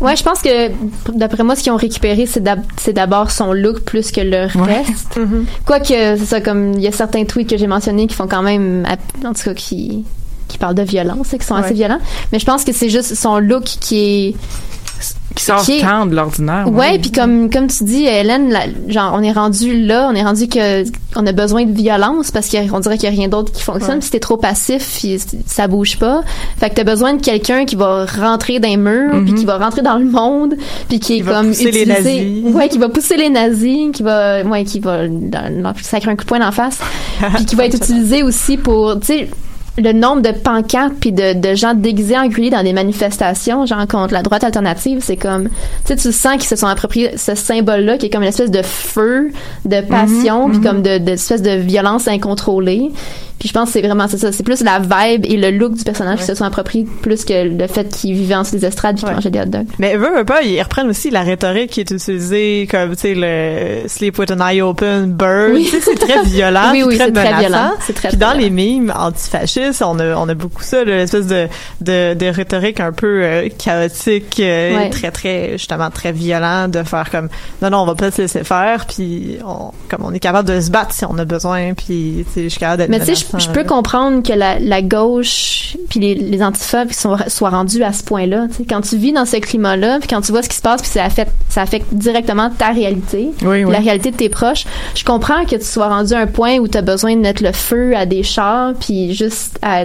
Ouais, 0.00 0.16
je 0.16 0.22
pense 0.22 0.40
que 0.40 0.70
d'après 1.12 1.42
moi, 1.44 1.54
ce 1.54 1.62
qu'ils 1.62 1.72
ont 1.72 1.76
récupéré, 1.76 2.24
c'est 2.24 2.40
d'ab- 2.42 2.64
c'est 2.78 2.94
d'abord 2.94 3.30
son 3.30 3.52
look 3.52 3.80
plus 3.80 4.10
que 4.10 4.22
le 4.22 4.46
Ouais. 4.58 4.78
reste. 4.82 5.16
Mhm. 5.18 5.44
Quoique, 5.66 5.88
c'est 5.88 6.16
ça, 6.24 6.40
comme 6.40 6.72
il 6.72 6.80
y 6.80 6.86
a 6.86 6.92
certains 6.92 7.24
tweets 7.26 7.50
que 7.50 7.58
j'ai 7.58 7.66
mentionnés 7.66 8.06
qui 8.06 8.14
font 8.16 8.26
quand 8.26 8.42
même, 8.42 8.86
en 9.24 9.32
tout 9.34 9.42
cas, 9.44 9.54
qui 9.54 10.04
qui 10.48 10.58
parlent 10.58 10.74
de 10.74 10.82
violence 10.82 11.32
et 11.32 11.38
qui 11.38 11.46
sont 11.46 11.54
Ouais. 11.54 11.60
assez 11.60 11.74
violents. 11.74 12.00
Mais 12.32 12.38
je 12.40 12.44
pense 12.46 12.64
que 12.64 12.72
c'est 12.72 12.88
juste 12.88 13.14
son 13.14 13.38
look 13.38 13.62
qui 13.64 13.98
est 13.98 14.34
Qui 15.34 15.44
sort 15.44 15.62
Qui 15.62 15.78
est- 15.78 15.80
tant 15.82 16.06
de 16.06 16.14
l'ordinaire. 16.16 16.66
Ouais, 16.72 16.98
puis 16.98 17.12
comme 17.12 17.50
comme 17.50 17.68
tu 17.68 17.84
dis, 17.84 18.04
Hélène, 18.04 18.50
la- 18.50 18.66
genre 18.88 19.12
on 19.14 19.22
est 19.22 19.30
rendu 19.32 19.84
là, 19.86 20.08
on 20.10 20.14
est 20.16 20.22
rendu 20.24 20.48
que 20.48 20.82
on 21.16 21.24
a 21.26 21.32
besoin 21.32 21.64
de 21.64 21.72
violence 21.72 22.30
parce 22.32 22.48
qu'on 22.50 22.80
dirait 22.80 22.96
qu'il 22.98 23.08
y 23.08 23.12
a 23.12 23.16
rien 23.16 23.28
d'autre 23.28 23.52
qui 23.52 23.62
fonctionne. 23.62 23.96
Ouais. 23.96 24.00
Si 24.00 24.10
t'es 24.10 24.18
trop 24.18 24.36
passif, 24.36 25.00
ça 25.46 25.68
bouge 25.68 25.98
pas. 25.98 26.22
Fait 26.58 26.68
que 26.70 26.74
t'as 26.74 26.84
besoin 26.84 27.14
de 27.14 27.22
quelqu'un 27.22 27.64
qui 27.64 27.76
va 27.76 28.06
rentrer 28.06 28.58
dans 28.58 28.68
les 28.68 28.76
murs, 28.76 29.22
puis 29.24 29.34
qui 29.34 29.44
va 29.44 29.58
rentrer 29.58 29.82
dans 29.82 29.96
le 29.98 30.04
monde, 30.04 30.56
puis 30.88 30.98
qui 30.98 31.14
est 31.14 31.16
Qui 31.18 31.22
va 31.22 31.34
comme 31.34 31.48
pousser 31.48 31.70
les 31.70 31.82
utilisé- 31.82 32.24
nazis. 32.42 32.54
ouais, 32.54 32.68
qui 32.68 32.78
va 32.78 32.88
pousser 32.88 33.16
les 33.16 33.30
nazis, 33.30 33.92
qui 33.92 34.02
va 34.02 34.42
ouais, 34.42 34.64
qui 34.64 34.80
va 34.80 35.06
dans- 35.08 35.62
dans- 35.62 35.72
sacrer 35.80 36.10
un 36.10 36.16
coup 36.16 36.24
de 36.24 36.28
poing 36.28 36.40
d'en 36.40 36.52
face, 36.52 36.78
puis 37.36 37.44
qui 37.46 37.54
va 37.54 37.66
être 37.66 37.76
utilisé 37.76 38.22
aussi 38.24 38.56
pour, 38.56 38.98
tu 39.00 39.06
sais 39.06 39.28
le 39.78 39.92
nombre 39.92 40.22
de 40.22 40.32
pancartes 40.32 40.94
puis 41.00 41.12
de, 41.12 41.32
de 41.32 41.54
gens 41.54 41.74
déguisés 41.74 42.16
en 42.16 42.28
dans 42.28 42.62
des 42.62 42.72
manifestations 42.72 43.66
genre 43.66 43.86
contre 43.86 44.14
la 44.14 44.22
droite 44.22 44.44
alternative 44.44 44.98
c'est 45.00 45.16
comme 45.16 45.48
tu 45.48 45.54
sais 45.84 45.96
tu 45.96 46.12
sens 46.12 46.32
qu'ils 46.34 46.44
se 46.48 46.56
sont 46.56 46.66
appropriés 46.66 47.16
ce 47.16 47.34
symbole 47.34 47.80
là 47.80 47.98
qui 47.98 48.06
est 48.06 48.10
comme 48.10 48.22
une 48.22 48.28
espèce 48.28 48.50
de 48.50 48.62
feu 48.62 49.30
de 49.64 49.80
passion 49.80 50.50
puis 50.50 50.60
comme 50.60 50.82
de, 50.82 50.98
de 50.98 51.10
espèce 51.12 51.42
de 51.42 51.50
violence 51.50 52.08
incontrôlée 52.08 52.90
puis 53.40 53.48
je 53.48 53.52
pense 53.54 53.68
que 53.70 53.72
c'est 53.72 53.82
vraiment 53.82 54.06
c'est 54.06 54.18
ça 54.18 54.30
c'est 54.30 54.44
plus 54.44 54.62
la 54.62 54.78
vibe 54.78 55.24
et 55.26 55.36
le 55.36 55.50
look 55.50 55.74
du 55.74 55.82
personnage 55.82 56.18
qui 56.20 56.24
se 56.26 56.34
sont 56.36 56.44
appropriés 56.44 56.86
plus 57.02 57.24
que 57.24 57.48
le 57.48 57.66
fait 57.66 57.88
qu'ils 57.88 58.14
vivaient 58.14 58.36
en 58.36 58.42
dessous 58.42 58.56
des 58.56 58.66
estrades 58.66 58.96
puis 58.96 59.04
qu'ils 59.06 59.14
Ouais. 59.16 59.30
des 59.30 59.40
hot 59.40 59.44
dogs 59.46 59.66
Mais 59.80 59.96
eux, 59.96 60.20
eux 60.20 60.24
pas, 60.24 60.42
ils 60.42 60.60
reprennent 60.62 60.88
aussi 60.90 61.10
la 61.10 61.22
rhétorique 61.22 61.70
qui 61.72 61.80
est 61.80 61.90
utilisée 61.90 62.68
comme, 62.70 62.90
tu 62.94 63.00
sais, 63.00 63.14
le 63.16 63.88
sleep 63.88 64.18
with 64.18 64.30
an 64.30 64.46
eye 64.46 64.60
open, 64.62 65.06
bird. 65.12 65.52
Oui. 65.54 65.68
C'est 65.82 65.94
très 65.98 66.22
violent, 66.26 66.70
Oui, 66.72 66.82
oui, 66.84 66.96
très 66.96 67.06
c'est 67.06 67.12
très 67.12 67.24
menaçant. 67.24 67.40
violent. 67.40 67.70
Très 67.94 68.08
Puis 68.10 68.16
dans 68.18 68.26
violent. 68.32 68.40
les 68.40 68.50
mimes 68.50 68.92
antifascistes, 68.96 69.82
on 69.82 69.98
a, 69.98 70.14
on 70.16 70.28
a 70.28 70.34
beaucoup 70.34 70.62
ça, 70.62 70.84
l'espèce 70.84 71.26
de, 71.26 71.48
de, 71.80 72.14
de 72.14 72.26
rhétorique 72.26 72.78
un 72.80 72.92
peu 72.92 73.22
euh, 73.24 73.48
chaotique, 73.58 74.38
euh, 74.40 74.76
Ouais. 74.76 74.90
très, 74.90 75.10
très, 75.10 75.52
justement, 75.52 75.90
très 75.90 76.12
violent, 76.12 76.68
de 76.68 76.82
faire 76.82 77.10
comme, 77.10 77.28
non, 77.62 77.70
non, 77.70 77.78
on 77.78 77.86
va 77.86 77.94
pas 77.94 78.10
se 78.10 78.22
laisser 78.22 78.44
faire, 78.44 78.86
puis 78.86 79.38
on, 79.44 79.70
comme 79.88 80.04
on 80.04 80.12
est 80.12 80.20
capable 80.20 80.48
de 80.48 80.60
se 80.60 80.70
battre 80.70 80.92
si 80.92 81.04
on 81.04 81.16
a 81.18 81.24
besoin, 81.24 81.74
puis, 81.74 82.24
tu 82.26 82.32
sais, 82.34 82.42
je 82.44 82.48
suis 82.48 82.60
capable 82.60 82.78
d'être 82.82 82.90
Mais 82.90 83.00
tu 83.00 83.06
sais, 83.06 83.14
je- 83.38 83.48
peux 83.50 83.60
là. 83.60 83.64
comprendre 83.64 84.22
que 84.22 84.32
la, 84.32 84.58
la 84.58 84.82
gauche 84.82 85.76
puis 85.88 86.00
les, 86.00 86.14
les 86.14 86.42
antiphobes 86.42 86.92
sont, 86.92 87.16
soient 87.28 87.50
rendus 87.50 87.82
à 87.82 87.92
ce 87.92 88.02
point-là. 88.02 88.46
Quand 88.68 88.80
tu 88.80 88.96
vis 88.96 89.12
dans 89.12 89.24
ce 89.26 89.36
climat-là, 89.36 89.98
puis 90.00 90.08
quand 90.08 90.20
tu 90.20 90.32
vois 90.32 90.42
ce 90.42 90.48
qui 90.48 90.56
se 90.56 90.62
passe, 90.62 90.80
puis 90.82 90.90
ça 90.90 91.04
affecte, 91.04 91.32
ça 91.48 91.62
affecte 91.62 91.92
directement 91.92 92.50
ta 92.50 92.70
réalité, 92.70 93.30
Oui, 93.42 93.48
puis 93.58 93.64
oui. 93.64 93.72
la 93.72 93.78
réalité 93.78 94.10
de 94.10 94.16
tes 94.16 94.28
proches, 94.28 94.64
je 94.94 95.04
comprends 95.04 95.44
que 95.44 95.56
tu 95.56 95.64
sois 95.64 95.88
rendu 95.88 96.12
à 96.14 96.18
un 96.20 96.26
point 96.26 96.58
où 96.58 96.68
tu 96.68 96.76
as 96.78 96.82
besoin 96.82 97.14
de 97.16 97.20
mettre 97.20 97.42
le 97.42 97.52
feu 97.52 97.94
à 97.96 98.06
des 98.06 98.22
chars, 98.22 98.72
puis 98.78 99.14
juste 99.14 99.58
à... 99.62 99.84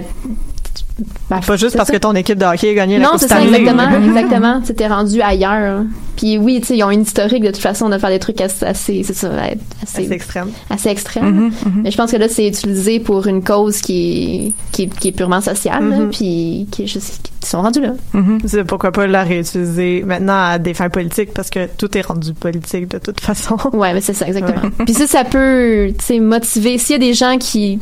Ben, 1.28 1.40
Pas 1.40 1.56
juste 1.56 1.72
c'est 1.72 1.76
parce 1.76 1.88
ça. 1.88 1.92
que 1.94 1.98
ton 1.98 2.14
équipe 2.14 2.38
de 2.38 2.46
hockey 2.46 2.70
a 2.70 2.74
gagné 2.74 2.96
la 2.98 3.04
Non, 3.04 3.10
Coupe 3.12 3.20
c'est 3.20 3.28
ça, 3.28 3.42
exactement. 3.42 3.90
exactement. 4.06 4.62
T'es 4.62 4.86
rendu 4.86 5.20
ailleurs. 5.20 5.82
Puis 6.16 6.38
oui, 6.38 6.60
tu 6.62 6.68
sais, 6.68 6.76
ils 6.78 6.84
ont 6.84 6.90
une 6.90 7.02
historique 7.02 7.42
de 7.42 7.50
toute 7.50 7.58
façon 7.60 7.90
de 7.90 7.98
faire 7.98 8.08
des 8.08 8.18
trucs 8.18 8.40
assez, 8.40 8.64
assez 8.64 9.02
c'est 9.02 9.12
ça, 9.12 9.28
assez, 9.82 10.06
C'est 10.06 10.10
extrême. 10.14 10.48
assez 10.70 10.88
extrême. 10.88 11.50
Mhm, 11.66 11.82
Mais 11.82 11.90
je 11.90 11.96
pense 11.98 12.10
que 12.12 12.16
là, 12.16 12.28
c'est 12.30 12.46
utilisé 12.48 12.98
pour 13.00 13.26
une 13.26 13.44
cause 13.44 13.82
qui 13.82 14.46
est, 14.46 14.72
qui 14.72 14.82
est, 14.84 14.98
qui 14.98 15.08
est 15.08 15.12
purement 15.12 15.42
sociale, 15.42 15.84
Mhm. 15.84 16.10
puis 16.10 16.66
qui 16.70 16.84
est 16.84 16.86
juste, 16.86 17.30
qui 17.40 17.48
sont 17.50 17.60
rendus 17.60 17.82
là. 17.82 17.92
C'est 18.46 18.64
pourquoi 18.64 18.90
pas 18.92 19.06
la 19.06 19.22
réutiliser 19.22 20.02
maintenant 20.06 20.38
à 20.52 20.58
des 20.58 20.72
fins 20.72 20.88
politiques 20.88 21.34
parce 21.34 21.50
que 21.50 21.66
tout 21.76 21.96
est 21.98 22.06
rendu 22.06 22.32
politique 22.32 22.88
de 22.88 22.96
toute 22.96 23.20
façon. 23.20 23.56
Ouais, 23.74 23.92
mais 23.92 24.00
c'est 24.00 24.14
ça, 24.14 24.26
exactement. 24.26 24.70
Puis 24.86 24.94
ça, 24.94 25.06
ça 25.06 25.24
peut, 25.24 25.88
tu 25.98 26.04
sais, 26.04 26.20
motiver. 26.20 26.78
S'il 26.78 26.92
y 26.94 26.96
a 26.96 26.98
des 26.98 27.12
gens 27.12 27.36
qui, 27.38 27.78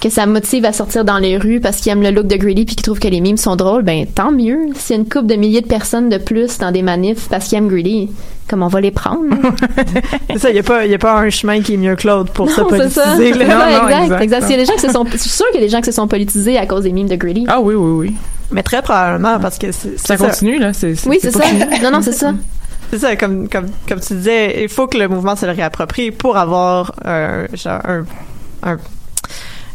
que 0.00 0.08
ça 0.10 0.26
motive 0.26 0.64
à 0.64 0.72
sortir 0.72 1.04
dans 1.04 1.18
les 1.18 1.36
rues 1.36 1.60
parce 1.60 1.76
qu'ils 1.76 1.92
aiment 1.92 2.02
le 2.02 2.10
look 2.10 2.26
de 2.26 2.36
Greedy 2.36 2.64
puis 2.64 2.74
qu'ils 2.74 2.84
trouvent 2.84 2.98
que 2.98 3.08
les 3.08 3.20
mimes 3.20 3.36
sont 3.36 3.54
drôles, 3.56 3.82
ben, 3.82 4.06
tant 4.06 4.32
mieux. 4.32 4.58
S'il 4.74 4.96
y 4.96 4.98
a 4.98 5.02
une 5.02 5.08
couple 5.08 5.26
de 5.26 5.34
milliers 5.34 5.60
de 5.60 5.66
personnes 5.66 6.08
de 6.08 6.18
plus 6.18 6.58
dans 6.58 6.72
des 6.72 6.82
manifs 6.82 7.28
parce 7.28 7.48
qu'ils 7.48 7.58
aiment 7.58 7.68
Greedy, 7.68 8.10
comme 8.48 8.62
on 8.62 8.68
va 8.68 8.80
les 8.80 8.90
prendre? 8.90 9.24
c'est 10.30 10.38
ça, 10.38 10.50
il 10.50 10.56
y 10.56 10.58
a 10.58 10.62
pas 10.62 10.84
il 10.86 10.90
y 10.90 10.94
a 10.94 10.98
pas 10.98 11.18
un 11.20 11.30
chemin 11.30 11.60
qui 11.60 11.74
est 11.74 11.76
mieux 11.76 11.94
que 11.96 12.08
l'autre 12.08 12.32
pour 12.32 12.50
se 12.50 12.60
Non, 12.60 12.68
c'est 12.70 12.88
ça. 12.90 13.02
politiser. 13.16 13.32
Ça, 13.34 13.38
Non, 13.46 13.58
non, 13.58 13.66
exact, 13.88 14.02
exact. 14.04 14.22
exact. 14.22 14.42
S'il 14.42 14.50
y 14.50 14.54
a 14.54 14.58
des 14.58 14.64
gens 14.64 14.72
qui 14.74 14.80
se 14.80 14.90
sont, 14.90 15.04
je 15.10 15.16
suis 15.18 15.30
sûre 15.30 15.46
qu'il 15.52 15.60
y 15.60 15.62
a 15.62 15.66
des 15.66 15.70
gens 15.70 15.80
qui 15.80 15.86
se 15.86 15.92
sont 15.92 16.08
politisés 16.08 16.56
à 16.58 16.66
cause 16.66 16.84
des 16.84 16.92
mimes 16.92 17.08
de 17.08 17.16
Greedy. 17.16 17.44
Ah 17.48 17.60
oui, 17.60 17.74
oui, 17.74 17.90
oui. 18.08 18.14
Mais 18.52 18.62
très 18.62 18.82
probablement 18.82 19.38
parce 19.38 19.58
que 19.58 19.70
c'est 19.70 19.98
Ça 19.98 20.16
continue, 20.16 20.58
là. 20.58 20.72
C'est, 20.72 20.94
Oui, 21.06 21.18
c'est 21.20 21.30
ça. 21.30 21.42
fini. 21.42 21.62
Non, 21.82 21.90
non, 21.92 22.00
c'est 22.02 22.12
ça. 22.12 22.32
C'est 22.90 22.98
ça, 22.98 23.14
comme, 23.14 23.48
comme, 23.48 23.66
comme 23.88 24.00
tu 24.00 24.14
disais, 24.14 24.64
il 24.64 24.68
faut 24.68 24.88
que 24.88 24.98
le 24.98 25.06
mouvement 25.06 25.36
se 25.36 25.46
le 25.46 25.52
réapproprie 25.52 26.10
pour 26.10 26.36
avoir 26.36 26.92
euh, 27.06 27.46
genre 27.54 27.80
un, 27.86 28.04
un- 28.64 28.78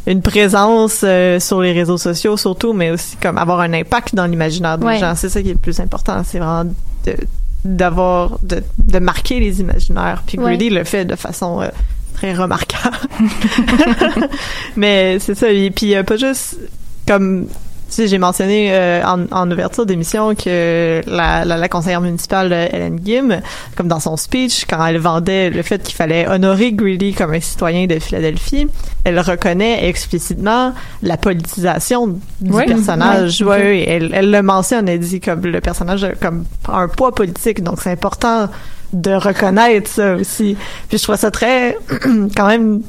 une 0.07 0.21
présence 0.21 1.01
euh, 1.03 1.39
sur 1.39 1.61
les 1.61 1.71
réseaux 1.73 1.97
sociaux 1.97 2.37
surtout, 2.37 2.73
mais 2.73 2.91
aussi 2.91 3.15
comme 3.17 3.37
avoir 3.37 3.59
un 3.61 3.73
impact 3.73 4.13
dans 4.15 4.25
l'imaginaire 4.25 4.77
des 4.77 4.85
Ouais. 4.85 4.99
gens. 4.99 5.15
C'est 5.15 5.29
ça 5.29 5.41
qui 5.41 5.49
est 5.49 5.53
le 5.53 5.57
plus 5.59 5.79
important. 5.79 6.21
C'est 6.23 6.39
vraiment 6.39 6.69
de- 7.05 7.17
d'avoir, 7.63 8.37
de, 8.43 8.61
de 8.77 8.99
marquer 8.99 9.39
les 9.39 9.59
imaginaires. 9.61 10.21
Puis 10.27 10.37
Ouais. 10.37 10.55
Le 10.57 10.83
fait 10.83 11.05
de 11.05 11.15
façon 11.15 11.61
euh, 11.61 11.69
très 12.13 12.33
remarquable. 12.33 12.97
mais 14.75 15.17
c'est 15.19 15.35
ça. 15.35 15.49
Et 15.51 15.71
puis 15.71 15.95
euh, 15.95 16.03
pas 16.03 16.17
juste 16.17 16.57
comme 17.07 17.47
sais, 17.89 18.07
j'ai 18.07 18.17
mentionné 18.17 18.69
euh, 18.71 19.03
en, 19.05 19.25
en 19.31 19.51
ouverture 19.51 19.85
d'émission 19.85 20.35
que 20.35 21.01
la, 21.07 21.45
la, 21.45 21.57
la 21.57 21.69
conseillère 21.69 22.01
municipale 22.01 22.51
Hélène 22.51 22.99
Gim, 23.03 23.41
comme 23.75 23.87
dans 23.87 23.99
son 23.99 24.17
speech, 24.17 24.65
quand 24.69 24.85
elle 24.85 24.97
vendait 24.97 25.49
le 25.49 25.61
fait 25.61 25.81
qu'il 25.83 25.95
fallait 25.95 26.27
honorer 26.27 26.73
Greedy 26.73 27.13
comme 27.13 27.33
un 27.33 27.39
citoyen 27.39 27.85
de 27.87 27.99
Philadelphie, 27.99 28.67
elle 29.03 29.19
reconnaît 29.19 29.87
explicitement 29.87 30.73
la 31.01 31.17
politisation 31.17 32.19
du 32.41 32.51
personnage. 32.51 33.41
Ouais, 33.41 33.85
elle, 33.87 34.11
elle 34.13 34.31
le 34.31 34.41
mentionne, 34.41 34.89
elle 34.89 34.99
dit 34.99 35.19
comme 35.19 35.41
le 35.41 35.61
personnage 35.61 36.03
a 36.03 36.13
comme 36.13 36.45
un 36.67 36.87
poids 36.87 37.13
politique, 37.13 37.63
donc 37.63 37.81
c'est 37.81 37.91
important 37.91 38.49
de 38.93 39.11
reconnaître 39.11 39.89
ça 39.89 40.15
aussi. 40.15 40.57
Puis 40.87 40.97
je 40.97 41.03
trouve 41.03 41.15
ça 41.17 41.31
très, 41.31 41.77
quand 42.35 42.47
même, 42.47 42.81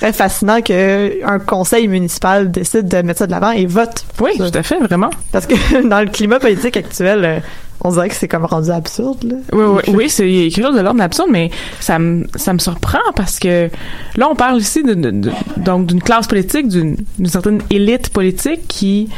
très 0.00 0.12
fascinant 0.12 0.60
que 0.62 1.24
un 1.24 1.38
conseil 1.38 1.88
municipal 1.88 2.50
décide 2.50 2.88
de 2.88 3.02
mettre 3.02 3.18
ça 3.20 3.26
de 3.26 3.32
l'avant 3.32 3.50
et 3.50 3.66
vote. 3.66 4.04
Oui, 4.20 4.30
Ça. 4.38 4.50
tout 4.50 4.58
à 4.58 4.62
fait, 4.62 4.78
vraiment. 4.78 5.10
Parce 5.32 5.46
que 5.46 5.54
dans 5.88 6.00
le 6.00 6.06
climat 6.06 6.38
politique 6.38 6.76
actuel, 6.76 7.24
euh, 7.24 7.38
on 7.80 7.90
dirait 7.92 8.08
que 8.08 8.14
c'est 8.16 8.26
comme 8.28 8.44
rendu 8.44 8.70
absurde, 8.70 9.22
là. 9.24 9.36
Oui, 9.52 9.64
oui, 9.88 9.94
oui, 9.94 10.10
c'est 10.10 10.24
quelque 10.26 10.62
chose 10.66 10.74
de 10.76 10.80
l'ordre 10.80 10.98
d'absurde, 10.98 11.28
mais 11.30 11.50
ça 11.80 11.98
me, 11.98 12.26
ça 12.34 12.52
me 12.52 12.58
surprend 12.58 12.98
parce 13.14 13.38
que 13.38 13.70
là, 14.16 14.28
on 14.30 14.34
parle 14.34 14.58
ici 14.58 14.82
de, 14.82 14.94
de- 14.94 15.10
de- 15.12 15.30
donc 15.58 15.86
d'une 15.86 16.02
classe 16.02 16.26
politique, 16.26 16.66
d'une 16.68 16.96
certaine 17.26 17.60
élite 17.70 18.08
politique 18.10 18.66
qui 18.68 19.08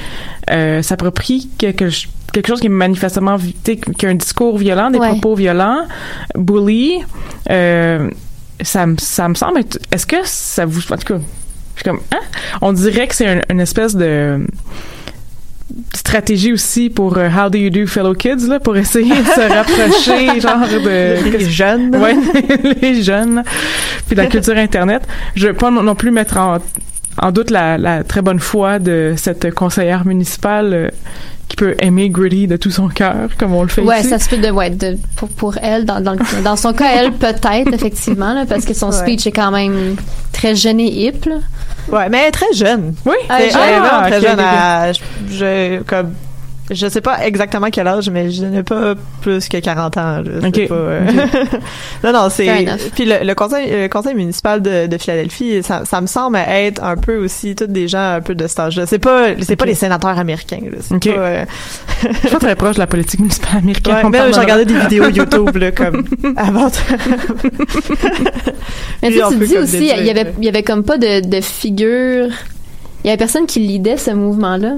euh, 0.51 0.83
s'approprie 0.83 1.49
quelque, 1.57 1.87
quelque 2.33 2.49
chose 2.49 2.61
qui 2.61 2.67
est 2.67 2.71
manifestement, 2.71 3.37
vi- 3.37 3.55
tu 3.65 3.73
sais, 3.73 3.77
qui 3.77 4.05
a 4.07 4.11
un 4.11 4.15
discours 4.15 4.59
violent, 4.59 4.91
des 4.91 4.99
Ouais. 4.99 5.09
propos 5.09 5.35
violents, 5.35 5.87
bully. 6.35 7.01
Euh, 7.51 8.11
ça, 8.63 8.87
me- 8.87 8.97
ça 8.99 9.29
me 9.29 9.35
semble 9.35 9.59
être. 9.61 9.79
Est-ce 9.93 10.07
que 10.07 10.17
ça 10.25 10.65
vous. 10.67 10.81
En 10.93 10.97
tout 10.97 11.15
cas, 11.15 11.21
je 11.77 11.83
suis 11.83 11.91
comme. 11.91 12.01
Hein? 12.13 12.21
On 12.61 12.73
dirait 12.73 13.07
que 13.09 13.15
c'est 13.15 13.27
un- 13.29 13.41
une 13.51 13.61
espèce 13.61 13.95
de 13.97 14.41
stratégie 15.95 16.53
aussi 16.53 16.91
pour 16.91 17.17
euh, 17.17 17.29
How 17.29 17.49
Do 17.49 17.57
You 17.59 17.71
Do 17.71 17.87
Fellow 17.87 18.15
Kids 18.15 18.49
là 18.49 18.59
pour 18.59 18.77
essayer 18.77 19.15
de 19.15 19.25
se 19.25 19.41
rapprocher 19.55 20.41
genre 20.41 20.67
de 20.67 21.23
Les 21.31 21.49
jeunes. 21.49 21.95
ouais 21.95 22.17
les 22.83 23.03
jeunes 23.03 23.45
puis 24.07 24.17
de 24.17 24.21
la 24.23 24.27
culture 24.35 24.57
internet 24.57 25.03
je 25.37 25.47
veux 25.47 25.55
pas 25.55 25.71
non 25.71 25.95
plus 25.95 26.11
mettre 26.11 26.39
en, 26.39 26.59
en 27.21 27.33
doute 27.33 27.51
la, 27.51 27.79
la 27.79 28.03
très 28.05 28.23
bonne 28.23 28.41
foi 28.41 28.79
de 28.79 29.15
cette 29.17 29.53
conseillère 29.55 30.07
municipale 30.07 30.73
euh, 30.73 30.89
qui 31.49 31.57
peut 31.57 31.75
aimer 31.81 32.09
Gritty 32.11 32.47
de 32.47 32.57
tout 32.57 32.71
son 32.71 32.89
cœur 32.89 33.29
comme 33.39 33.53
on 33.55 33.63
le 33.63 33.69
fait 33.69 33.83
Ouais, 33.83 34.01
ici 34.01 34.09
ça 34.09 34.19
se 34.19 34.29
peut 34.29 34.39
de, 34.39 34.51
ouais, 34.51 34.71
de, 34.71 34.97
pour, 35.17 35.29
pour 35.29 35.59
elle, 35.63 35.85
dans, 35.85 36.01
dans, 36.01 36.13
le- 36.13 36.43
dans 36.45 36.57
son 36.57 36.73
cas, 36.73 36.91
elle, 36.97 37.13
peut-être, 37.13 37.73
effectivement, 37.75 38.33
là, 38.35 38.45
parce 38.49 38.65
que 38.65 38.73
son 38.75 38.91
Ouais. 38.91 38.97
speech 38.97 39.27
est 39.27 39.33
quand 39.33 39.51
même 39.51 39.97
très 40.33 40.55
jeune 40.55 40.79
et 40.81 41.07
hip, 41.07 41.25
là. 41.27 41.37
Ouais, 41.91 42.09
mais 42.09 42.19
elle 42.19 42.29
est 42.29 42.31
très 42.31 42.53
jeune. 42.55 42.95
oui 43.05 43.15
Ah, 43.29 43.39
elle 43.43 43.47
est 43.49 43.51
vraiment 43.51 43.87
Ah, 43.91 44.07
très 44.09 44.19
ok, 44.19 44.23
jeune. 44.23 44.39
ok, 44.39 44.47
ok. 44.47 44.55
à- 44.57 44.93
je, 44.93 45.01
je- 45.31 45.83
comme, 45.83 46.13
je 46.71 46.87
sais 46.89 47.01
pas 47.01 47.27
exactement 47.27 47.69
quel 47.71 47.87
âge, 47.89 48.09
mais 48.11 48.31
je 48.31 48.45
n'ai 48.45 48.63
pas 48.63 48.95
plus 49.23 49.49
que 49.49 49.57
40 49.59 49.97
ans. 49.97 50.23
pas, 50.23 50.75
euh, 50.75 51.01
non, 52.05 52.13
non, 52.13 52.29
c'est. 52.31 52.67
Puis 52.95 53.05
le, 53.05 53.25
le 53.25 53.35
conseil, 53.35 53.69
le 53.71 53.89
conseil 53.89 54.15
municipal 54.15 54.63
de, 54.63 54.87
de 54.87 54.99
Philadelphie, 54.99 55.63
ça, 55.63 55.85
ça 55.85 56.01
me 56.01 56.07
semble 56.07 56.37
être 56.37 56.83
un 56.83 56.97
peu 56.97 57.17
aussi 57.17 57.55
tous 57.55 57.67
des 57.67 57.89
gens 57.89 58.15
un 58.15 58.21
peu 58.21 58.35
de 58.35 58.47
cet 58.47 58.61
âge-là. 58.61 58.87
C'est 58.87 58.99
pas, 58.99 59.29
c'est 59.41 59.57
pas 59.57 59.67
les 59.67 59.75
sénateurs 59.75 60.19
américains. 60.19 60.61
là. 60.63 60.79
C'est 60.81 60.95
Ok. 60.95 61.15
pas. 61.15 61.21
euh, 61.21 61.45
je 62.13 62.19
suis 62.19 62.29
pas 62.29 62.39
très 62.39 62.57
proche 62.57 62.75
de 62.77 62.81
la 62.81 62.87
politique 62.87 63.21
municipale 63.21 63.59
américaine 63.59 63.95
ouais, 63.97 64.09
même 64.11 64.33
j'ai 64.35 64.41
regardé 64.41 64.65
des 64.65 64.79
vidéos 64.79 65.09
YouTube 65.11 65.57
là, 65.57 65.73
comme 65.73 66.05
avant. 66.37 66.71
Mais 69.03 69.11
tu 69.11 69.19
tu 69.31 69.47
dis 69.47 69.59
aussi, 69.59 69.77
il 69.99 70.05
y 70.07 70.11
avait, 70.11 70.33
il 70.39 70.45
y 70.45 70.49
avait 70.49 70.63
comme 70.63 70.85
pas 70.85 70.99
de, 70.99 71.27
de 71.27 71.41
figure. 71.41 72.29
Il 73.03 73.07
y 73.07 73.11
avait 73.11 73.17
personne 73.17 73.47
qui 73.47 73.61
lidait 73.61 73.97
ce 73.97 74.11
mouvement-là. 74.11 74.75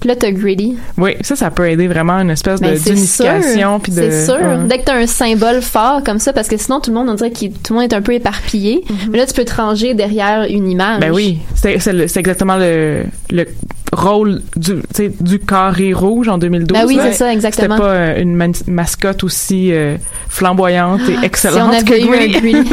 Puis 0.00 0.08
là, 0.08 0.16
t'as 0.16 0.30
Gritty. 0.30 0.76
oui 0.96 1.16
ça 1.20 1.36
ça 1.36 1.50
peut 1.50 1.68
aider 1.68 1.86
vraiment 1.86 2.14
une 2.14 2.30
espèce 2.30 2.60
de 2.60 2.74
c'est 2.74 2.90
d'unification 2.94 3.80
C'est 3.86 4.24
sûr. 4.24 4.38
Dès 4.66 4.78
que 4.78 4.84
t'as 4.84 4.96
un 4.96 5.06
symbole 5.06 5.60
fort 5.60 6.02
comme 6.04 6.18
ça, 6.18 6.32
parce 6.32 6.48
que 6.48 6.56
sinon, 6.56 6.80
tout 6.80 6.90
le 6.90 6.96
monde, 6.96 7.08
on 7.10 7.14
dirait 7.14 7.30
que 7.30 7.46
tout 7.46 7.74
le 7.74 7.80
monde 7.80 7.92
est 7.92 7.94
un 7.94 8.00
peu 8.02 8.14
éparpillé. 8.14 8.82
Mais 9.10 9.18
là, 9.18 9.26
tu 9.26 9.34
peux 9.34 9.44
te 9.44 9.54
ranger 9.54 9.94
derrière 9.94 10.46
une 10.48 10.68
image. 10.70 11.00
Ben 11.00 11.12
oui, 11.12 11.38
c'est 11.54 12.16
exactement 12.16 12.56
le, 12.56 13.04
le 13.30 13.46
rôle 13.92 14.42
du 14.56 15.38
carré 15.40 15.92
rouge 15.92 16.28
en 16.28 16.38
2012. 16.38 16.78
Ben 16.78 16.86
oui, 16.86 16.96
c'est 17.00 17.08
ça, 17.12 17.12
C'était 17.12 17.32
exactement. 17.32 17.76
pas 17.76 17.84
euh, 17.92 18.20
une 18.22 18.34
man- 18.36 18.52
mascotte 18.68 19.24
aussi 19.24 19.72
euh, 19.72 19.96
flamboyante 20.28 21.00
et 21.08 21.16
Si 21.16 21.24
excellente 21.24 21.70
on 21.72 21.76
avait 21.76 21.84
que 21.84 21.94
eu 21.94 22.08
un 22.14 22.26
Gritty. 22.28 22.40
Gritty. 22.40 22.68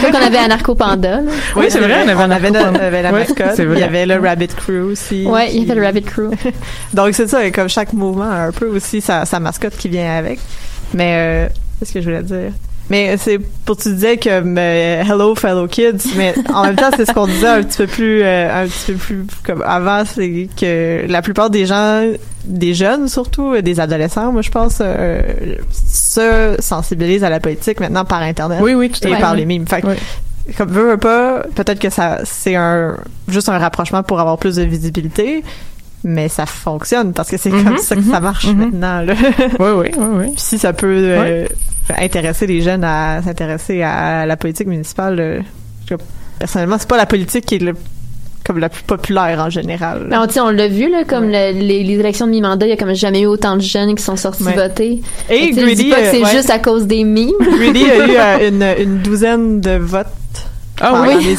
Comme 0.00 0.10
qu'on 0.12 0.26
avait 0.26 0.38
Anarcho 0.38 0.74
Panda. 0.74 1.20
là. 1.20 1.22
Oui, 1.56 1.66
c'est 1.68 1.80
vrai, 1.80 1.96
on 2.04 2.08
avait, 2.08 2.24
on 2.24 2.30
avait, 2.30 2.56
un 2.56 2.72
on 2.72 2.76
avait 2.76 3.02
la 3.02 3.12
mascotte. 3.12 3.58
Il 3.58 3.78
y 3.78 3.82
avait 3.82 4.06
le 4.06 4.18
Rabbit 4.18 4.48
Crew 4.48 4.90
aussi. 4.92 5.26
Ouais, 5.26 5.54
il 5.54 5.62
y 5.66 5.70
avait 5.70 5.78
le 5.80 5.86
Rabbit 5.86 6.02
Crew. 6.02 6.30
Donc 6.94 7.14
c'est 7.14 7.28
ça, 7.28 7.50
comme 7.50 7.68
chaque 7.68 7.92
mouvement 7.92 8.30
a 8.30 8.46
un 8.46 8.52
peu 8.52 8.66
aussi 8.66 9.00
sa, 9.00 9.24
sa 9.26 9.40
mascotte 9.40 9.76
qui 9.76 9.88
vient 9.88 10.16
avec. 10.16 10.38
Mais 10.94 11.12
euh, 11.16 11.48
qu'est-ce 11.78 11.92
que 11.92 12.00
je 12.00 12.04
voulais 12.06 12.22
dire? 12.22 12.52
Mais 12.90 13.16
c'est 13.16 13.38
pour 13.64 13.76
tu 13.78 13.94
disais 13.94 14.18
que 14.18 14.28
euh, 14.28 15.02
hello 15.02 15.34
fellow 15.34 15.66
kids, 15.66 16.12
mais 16.16 16.34
en 16.52 16.64
même 16.64 16.76
temps 16.76 16.90
c'est 16.94 17.06
ce 17.06 17.12
qu'on 17.12 17.26
disait 17.26 17.46
un 17.48 17.62
petit 17.62 17.78
peu 17.78 17.86
plus 17.86 18.22
euh, 18.22 18.64
un 18.64 18.66
petit 18.66 18.92
peu 18.92 18.98
plus 18.98 19.26
comme 19.42 19.62
avant, 19.66 20.04
c'est 20.04 20.48
que 20.58 21.06
la 21.08 21.22
plupart 21.22 21.48
des 21.48 21.64
gens, 21.64 22.04
des 22.44 22.74
jeunes 22.74 23.08
surtout, 23.08 23.54
euh, 23.54 23.62
des 23.62 23.80
adolescents, 23.80 24.32
moi 24.32 24.42
je 24.42 24.50
pense, 24.50 24.78
euh, 24.82 25.22
se 25.72 26.56
sensibilisent 26.58 27.24
à 27.24 27.30
la 27.30 27.40
politique 27.40 27.80
maintenant 27.80 28.04
par 28.04 28.20
internet 28.20 28.58
Oui, 28.62 28.74
oui, 28.74 28.90
tout 28.90 29.06
à 29.08 29.16
et 29.16 29.20
par 29.20 29.34
les 29.34 29.46
mimes. 29.46 29.66
Fait 29.66 29.80
que, 29.80 29.86
Oui. 29.86 29.94
comme 30.58 30.68
veut, 30.70 30.90
veut 30.90 30.96
pas, 30.98 31.42
peut-être 31.54 31.78
que 31.78 31.88
ça 31.90 32.18
c'est 32.24 32.54
un 32.54 32.98
juste 33.28 33.48
un 33.48 33.56
rapprochement 33.56 34.02
pour 34.02 34.20
avoir 34.20 34.36
plus 34.36 34.56
de 34.56 34.62
visibilité, 34.62 35.42
mais 36.04 36.28
ça 36.28 36.46
fonctionne 36.46 37.12
parce 37.12 37.30
que 37.30 37.36
c'est 37.36 37.50
Mhm, 37.50 37.64
comme 37.64 37.78
ça 37.78 37.96
que 37.96 38.02
ça 38.02 38.18
mhm, 38.18 38.22
marche 38.22 38.46
mhm. 38.46 38.56
maintenant. 38.58 39.00
Là. 39.02 39.14
Oui, 39.58 39.68
oui, 39.76 39.90
oui, 39.96 40.06
oui. 40.18 40.26
Puis 40.32 40.34
si 40.42 40.58
ça 40.58 40.72
peut 40.72 40.86
euh, 41.00 41.46
intéresser 41.98 42.46
les 42.46 42.60
jeunes 42.60 42.84
à 42.84 43.20
s'intéresser 43.22 43.82
à 43.82 44.26
la 44.26 44.36
politique 44.36 44.66
municipale, 44.68 45.18
euh, 45.20 45.40
je- 45.88 45.94
personnellement, 46.38 46.76
c'est 46.78 46.88
pas 46.88 46.96
la 46.96 47.06
politique 47.06 47.46
qui 47.46 47.56
est 47.56 47.58
le 47.58 47.72
comme 48.46 48.58
la 48.58 48.68
plus 48.68 48.82
populaire 48.82 49.40
en 49.40 49.48
général. 49.48 50.06
Mais 50.10 50.18
on, 50.18 50.26
tu 50.26 50.34
sais, 50.34 50.40
on 50.40 50.50
l'a 50.50 50.68
vu, 50.68 50.90
là, 50.90 51.04
comme 51.04 51.24
le- 51.30 51.52
les, 51.58 51.82
les 51.82 51.94
élections 51.94 52.26
de 52.26 52.30
mi-mandat, 52.32 52.66
il 52.66 52.68
y 52.68 52.72
a 52.72 52.76
comme 52.76 52.92
jamais 52.94 53.22
eu 53.22 53.26
autant 53.26 53.56
de 53.56 53.62
jeunes 53.62 53.94
qui 53.94 54.02
sont 54.02 54.16
sortis 54.16 54.42
Ouais. 54.44 54.52
voter. 54.54 55.00
Et 55.30 55.50
Greedy, 55.52 55.88
pas 55.88 55.96
que 56.02 56.10
c'est 56.10 56.20
euh, 56.20 56.24
ouais. 56.26 56.30
juste 56.36 56.50
à 56.50 56.58
cause 56.58 56.86
des 56.86 57.04
mimes. 57.04 57.30
Greedy 57.40 57.84
a 57.90 58.06
eu 58.06 58.10
euh, 58.44 58.48
une, 58.78 58.82
une 58.84 58.98
douzaine 58.98 59.62
de 59.62 59.76
votes 59.78 60.08
Ah 60.80 61.02
oui, 61.06 61.36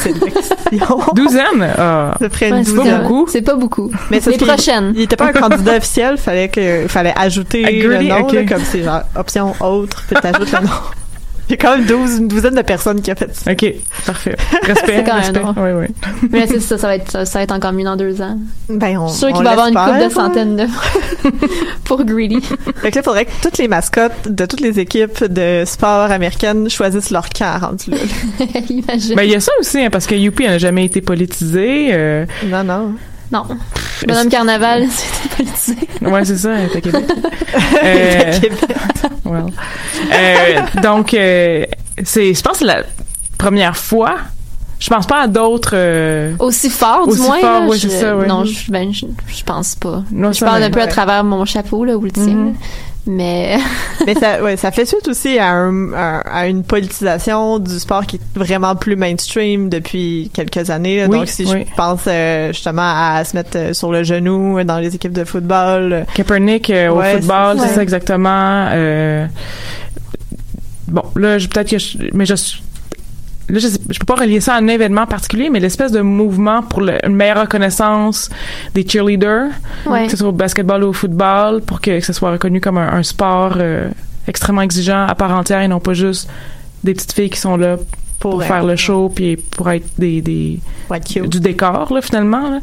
douzaine. 1.14 1.68
Ah. 1.78 2.14
Ça 2.18 2.30
ferait 2.30 2.50
Ouais, 2.52 2.58
une 2.58 2.64
c'est 2.64 2.72
douzaine. 2.72 2.92
pas 2.92 2.98
beaucoup. 3.02 3.26
C'est 3.30 3.42
pas 3.42 3.54
beaucoup. 3.54 3.90
Mais 4.10 4.20
c'est 4.20 4.30
les 4.30 4.38
prochaines. 4.38 4.92
Il 4.96 5.02
était 5.02 5.16
pas 5.16 5.26
un 5.26 5.32
candidat 5.32 5.76
officiel, 5.76 6.16
fallait 6.16 6.48
que 6.48 6.86
fallait 6.88 7.14
ajouter 7.16 7.64
Ah, 7.66 7.70
le 7.70 8.02
nom 8.02 8.26
là, 8.32 8.44
comme 8.44 8.62
c'est 8.64 8.82
genre 8.82 9.02
option 9.14 9.54
autre, 9.60 10.02
puis 10.06 10.16
t'ajoutes 10.20 10.52
le 10.52 10.60
nom. 10.66 10.70
Il 11.48 11.52
y 11.52 11.54
a 11.54 11.56
quand 11.58 11.76
même 11.76 11.86
12, 11.86 12.18
une 12.18 12.28
douzaine 12.28 12.54
de 12.54 12.62
personnes 12.62 13.00
qui 13.00 13.10
a 13.10 13.14
fait 13.14 13.32
ça. 13.34 13.52
Ok, 13.52 13.72
parfait. 14.04 14.36
Respect, 14.62 14.96
C'est 14.96 15.04
quand 15.04 15.14
même 15.14 15.22
respect. 15.22 15.40
Oui, 15.56 15.70
oui. 15.88 16.28
Mais 16.30 16.40
là, 16.40 16.46
c'est 16.48 16.60
ça, 16.60 16.76
ça 16.76 16.88
va 16.88 16.96
être, 16.96 17.10
ça, 17.10 17.24
ça 17.24 17.38
va 17.38 17.42
être 17.44 17.52
encore 17.52 17.72
mieux 17.72 17.84
dans 17.84 17.96
deux 17.96 18.20
ans. 18.20 18.36
Ben, 18.68 18.98
on, 18.98 19.06
Je 19.06 19.12
suis 19.12 19.18
sûre 19.20 19.28
on 19.30 19.34
qu'il 19.34 19.44
va 19.44 19.50
y 19.50 19.52
avoir 19.52 19.68
une 19.68 19.74
couple 19.74 20.04
de 20.04 20.12
centaines 20.12 20.56
de 20.56 20.66
pour 21.84 22.04
Greedy. 22.04 22.40
Fait 22.40 22.90
que 22.90 22.96
là, 22.96 23.00
il 23.00 23.02
faudrait 23.02 23.24
que 23.26 23.30
toutes 23.42 23.58
les 23.58 23.68
mascottes 23.68 24.28
de 24.28 24.44
toutes 24.44 24.60
les 24.60 24.80
équipes 24.80 25.22
de 25.24 25.62
sport 25.66 26.10
américaines 26.10 26.68
choisissent 26.68 27.10
leur 27.10 27.28
camp 27.28 27.58
rendu 27.60 27.90
là. 27.90 27.96
Imagine. 28.68 29.14
Ben, 29.14 29.22
il 29.22 29.30
y 29.30 29.34
a 29.36 29.40
ça 29.40 29.52
aussi, 29.60 29.78
hein, 29.80 29.90
parce 29.90 30.06
que 30.06 30.14
Youpi 30.16 30.44
n'a 30.44 30.58
jamais 30.58 30.84
été 30.84 31.00
politisé. 31.00 31.90
Euh, 31.92 32.26
Non, 32.46 32.64
non. 32.64 32.94
Non. 33.32 33.42
Bonhomme 34.06 34.28
Carnaval, 34.28 34.86
c'était 34.90 35.34
politisé. 35.36 35.76
ouais, 36.02 36.24
c'est 36.24 36.36
ça, 36.38 36.52
elle 36.52 36.80
Québec. 36.80 37.04
Euh, 37.84 38.32
well. 39.24 39.44
Euh, 40.12 40.80
donc, 40.82 41.14
euh, 41.14 41.64
c'est, 42.04 42.34
je 42.34 42.42
pense 42.42 42.54
que 42.54 42.58
c'est 42.60 42.64
la 42.64 42.82
première 43.38 43.76
fois. 43.76 44.16
Je 44.78 44.90
pense 44.90 45.06
pas 45.06 45.22
à 45.22 45.26
d'autres. 45.26 45.70
euh, 45.74 46.34
Aussi 46.38 46.68
fort, 46.68 47.06
du 47.08 47.18
moins. 47.18 47.38
fort, 47.40 47.60
là, 47.62 47.66
oui, 47.68 47.78
je- 47.78 47.88
ça. 47.88 48.12
Non, 48.14 48.44
je, 48.44 48.70
ben, 48.70 48.92
je, 48.92 49.06
je 49.26 49.42
pense 49.44 49.74
pas. 49.74 50.02
non, 50.12 50.32
Je 50.32 50.44
parle 50.44 50.62
un 50.62 50.70
peu 50.70 50.80
à 50.80 50.84
ouais. 50.84 50.90
travers 50.90 51.24
mon 51.24 51.44
chapeau, 51.46 51.84
là, 51.84 51.96
ou 51.96 52.02
le 52.02 52.10
tien. 52.10 52.24
Mhm. 52.24 52.46
là. 52.48 52.52
Mais, 53.08 53.56
Mais 54.06 54.14
ça, 54.14 54.42
ouais, 54.42 54.56
ça 54.56 54.72
fait 54.72 54.84
suite 54.84 55.06
aussi 55.08 55.38
à, 55.38 55.50
un- 55.52 55.92
à- 55.92 56.18
à 56.20 56.46
une 56.48 56.64
politisation 56.64 57.58
du 57.60 57.78
sport 57.78 58.04
qui 58.04 58.16
est 58.16 58.20
vraiment 58.38 58.74
plus 58.74 58.96
mainstream 58.96 59.68
depuis 59.68 60.30
quelques 60.34 60.70
années. 60.70 60.98
là. 60.98 61.06
Oui, 61.08 61.18
Donc, 61.18 61.28
si 61.28 61.44
oui. 61.44 61.64
je 61.70 61.74
pense 61.76 62.00
euh, 62.08 62.48
justement 62.52 62.82
à 63.14 63.22
se 63.24 63.36
mettre 63.36 63.56
euh, 63.56 63.72
sur 63.72 63.92
le 63.92 64.02
genou 64.02 64.62
dans 64.64 64.78
les 64.78 64.94
équipes 64.96 65.12
de 65.12 65.24
football, 65.24 65.92
euh, 65.92 66.02
Kaepernick 66.14 66.68
euh, 66.70 66.88
au 66.90 67.00
football, 67.00 67.56
c'est 67.58 67.62
c'est 67.62 67.68
ça. 67.68 67.74
ça 67.76 67.82
exactement. 67.82 68.68
Euh, 68.72 69.26
bon, 70.88 71.02
là, 71.14 71.38
je- 71.38 71.48
peut-être 71.48 71.70
que 71.70 71.78
je, 71.78 71.98
mais 72.12 72.26
je, 72.26 72.34
là, 73.48 73.58
je, 73.58 73.68
je 73.68 73.98
peux 73.98 74.04
pas 74.06 74.14
relier 74.16 74.40
ça 74.40 74.54
à 74.54 74.58
un 74.58 74.66
événement 74.68 75.06
particulier, 75.06 75.50
mais 75.50 75.60
l'espèce 75.60 75.92
de 75.92 76.00
mouvement 76.00 76.62
pour 76.62 76.80
le- 76.80 77.04
une 77.06 77.14
meilleure 77.14 77.40
reconnaissance 77.42 78.28
des 78.74 78.86
cheerleaders, 78.86 79.50
ouais. 79.86 80.04
que 80.06 80.10
ce 80.10 80.16
soit 80.16 80.28
au 80.28 80.32
basketball 80.32 80.82
ou 80.84 80.88
au 80.88 80.92
football, 80.92 81.60
pour 81.62 81.80
que, 81.80 81.98
que 82.00 82.04
ce 82.04 82.12
soit 82.12 82.30
reconnu 82.32 82.60
comme 82.60 82.78
un, 82.78 82.92
un 82.92 83.02
sport 83.02 83.54
euh, 83.58 83.88
extrêmement 84.26 84.62
exigeant 84.62 85.06
à 85.06 85.14
part 85.14 85.30
entière 85.32 85.60
et 85.62 85.68
non 85.68 85.80
pas 85.80 85.92
juste 85.94 86.28
des 86.84 86.92
petites 86.94 87.12
filles 87.12 87.30
qui 87.30 87.38
sont 87.40 87.56
là 87.56 87.76
pour, 88.18 88.42
faire 88.42 88.64
le 88.64 88.76
show 88.76 89.08
puis 89.14 89.36
pour 89.36 89.70
être 89.70 89.86
des, 89.98 90.20
des 90.22 90.58
du 91.28 91.40
décor 91.40 91.92
là 91.92 92.00
finalement 92.00 92.48
là. 92.50 92.60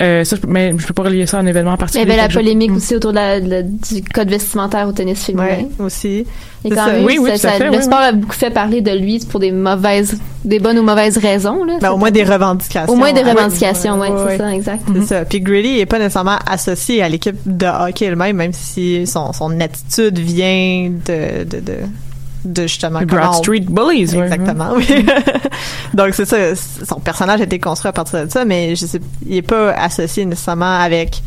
Euh, 0.00 0.24
ça, 0.24 0.36
je, 0.36 0.40
peux- 0.42 0.48
mais 0.48 0.72
je 0.76 0.86
peux 0.86 0.94
pas 0.94 1.02
relier 1.04 1.26
ça 1.26 1.38
à 1.38 1.40
un 1.40 1.46
événement 1.46 1.72
Il 1.72 1.74
y 1.74 1.78
particulier 1.78 2.04
avait 2.12 2.16
la 2.22 2.28
je- 2.28 2.34
polémique 2.34 2.70
Mm. 2.70 2.76
aussi 2.76 2.94
autour 2.96 3.10
de 3.10 3.16
la, 3.16 3.40
de 3.40 3.48
la- 3.50 3.62
du 3.62 4.02
code 4.14 4.28
vestimentaire 4.28 4.86
au 4.88 4.92
tennis 4.92 5.24
féminin. 5.24 5.44
Ouais, 5.46 5.68
aussi. 5.78 6.08
Et 6.08 6.26
C'est 6.64 6.70
quand 6.70 6.86
ça. 6.86 6.92
même, 6.92 7.04
Oui, 7.04 7.18
oui, 7.20 7.30
ça- 7.30 7.38
tout 7.38 7.46
à 7.46 7.50
ça- 7.50 7.58
fait, 7.58 7.70
le 7.70 7.76
oui, 7.78 7.82
sport 7.82 7.98
a 7.98 8.12
beaucoup 8.12 8.32
fait 8.34 8.50
parler 8.50 8.80
de 8.82 8.90
lui 8.92 9.18
pour 9.28 9.40
des 9.40 9.50
mauvaises, 9.50 10.16
des 10.44 10.58
bonnes 10.60 10.78
ou 10.78 10.82
mauvaises 10.84 11.18
raisons. 11.18 11.64
Là, 11.64 11.78
Ben, 11.80 11.90
au 11.90 11.96
moins 11.96 12.10
des 12.12 12.22
revendications. 12.24 12.92
au 12.92 12.96
moins 12.96 13.12
des 13.12 13.22
Ouais. 13.22 13.32
revendications, 13.32 13.98
ouais, 13.98 14.10
Ouais, 14.10 14.16
c'est 14.18 14.24
ouais. 14.32 14.38
ça, 14.38 14.54
exact. 14.54 14.82
C'est 14.94 15.02
ça. 15.06 15.24
Puis 15.24 15.40
Greedy 15.40 15.80
est 15.80 15.86
pas 15.86 15.98
nécessairement 15.98 16.38
associé 16.46 17.02
à 17.02 17.08
l'équipe 17.08 17.36
de 17.46 17.66
hockey 17.66 18.04
elle-même, 18.04 18.36
même 18.36 18.52
si 18.52 19.06
son, 19.06 19.32
son 19.32 19.58
attitude 19.60 20.18
vient 20.18 20.90
de, 21.04 21.44
de, 21.44 21.56
de, 21.60 21.72
de 22.44 22.62
justement 22.62 23.00
comment 23.00 23.12
Broad 23.22 23.28
on- 23.30 23.42
Street 23.42 23.60
Bullies 23.68 24.14
ouais. 24.16 24.24
Exactement, 24.24 24.70
oui. 24.76 24.86
Donc 25.94 26.14
c'est 26.14 26.24
ça, 26.24 26.36
son 26.56 27.00
personnage 27.00 27.40
a 27.40 27.44
été 27.44 27.58
construit 27.58 27.88
à 27.88 27.92
partir 27.92 28.26
de 28.26 28.30
ça, 28.30 28.44
mais 28.44 28.74
je 28.74 28.86
sais, 28.86 29.00
il 29.28 29.36
est 29.36 29.42
pas 29.42 29.72
associé 29.72 30.24
nécessairement 30.24 30.80
avec 30.80 31.22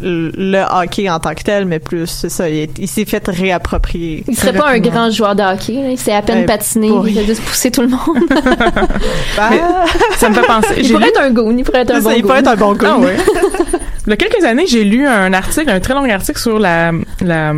le 0.00 0.30
le 0.34 0.62
hockey 0.70 1.10
en 1.10 1.18
tant 1.20 1.34
que 1.34 1.42
tel, 1.42 1.66
mais 1.66 1.78
plus, 1.78 2.06
c'est 2.06 2.30
ça, 2.30 2.48
il, 2.48 2.56
est- 2.60 2.78
il 2.78 2.88
s'est 2.88 3.04
fait 3.04 3.22
réapproprier. 3.28 4.24
Il 4.26 4.34
serait 4.34 4.54
pas 4.54 4.70
un 4.70 4.78
grand 4.78 5.10
joueur 5.10 5.34
de 5.34 5.42
hockey. 5.42 5.74
là. 5.74 5.90
Il 5.90 5.98
sait 5.98 6.14
à 6.14 6.22
peine 6.22 6.44
Euh, 6.44 6.46
patiner. 6.46 6.88
pour 6.88 7.06
Il 7.06 7.18
a 7.18 7.24
juste 7.24 7.42
poussé 7.42 7.70
tout 7.70 7.82
le 7.82 7.88
monde. 7.88 8.00
Bah, 9.36 9.50
Ça 10.16 10.28
me 10.30 10.34
fait 10.34 10.46
penser. 10.46 10.68
il 10.78 10.90
pourrait 10.90 11.04
lu- 11.04 11.10
être 11.10 11.20
un 11.20 11.30
goon. 11.30 11.54
Il 11.58 11.64
pourrait 11.64 11.80
être 11.82 11.90
un 11.94 12.00
bon 12.00 12.08
ça, 12.10 12.16
il 12.16 12.22
goon. 12.22 12.28
peut 12.30 12.38
être 12.38 12.48
un 12.48 12.56
bon 12.56 12.72
gars. 12.72 12.92
Ah 12.94 12.98
ouais. 12.98 13.16
Il 14.06 14.10
y 14.10 14.12
a 14.12 14.16
quelques 14.16 14.44
années, 14.44 14.66
j'ai 14.66 14.84
lu 14.84 15.06
un 15.06 15.32
article, 15.34 15.68
un 15.70 15.80
très 15.80 15.92
long 15.94 16.08
article 16.08 16.38
sur 16.40 16.58
la 16.58 16.92
la, 17.20 17.52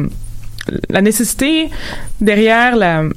la 0.91 1.03
nécessité 1.03 1.71
derrière 2.21 2.75
euh, 2.81 3.11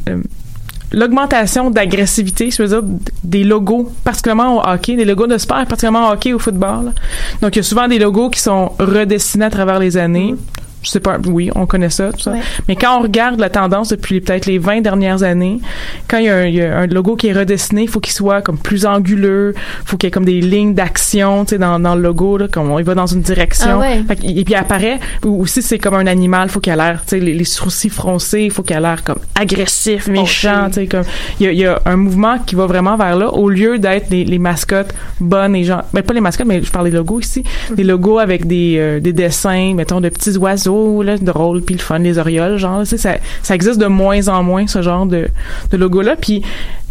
l'augmentation 0.92 1.70
d'agressivité, 1.70 2.52
je 2.52 2.64
veux 2.64 2.68
dire 2.70 2.84
des 3.24 3.44
logos, 3.44 3.92
particulièrement 4.04 4.58
au 4.58 4.68
hockey, 4.68 4.96
des 4.96 5.06
logos 5.06 5.28
de 5.28 5.38
sport, 5.38 5.58
particulièrement 5.66 6.10
au 6.10 6.14
hockey, 6.14 6.34
au 6.34 6.40
football. 6.40 6.94
Donc 7.42 7.56
il 7.56 7.58
y 7.58 7.60
a 7.60 7.64
souvent 7.64 7.88
des 7.88 8.00
logos 8.00 8.30
qui 8.30 8.40
sont 8.40 8.72
redessinés 8.80 9.46
à 9.46 9.50
travers 9.50 9.80
les 9.80 9.98
années. 9.98 10.36
Je 10.82 10.90
sais 10.90 11.00
pas, 11.00 11.18
oui, 11.26 11.50
on 11.56 11.66
connaît 11.66 11.90
ça, 11.90 12.12
tout 12.14 12.20
ça. 12.20 12.32
Ouais. 12.32 12.40
Mais 12.68 12.76
quand 12.76 12.98
on 12.98 13.02
regarde 13.02 13.40
la 13.40 13.50
tendance 13.50 13.90
depuis 13.90 14.22
peut-être 14.22 14.46
les 14.46 14.58
20 14.60 14.82
dernières 14.82 15.24
années, 15.24 15.60
quand 16.08 16.18
il 16.18 16.26
y 16.26 16.30
a 16.30 16.38
un, 16.38 16.46
il 16.46 16.56
y 16.56 16.62
a 16.62 16.78
un 16.78 16.88
logo 16.88 17.16
qui 17.16 17.28
est 17.28 17.34
redessiné, 17.34 17.84
il 17.84 17.90
faut 17.90 18.00
qu'il 18.00 18.14
soit 18.14 18.42
comme 18.42 18.58
plus 18.58 18.86
anguleux, 18.86 19.54
faut 19.86 19.98
qu'il 19.98 20.08
y 20.08 20.10
ait 20.10 20.12
comme 20.12 20.26
des 20.26 20.40
lignes 20.40 20.74
d'action, 20.74 21.44
tu 21.44 21.52
sais, 21.52 21.58
dans, 21.58 21.80
dans 21.80 21.96
le 21.96 22.02
logo, 22.02 22.38
là, 22.38 22.48
comme 22.48 22.72
on 22.72 22.80
y 22.80 22.84
va 22.84 22.96
dans 22.96 23.08
une 23.08 23.22
direction. 23.22 23.68
Ah 23.72 23.78
ouais. 23.78 24.04
Fait 24.08 24.20
et 24.24 24.44
puis 24.44 24.54
il 24.54 24.56
apparaît, 24.56 25.00
ou 25.26 25.42
aussi 25.42 25.62
c'est 25.62 25.80
comme 25.80 25.96
un 25.96 26.08
animal, 26.08 26.50
faut 26.50 26.60
qu'il 26.60 26.72
ait 26.72 26.78
l'air, 26.78 27.02
tu 27.02 27.10
sais, 27.10 27.20
les, 27.20 27.34
les 27.34 27.44
sourcils 27.44 27.90
froncés, 27.90 28.50
faut 28.50 28.64
qu'il 28.64 28.76
ait 28.76 28.82
l'air 28.82 29.04
comme 29.04 29.20
agressif, 29.36 30.08
méchant, 30.08 30.68
tu 30.68 30.74
sais, 30.76 30.88
comme 30.88 31.04
il 31.40 31.46
y 31.46 31.50
a, 31.50 31.52
il 31.52 31.60
y 31.60 31.66
a 31.66 31.82
un 31.86 31.98
mouvement 31.98 32.38
qui 32.40 32.56
va 32.56 32.66
vraiment 32.68 32.96
vers 32.96 33.18
là, 33.18 33.34
au 33.34 33.50
lieu 33.50 33.80
d'être 33.80 34.10
les, 34.10 34.24
les 34.24 34.40
mascottes 34.40 34.94
bonnes 35.20 35.56
et 35.56 35.64
genre, 35.64 35.84
ben 35.94 36.04
pas 36.04 36.14
les 36.14 36.22
mascottes, 36.22 36.48
mais 36.48 36.62
je 36.62 36.72
parle 36.72 36.90
des 36.90 36.96
logos 36.96 37.20
ici, 37.20 37.44
des 37.76 37.84
logos 37.84 38.20
avec 38.20 38.48
des, 38.48 38.76
euh, 38.78 39.00
des 39.00 39.14
dessins, 39.14 39.74
mettons 39.76 40.02
de 40.02 40.10
petits 40.10 40.38
oiseaux, 40.38 40.69
là, 41.04 41.18
drôles, 41.18 41.62
puis 41.62 41.76
le 41.76 41.82
fun, 41.82 42.00
les 42.00 42.18
orioles, 42.18 42.58
genre, 42.58 42.82
tu 42.82 42.88
sais, 42.88 42.98
ça, 42.98 43.16
ça 43.44 43.56
existe 43.56 43.80
de 43.80 43.86
moins 43.88 44.28
en 44.28 44.44
moins 44.44 44.68
ce 44.68 44.82
genre 44.82 45.06
de, 45.06 45.28
de 45.72 45.78
logo-là, 45.78 46.16
puis 46.16 46.42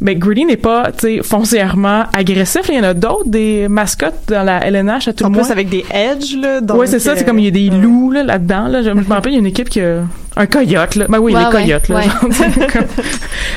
ben 0.01 0.17
Greedy 0.17 0.45
n'est 0.45 0.57
pas, 0.57 0.93
tu 0.93 1.17
sais, 1.17 1.23
foncièrement 1.25 2.05
agressif, 2.13 2.63
il 2.69 2.77
y 2.77 2.81
en 2.81 2.85
a 2.85 2.95
d'autres 2.95 3.29
des 3.29 3.67
mascottes 3.69 4.15
dans 4.29 4.45
la 4.45 4.65
LNH 4.65 5.09
à 5.09 5.13
tout 5.13 5.25
En 5.25 5.29
le 5.29 5.35
moins. 5.35 5.43
plus 5.43 5.51
avec 5.53 5.69
des 5.69 5.85
edges, 5.91 6.37
là. 6.37 6.61
Donc, 6.61 6.79
ouais, 6.79 6.87
c'est 6.87 6.99
ça, 7.01 7.17
c'est 7.17 7.23
euh, 7.23 7.27
comme 7.27 7.39
il 7.41 7.47
y 7.47 7.49
a 7.49 7.51
des 7.51 7.71
loups 7.71 8.13
là, 8.13 8.23
là-dedans. 8.23 8.69
Là. 8.69 8.83
Je, 8.83 8.91
me 8.95 9.03
rappelle, 9.09 9.33
il 9.33 9.37
y 9.37 9.39
a 9.39 9.41
une 9.41 9.47
équipe 9.47 9.69
qui 9.69 9.81
a 9.81 10.03
un 10.37 10.47
coyote. 10.47 10.95
Là. 10.95 11.07
Ben 11.09 11.19
oui, 11.19 11.33
Ouais, 11.35 11.41
les 11.41 11.47
ouais, 11.47 11.53
coyotes. 11.53 11.89
Là, 11.89 11.97
ouais. 11.97 12.05
genre, 12.05 12.21
tu 12.31 12.33
sais, 12.33 12.67
comme- 12.73 12.85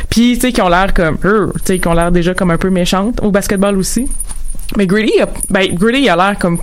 Puis, 0.09 0.34
tu 0.36 0.39
sais, 0.41 0.51
qui 0.51 0.61
ont 0.61 0.69
l'air 0.69 0.93
comme... 0.95 1.17
euh, 1.26 1.51
Tu 1.57 1.61
sais, 1.65 1.80
qui 1.80 1.88
ont 1.88 1.93
l'air 1.93 2.11
déjà 2.11 2.34
comme 2.34 2.49
un 2.51 2.57
peu 2.57 2.69
méchantes. 2.72 3.19
Au 3.22 3.30
basketball 3.30 3.78
aussi. 3.78 4.07
Mais 4.78 4.88
Greedy, 4.88 5.19
a, 5.22 5.28
ben, 5.49 5.67
Greedy, 5.76 6.09
a 6.09 6.15
l'air 6.15 6.38
comme 6.39 6.57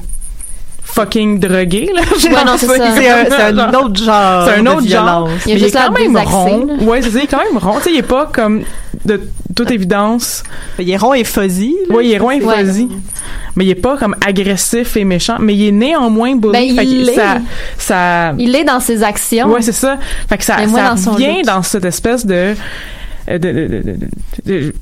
fucking 0.94 1.38
drogué, 1.38 1.90
là. 1.94 2.00
Ouais, 2.02 2.44
non, 2.46 2.52
c'est 2.56 2.66
ça. 2.66 2.94
C'est 2.94 3.08
un, 3.08 3.74
autre 3.74 4.02
genre. 4.04 4.44
C'est 4.48 4.54
un 4.58 4.62
de 4.62 4.68
autre 4.68 4.86
genre. 4.88 5.28
Il 5.46 5.52
a 5.52 5.54
Mais 5.54 5.60
juste 5.60 5.74
est 5.74 5.78
quand 5.78 5.92
même 5.92 6.16
rond. 6.16 6.66
là. 6.66 6.74
Ouais, 6.84 7.02
c'est 7.02 7.10
ça, 7.10 7.18
il 7.18 7.24
est 7.24 7.26
quand 7.28 7.38
même 7.44 7.58
rond. 7.58 7.76
Tu 7.78 7.82
sais, 7.84 7.90
il 7.92 7.98
est 7.98 8.02
pas 8.02 8.26
comme 8.26 8.62
de 9.04 9.20
toute 9.54 9.70
évidence. 9.70 10.42
Il 10.78 10.90
est 10.90 10.96
rond 10.96 11.14
et 11.14 11.24
fuzzy. 11.24 11.76
là. 11.88 11.96
Ouais, 11.96 12.06
il 12.06 12.12
est 12.12 12.18
rond 12.18 12.30
et 12.30 12.42
Ouais. 12.42 12.64
fuzzy. 12.64 12.88
Mais 13.56 13.64
il 13.64 13.70
est 13.70 13.74
pas 13.74 13.96
comme 13.96 14.14
agressif 14.26 14.96
et 14.96 15.04
méchant. 15.04 15.36
Mais 15.40 15.54
il 15.54 15.68
est 15.68 15.72
néanmoins 15.72 16.36
bully. 16.36 16.52
Ben, 16.52 16.62
il 16.62 16.76
Fait 16.76 16.84
que 16.84 16.90
l'est. 17.06 17.14
ça, 17.14 17.38
ça, 17.78 18.32
Il 18.38 18.54
est 18.56 18.64
dans 18.64 18.80
ses 18.80 19.02
actions. 19.02 19.48
Ouais, 19.48 19.62
c'est 19.62 19.72
ça. 19.72 19.98
Fait 20.28 20.38
que 20.38 20.44
ça, 20.44 20.56
dans 20.64 21.14
vient 21.16 21.36
look. 21.36 21.44
dans 21.44 21.62
cette 21.62 21.84
espèce 21.84 22.24
de, 22.26 22.54
euh, 23.28 23.38
de, 23.38 23.52
de, 23.52 23.66
de, 23.66 23.82
de- 23.82 23.98
de- 24.46 24.74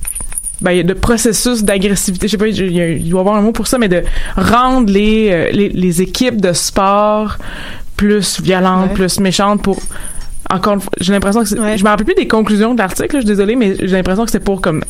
ben, 0.61 0.87
de 0.87 0.93
processus 0.95 1.63
d'agressivité. 1.65 2.27
Je 2.29 2.33
sais 2.33 2.39
pas, 2.39 2.49
il 2.49 3.09
doit 3.09 3.19
y 3.19 3.21
avoir 3.21 3.37
un 3.37 3.43
mot 3.43 3.53
pour 3.53 3.67
ça, 3.67 3.79
mais 3.79 3.89
de 3.89 4.03
rendre 4.37 4.91
les, 4.93 5.29
euh, 5.31 5.51
les, 5.53 5.69
les 5.69 6.03
équipes 6.03 6.41
de 6.41 6.53
sport 6.53 7.37
plus 7.97 8.41
violentes, 8.41 8.89
Ouais. 8.91 8.95
plus 8.95 9.21
méchantes 9.21 9.63
pour 9.63 9.79
encore 10.49 10.75
une 10.75 10.81
fois, 10.81 10.93
j'ai 11.01 11.13
l'impression 11.13 11.43
que 11.43 11.49
c'est- 11.49 11.59
Ouais. 11.59 11.77
je 11.77 11.83
me 11.83 11.89
rappelle 11.89 12.07
plus 12.07 12.15
des 12.15 12.29
conclusions 12.29 12.73
de 12.73 12.79
l'article, 12.79 13.09
je 13.15 13.19
suis 13.19 13.27
désolée, 13.27 13.57
mais 13.57 13.75
j'ai 13.81 13.87
l'impression 13.97 14.25
que 14.25 14.31
c'est 14.31 14.39
pour 14.41 14.61
comme 14.61 14.85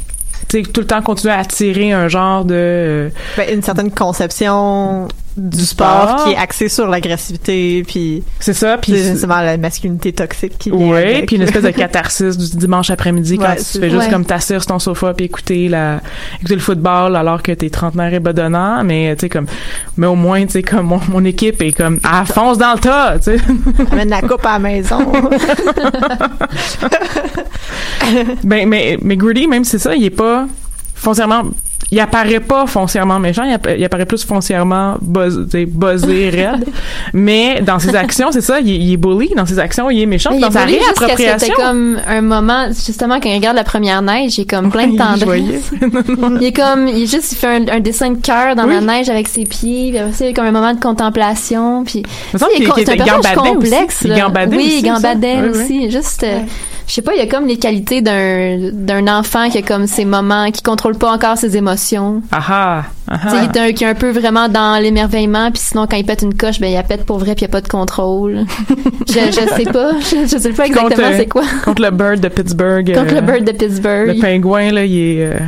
tu 0.48 0.58
sais 0.58 0.70
tout 0.70 0.82
le 0.82 0.86
temps 0.86 1.00
continuer 1.02 1.32
à 1.32 1.38
attirer 1.38 1.92
un 1.92 2.08
genre 2.08 2.44
de 2.44 2.54
euh, 2.54 3.08
Ben, 3.38 3.54
une 3.54 3.62
certaine 3.62 3.90
conception 3.90 5.08
du 5.36 5.64
sport, 5.66 6.24
qui 6.24 6.32
est 6.32 6.36
axée 6.36 6.68
sur 6.68 6.86
l'agressivité, 6.88 7.82
puis 7.86 8.22
c'est 8.40 8.54
ça 8.54 8.78
puis 8.78 8.92
c'est 8.98 9.26
la 9.26 9.56
masculinité 9.58 10.12
toxique 10.12 10.56
qui 10.58 10.70
vient 10.70 10.78
Oui, 10.92 10.96
avec. 10.96 11.26
puis 11.26 11.36
une 11.36 11.42
espèce 11.42 11.62
de 11.62 11.70
catharsis 11.82 12.36
du 12.38 12.56
dimanche 12.56 12.88
après-midi 12.90 13.36
quand 13.36 13.44
Ouais, 13.50 13.56
tu 13.56 13.78
fais 13.78 13.90
juste 13.90 14.04
Ouais. 14.04 14.10
comme 14.10 14.24
t'asseoir 14.24 14.62
sur 14.62 14.66
ton 14.72 14.78
sofa 14.78 15.12
puis 15.14 15.26
écouter 15.26 15.68
la 15.68 16.00
écouter 16.38 16.54
le 16.54 16.60
football 16.60 17.16
alors 17.16 17.42
que 17.42 17.52
t'es 17.52 17.68
trentenaire 17.70 18.14
et 18.14 18.20
bedonnant, 18.20 18.82
mais 18.82 19.14
tu 19.16 19.22
sais 19.22 19.28
comme 19.28 19.46
mais 19.98 20.06
au 20.06 20.14
moins 20.14 20.44
tu 20.46 20.52
sais 20.52 20.62
comme 20.62 20.86
mon, 20.86 21.00
mon 21.08 21.24
équipe 21.24 21.60
est 21.62 21.72
comme 21.72 22.00
à 22.02 22.24
fonce 22.24 22.56
dans 22.58 22.72
le 22.72 22.78
tas, 22.78 23.18
tu 23.18 23.24
sais. 23.24 23.36
Amène 23.92 24.08
la 24.10 24.22
coupe 24.22 24.44
à 24.46 24.52
la 24.52 24.58
maison. 24.58 24.98
ben 28.44 28.68
mais 28.68 28.98
mais 29.02 29.16
Greedy 29.16 29.46
même 29.46 29.64
c'est 29.64 29.78
ça, 29.78 29.94
il 29.94 30.04
est 30.04 30.10
pas 30.10 30.46
foncièrement 30.94 31.42
il 31.92 32.00
apparaît 32.00 32.40
pas 32.40 32.66
foncièrement 32.66 33.18
méchant, 33.20 33.44
il, 33.44 33.54
appa- 33.54 33.76
il 33.78 33.84
apparaît 33.84 34.06
plus 34.06 34.24
foncièrement 34.24 34.96
buzzé, 35.00 36.30
raide. 36.30 36.66
Mais 37.12 37.60
dans 37.62 37.78
ses 37.78 37.94
actions, 37.94 38.28
c'est 38.32 38.40
ça, 38.40 38.60
il, 38.60 38.70
est- 38.70 38.76
il 38.78 38.92
est 38.92 38.96
bully. 38.96 39.30
Dans 39.36 39.46
ses 39.46 39.58
actions, 39.58 39.88
il 39.90 40.00
est 40.02 40.06
méchant. 40.06 40.30
Mais 40.30 40.36
il 40.38 40.40
dans 40.40 40.50
sa 40.50 40.64
réappropriation. 40.64 41.38
C'était 41.38 41.52
comme 41.52 41.98
un 42.06 42.20
moment, 42.22 42.66
justement, 42.68 43.20
quand 43.20 43.28
il 43.28 43.34
regarde 43.36 43.56
la 43.56 43.64
première 43.64 44.02
neige, 44.02 44.36
il 44.38 44.42
est 44.42 44.50
comme 44.50 44.70
plein 44.70 44.88
de 44.88 44.96
tendresse. 44.96 45.70
il 46.40 46.44
est 46.46 46.52
comme, 46.52 46.88
il 46.88 47.04
est 47.04 47.06
juste, 47.10 47.32
il 47.32 47.36
fait 47.36 47.46
un, 47.56 47.68
un 47.76 47.80
dessin 47.80 48.10
de 48.10 48.20
cœur 48.20 48.56
dans 48.56 48.64
Oui. 48.66 48.74
la 48.74 48.80
neige 48.80 49.08
avec 49.08 49.28
ses 49.28 49.44
pieds, 49.44 49.90
puis 49.90 49.98
après 49.98 50.12
il 50.20 50.26
y 50.26 50.30
a 50.30 50.32
comme 50.32 50.46
un 50.46 50.52
moment 50.52 50.74
de 50.74 50.80
contemplation, 50.80 51.84
puis 51.84 52.02
me 52.34 52.38
semble 52.38 52.52
Tu 52.56 52.64
sais, 52.64 52.70
qu'il- 52.72 52.82
il 52.82 52.90
est- 52.90 53.00
un 53.00 53.04
gambadait 53.04 53.38
aussi. 53.40 53.52
complexe. 53.52 54.00
Il 54.04 54.14
gambadait 54.14 54.56
oui, 54.56 54.66
aussi, 54.66 54.82
gambadait 54.82 55.36
oui. 55.42 55.48
aussi. 55.50 55.90
Juste, 55.90 56.22
euh, 56.24 56.40
je 56.88 56.92
sais 56.94 57.02
pas, 57.02 57.14
il 57.14 57.18
y 57.18 57.22
a 57.22 57.26
comme 57.26 57.46
les 57.46 57.56
qualités 57.58 58.00
d'un 58.00 58.70
d'un 58.72 59.08
enfant 59.18 59.48
qui 59.50 59.58
a 59.58 59.62
comme 59.62 59.86
ses 59.86 60.04
moments, 60.04 60.50
qui 60.50 60.62
contrôle 60.62 60.96
pas 60.96 61.10
encore 61.10 61.36
ses 61.36 61.56
émotions. 61.56 61.75
Ah 62.32 62.42
ah. 62.48 62.84
ah 63.08 63.18
sais, 63.30 63.36
ah. 63.38 63.42
il 63.52 63.56
est 63.56 63.60
un, 63.60 63.72
qui 63.72 63.84
est 63.84 63.86
un 63.88 63.94
peu 63.94 64.10
vraiment 64.10 64.48
dans 64.48 64.80
l'émerveillement, 64.82 65.50
puis 65.50 65.60
sinon 65.62 65.86
quand 65.86 65.96
il 65.96 66.04
pète 66.04 66.22
une 66.22 66.34
coche, 66.34 66.60
ben 66.60 66.68
il 66.70 66.74
la 66.74 66.82
pète 66.82 67.04
pour 67.06 67.18
vrai, 67.18 67.34
puis 67.34 67.44
il 67.44 67.48
y 67.48 67.50
a 67.50 67.52
pas 67.52 67.60
de 67.60 67.68
contrôle. 67.68 68.44
je, 69.08 69.12
je 69.14 69.54
sais 69.56 69.70
pas, 69.72 69.92
je, 70.00 70.26
je 70.30 70.38
sais 70.38 70.52
pas 70.52 70.66
exactement 70.66 70.88
Contre, 70.88 71.00
euh, 71.00 71.16
c'est 71.16 71.26
quoi. 71.26 71.42
contre 71.64 71.82
le 71.82 71.90
Bird 71.90 72.20
de 72.20 72.28
Pittsburgh. 72.28 72.94
Contre 72.94 73.12
euh, 73.12 73.20
le 73.20 73.26
Bird 73.26 73.44
de 73.44 73.52
Pittsburgh. 73.52 74.08
Le 74.08 74.20
pingouin, 74.20 74.70
là, 74.72 74.84
il 74.84 74.98
est. 74.98 75.24
euh, 75.26 75.38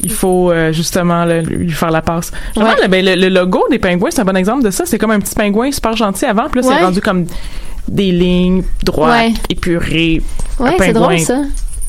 il 0.00 0.12
faut 0.12 0.52
euh, 0.52 0.72
justement 0.72 1.24
là, 1.24 1.40
lui 1.42 1.70
faire 1.72 1.90
la 1.90 2.02
passe. 2.02 2.30
Ouais. 2.56 2.62
demande, 2.62 2.76
ben, 2.88 3.04
le, 3.04 3.14
le 3.16 3.28
logo 3.28 3.64
des 3.70 3.78
pingouins, 3.80 4.10
c'est 4.12 4.20
un 4.20 4.24
bon 4.24 4.36
exemple 4.36 4.62
de 4.62 4.70
ça. 4.70 4.84
C'est 4.86 4.96
comme 4.98 5.10
un 5.10 5.18
petit 5.18 5.34
pingouin 5.34 5.72
super 5.72 5.96
gentil 5.96 6.24
avant, 6.24 6.48
puis 6.48 6.60
là, 6.60 6.68
Ouais. 6.68 6.74
c'est 6.78 6.84
rendu 6.84 7.00
comme 7.00 7.26
des 7.88 8.12
lignes 8.12 8.62
droites, 8.84 9.10
Ouais. 9.10 9.32
épurées, 9.48 10.22
Ouais, 10.60 10.76
c'est 10.78 10.92
drôle 10.92 11.18
ça. 11.18 11.38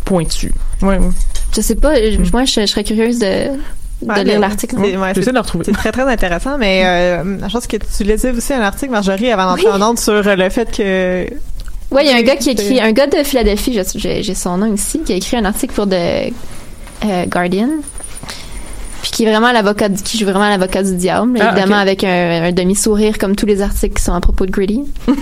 pointu. 0.06 0.52
Ouais, 0.82 0.98
ouais. 0.98 1.10
Je 1.56 1.62
sais 1.62 1.76
pas, 1.76 1.96
je- 1.96 2.18
moi 2.32 2.46
je, 2.46 2.62
je 2.62 2.66
serais 2.66 2.84
curieuse 2.84 3.20
de, 3.20 3.26
de 3.26 4.08
Ouais, 4.08 4.24
lire 4.24 4.40
l'article. 4.40 4.76
c'est- 4.82 4.98
ouais, 4.98 5.14
de 5.14 5.32
le 5.32 5.40
retrouver. 5.40 5.64
C'est 5.66 5.72
très, 5.72 5.92
très 5.92 6.04
intéressant, 6.04 6.58
mais 6.58 6.84
euh, 6.86 7.48
je 7.48 7.52
pense 7.54 7.68
que 7.68 7.78
tu 7.78 8.04
lisais 8.04 8.32
aussi 8.32 8.54
un 8.54 8.62
article, 8.62 8.92
Marjorie, 8.92 9.32
avant 9.32 9.50
d'entrer 9.52 9.66
Oui. 9.66 9.72
en 9.84 9.90
onde 9.90 10.00
sur 10.00 10.14
euh, 10.14 10.36
le 10.36 10.50
fait 10.50 10.70
que... 10.72 11.28
Ouais, 11.92 12.06
il 12.06 12.10
y 12.10 12.14
a 12.14 12.18
un 12.18 12.22
gars 12.22 12.36
qui 12.36 12.52
écrit, 12.52 12.80
un 12.80 12.92
gars 12.92 13.08
de 13.08 13.24
Philadelphie, 13.24 13.80
j'ai 13.96 14.36
son 14.36 14.58
nom 14.58 14.72
ici, 14.74 15.00
qui 15.04 15.12
a 15.14 15.16
écrit 15.16 15.38
un 15.38 15.46
article 15.46 15.74
pour 15.74 15.88
The 15.88 15.94
euh, 15.94 17.26
Guardian. 17.28 17.70
Puis 19.02 19.12
qui 19.12 19.24
est 19.26 19.30
vraiment 19.30 19.52
l'avocat, 19.52 19.90
qui 19.90 20.18
joue 20.18 20.26
vraiment 20.26 20.50
l'avocat 20.50 20.84
du 20.84 20.96
diable, 20.96 21.38
Ah, 21.42 21.52
évidemment 21.52 21.78
avec 21.78 22.04
un, 22.04 22.44
un 22.44 22.52
demi-sourire 22.52 23.18
comme 23.18 23.36
tous 23.36 23.46
les 23.46 23.62
articles 23.62 23.96
qui 23.96 24.04
sont 24.04 24.14
à 24.14 24.20
propos 24.20 24.46
de 24.46 24.52
Greedy. 24.52 24.82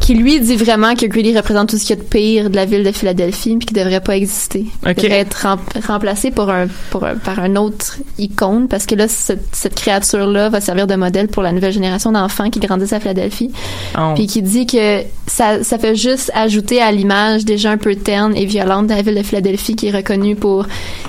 qui 0.00 0.14
lui 0.14 0.40
dit 0.40 0.56
vraiment 0.56 0.94
que 0.94 1.06
Greedy 1.06 1.36
représente 1.36 1.68
tout 1.68 1.76
ce 1.78 1.84
qu'il 1.84 1.96
y 1.96 1.98
a 1.98 2.02
de 2.02 2.08
pire 2.08 2.50
de 2.50 2.56
la 2.56 2.64
ville 2.64 2.82
de 2.82 2.92
Philadelphie, 2.92 3.56
puis 3.56 3.66
qu'il 3.66 3.76
devrait 3.76 4.00
pas 4.00 4.16
exister. 4.16 4.66
Ok. 4.86 4.94
Il 4.98 5.02
devrait 5.04 5.18
être 5.20 5.34
rem- 5.46 5.58
remplacé 5.86 6.30
pour 6.30 6.48
un, 6.50 6.66
pour 6.90 7.04
un- 7.04 7.16
par 7.16 7.38
un 7.40 7.56
autre 7.56 7.98
icône, 8.18 8.68
parce 8.68 8.86
que 8.86 8.94
là, 8.94 9.06
cette, 9.08 9.44
cette 9.52 9.74
créature-là 9.74 10.48
va 10.48 10.60
servir 10.60 10.86
de 10.86 10.94
modèle 10.94 11.28
pour 11.28 11.42
la 11.42 11.52
nouvelle 11.52 11.72
génération 11.72 12.12
d'enfants 12.12 12.48
qui 12.50 12.60
grandissent 12.60 12.92
à 12.92 13.00
Philadelphie 13.00 13.50
Oh. 13.98 14.12
puis 14.14 14.26
qui 14.26 14.42
dit 14.42 14.66
que 14.66 15.02
ça, 15.26 15.62
ça 15.64 15.78
fait 15.78 15.94
juste 15.96 16.30
ajouter 16.34 16.80
à 16.80 16.90
l'image 16.92 17.44
déjà 17.44 17.70
un 17.70 17.76
peu 17.76 17.94
terne 17.94 18.36
et 18.36 18.44
violente 18.46 18.86
de 18.86 18.94
la 18.94 19.02
ville 19.02 19.14
de 19.14 19.22
Philadelphie 19.22 19.76
qui 19.76 19.88
est 19.88 19.90
reconnue 19.90 20.36
pour 20.36 20.66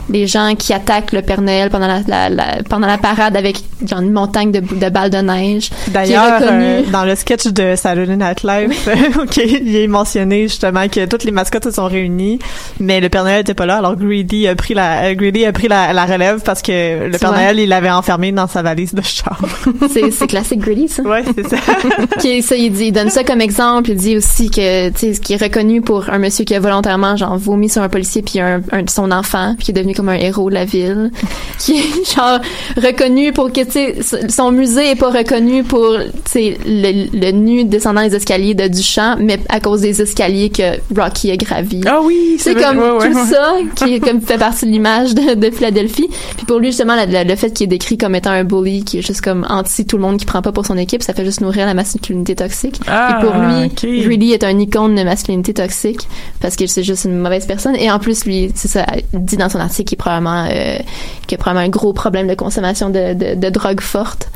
des 0.09 0.27
gens 0.27 0.55
qui 0.55 0.73
attaquent 0.73 1.11
le 1.11 1.21
Père 1.21 1.41
Noël 1.41 1.69
pendant 1.79 1.87
la, 1.87 2.01
la- 2.07 2.29
la- 2.29 2.63
pendant 2.63 2.87
la 2.87 2.97
parade 2.97 3.35
avec 3.37 3.57
genre 3.87 4.01
une 4.01 4.11
montagne 4.11 4.51
de, 4.51 4.59
de 4.59 4.89
balles 4.89 5.09
de 5.09 5.17
neige. 5.17 5.69
D'ailleurs, 5.87 6.39
euh, 6.41 6.81
dans 6.91 7.05
le 7.05 7.15
sketch 7.15 7.47
de 7.47 7.75
Saturday 7.75 8.17
Night 8.17 8.43
Live, 8.43 8.71
ok, 9.21 9.37
il 9.37 9.75
est 9.75 9.87
mentionné 9.87 10.43
justement 10.43 10.87
que 10.87 11.05
toutes 11.05 11.23
les 11.23 11.31
mascottes 11.31 11.63
se 11.65 11.71
sont 11.71 11.85
réunies, 11.87 12.39
mais 12.79 12.99
le 12.99 13.09
Père 13.09 13.23
Noël 13.23 13.41
était 13.41 13.53
pas 13.53 13.65
là. 13.65 13.77
Alors 13.77 13.95
Greedy 13.95 14.47
a 14.47 14.55
pris 14.55 14.73
la 14.73 15.03
euh, 15.05 15.15
Greedy 15.15 15.45
a 15.45 15.51
pris 15.53 15.67
la, 15.67 15.93
la 15.93 16.05
relève 16.05 16.41
parce 16.43 16.61
que 16.61 17.05
le 17.07 17.17
Père. 17.17 17.31
Noël 17.31 17.59
il 17.59 17.69
l'avait 17.69 17.89
enfermé 17.91 18.31
dans 18.31 18.47
sa 18.47 18.61
valise 18.61 18.93
de 18.93 19.01
char. 19.01 19.39
C'est, 19.91 20.11
c'est 20.11 20.27
classique 20.27 20.59
Greedy, 20.59 20.87
ça. 20.87 21.03
ouais, 21.03 21.23
c'est 21.35 21.47
ça. 21.49 21.57
Il, 22.55 22.71
dit, 22.71 22.85
il 22.87 22.91
donne 22.91 23.09
ça 23.09 23.23
comme 23.23 23.41
exemple. 23.41 23.89
Il 23.91 23.95
dit 23.97 24.17
aussi 24.17 24.49
que, 24.49 24.89
tu 24.89 25.13
sais, 25.13 25.19
qui 25.21 25.33
est 25.33 25.41
reconnu 25.41 25.81
pour 25.81 26.09
un 26.09 26.17
monsieur 26.19 26.43
qui 26.45 26.53
a 26.55 26.59
volontairement, 26.59 27.15
genre, 27.15 27.37
vomi 27.37 27.69
sur 27.69 27.81
un 27.81 27.89
policier 27.89 28.21
puis 28.21 28.39
un, 28.39 28.61
un- 28.71 28.87
son 28.87 29.11
enfant, 29.11 29.55
puis 29.57 29.65
qui 29.65 29.71
est 29.71 29.73
devenu 29.73 29.93
comme 29.93 30.09
un 30.09 30.15
héros 30.15 30.49
de 30.49 30.55
la 30.55 30.65
ville, 30.65 31.11
qui 31.69 31.79
qui 31.79 31.79
est 31.79 32.15
genre 32.15 32.39
reconnu 32.77 33.31
pour 33.31 33.51
que 33.51 33.61
tu 33.63 34.01
sais 34.03 34.29
son 34.29 34.51
musée 34.51 34.91
est 34.91 34.95
pas 34.95 35.09
reconnu 35.11 35.63
pour 35.63 35.97
tu 36.25 36.31
sais 36.31 36.57
le, 36.65 37.07
le 37.17 37.31
nu 37.31 37.63
descendant 37.63 38.01
les 38.01 38.15
escaliers 38.15 38.53
de 38.53 38.67
Duchamp 38.67 39.17
mais 39.19 39.39
à 39.49 39.59
cause 39.59 39.81
des 39.81 40.01
escaliers 40.01 40.49
que 40.49 40.79
Rocky 40.99 41.31
a 41.31 41.37
gravi. 41.37 41.81
Ah 41.85 41.99
oui, 42.03 42.37
c'est 42.39 42.55
comme 42.55 42.79
Ouais, 42.79 42.91
ouais, 42.91 43.11
tout 43.11 43.17
ouais. 43.17 43.25
ça 43.25 43.53
qui 43.75 43.99
comme 43.99 44.21
fait 44.21 44.37
partie 44.37 44.65
de 44.65 44.71
l'image 44.71 45.13
de, 45.13 45.33
de 45.33 45.51
Philadelphie. 45.51 46.07
Puis 46.37 46.45
pour 46.45 46.59
lui 46.59 46.67
justement 46.67 46.95
le, 47.07 47.35
fait 47.35 47.51
qu'il 47.51 47.65
est 47.65 47.67
décrit 47.67 47.97
comme 47.97 48.15
étant 48.15 48.31
un 48.31 48.43
bully 48.43 48.83
qui 48.83 48.99
est 48.99 49.01
juste 49.01 49.21
comme 49.21 49.45
anti 49.49 49.85
tout 49.85 49.97
le 49.97 50.03
monde 50.03 50.17
qui 50.17 50.25
prend 50.25 50.41
pas 50.41 50.51
pour 50.51 50.65
son 50.65 50.77
équipe, 50.77 51.03
ça 51.03 51.13
fait 51.13 51.25
juste 51.25 51.41
nourrir 51.41 51.65
la 51.65 51.73
masculinité 51.73 52.35
toxique. 52.35 52.79
Ah, 52.87 53.19
Et 53.19 53.25
pour 53.25 53.33
lui, 53.35 53.65
ok. 53.65 54.05
Greedy 54.05 54.31
est 54.31 54.43
un 54.43 54.57
icône 54.59 54.95
de 54.95 55.03
masculinité 55.03 55.53
toxique 55.53 56.07
parce 56.39 56.55
que 56.55 56.67
c'est 56.67 56.83
juste 56.83 57.05
une 57.05 57.17
mauvaise 57.17 57.45
personne. 57.45 57.75
Et 57.75 57.91
en 57.91 57.99
plus, 57.99 58.25
lui, 58.25 58.51
c'est 58.55 58.67
ça, 58.67 58.85
dit 59.13 59.37
dans 59.37 59.49
son 59.49 59.59
article 59.59 59.89
qu'il 59.89 59.95
est 59.95 59.97
probablement, 59.97 60.47
euh, 60.51 60.77
qu'il 61.27 61.35
a 61.35 61.39
un 61.59 61.69
gros 61.69 61.93
problème 61.93 62.27
de 62.27 62.35
consommation 62.35 62.89
de, 62.89 63.13
de, 63.13 63.35
de 63.35 63.49
drogue 63.49 63.81
forte. 63.81 64.29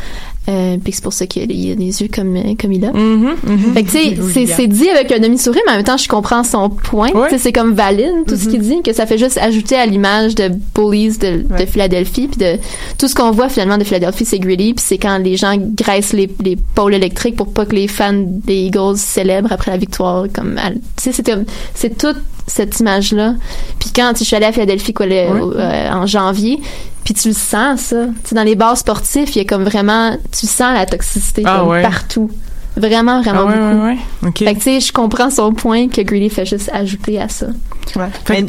Euh, 0.49 0.75
puis 0.83 0.91
c'est 0.91 1.01
pour 1.01 1.13
ça 1.13 1.25
qu'il 1.25 1.41
a 1.43 1.45
les 1.45 1.73
les 1.73 2.01
yeux 2.01 2.09
comme, 2.13 2.35
euh, 2.35 2.53
comme 2.59 2.73
il 2.73 2.83
a. 2.83 2.91
Mhm. 2.91 3.73
Fait 3.73 3.83
que, 3.83 3.89
tu 3.89 3.97
sais, 3.97 4.17
c'est, 4.33 4.45
c'est 4.45 4.67
dit 4.67 4.89
avec 4.89 5.09
un 5.13 5.19
demi-sourire, 5.19 5.61
mais 5.65 5.71
en 5.71 5.75
même 5.77 5.85
temps, 5.85 5.95
je 5.95 6.09
comprends 6.09 6.43
son 6.43 6.69
point. 6.69 7.11
Ouais. 7.13 7.37
C'est 7.37 7.53
comme 7.53 7.73
valide, 7.73 8.25
tout 8.27 8.35
ce 8.35 8.49
qu'il 8.49 8.59
dit, 8.59 8.81
que 8.83 8.91
ça 8.91 9.05
fait 9.05 9.17
juste 9.17 9.37
ajouter 9.37 9.77
à 9.77 9.85
l'image 9.85 10.35
de 10.35 10.51
bullies 10.75 11.17
de, 11.17 11.45
de 11.57 11.65
Philadelphie, 11.65 12.27
puis 12.27 12.37
de 12.45 12.59
tout 12.97 13.07
ce 13.07 13.15
qu'on 13.15 13.31
voit 13.31 13.47
finalement 13.47 13.77
de 13.77 13.85
Philadelphie, 13.85 14.25
c'est 14.25 14.39
greedy, 14.39 14.73
puis 14.73 14.83
c'est 14.85 14.97
quand 14.97 15.17
les 15.19 15.37
gens 15.37 15.55
graissent 15.57 16.11
les, 16.11 16.29
les 16.43 16.57
pôles 16.75 16.93
électriques 16.95 17.37
pour 17.37 17.53
pas 17.53 17.65
que 17.65 17.75
les 17.75 17.87
fans 17.87 18.11
des 18.13 18.65
Eagles 18.65 18.97
célèbrent 18.97 19.53
après 19.53 19.71
la 19.71 19.77
victoire. 19.77 20.25
Comme, 20.33 20.59
tu 20.97 21.03
sais, 21.03 21.13
c'est, 21.13 21.25
comme- 21.25 21.45
c'est 21.73 21.97
toute 21.97 22.17
cette 22.47 22.77
image-là. 22.81 23.35
Puis 23.79 23.91
quand 23.95 24.11
je 24.19 24.25
suis 24.25 24.35
allée 24.35 24.45
à 24.47 24.51
Philadelphie 24.51 24.93
quoi, 24.93 25.05
le- 25.05 25.15
euh, 25.15 25.89
en 25.89 26.05
janvier, 26.05 26.59
puis 27.03 27.13
tu 27.13 27.29
le 27.29 27.33
sens 27.33 27.79
ça. 27.81 28.05
Tu 28.23 28.29
sais, 28.29 28.35
dans 28.35 28.43
les 28.43 28.55
bars 28.55 28.77
sportifs, 28.77 29.35
il 29.35 29.39
y 29.39 29.41
a 29.41 29.45
comme 29.45 29.63
vraiment, 29.63 30.15
tu 30.37 30.47
sens 30.47 30.73
la 30.73 30.85
toxicité 30.85 31.43
Ah 31.45 31.59
comme 31.59 31.69
ouais. 31.69 31.81
partout. 31.81 32.29
Vraiment, 32.75 33.21
vraiment 33.21 33.41
Ah 33.41 33.45
ouais, 33.45 33.95
beaucoup. 34.23 34.31
ouais. 34.31 34.33
Fait 34.45 34.53
que, 34.53 34.59
tu 34.59 34.63
sais, 34.63 34.79
je 34.79 34.91
comprends 34.91 35.29
son 35.29 35.53
point 35.53 35.89
que 35.89 36.01
Greedy 36.01 36.29
fait 36.29 36.45
juste 36.45 36.71
ajouter 36.73 37.21
à 37.21 37.29
ça. 37.29 37.47
Ouais. 37.95 38.05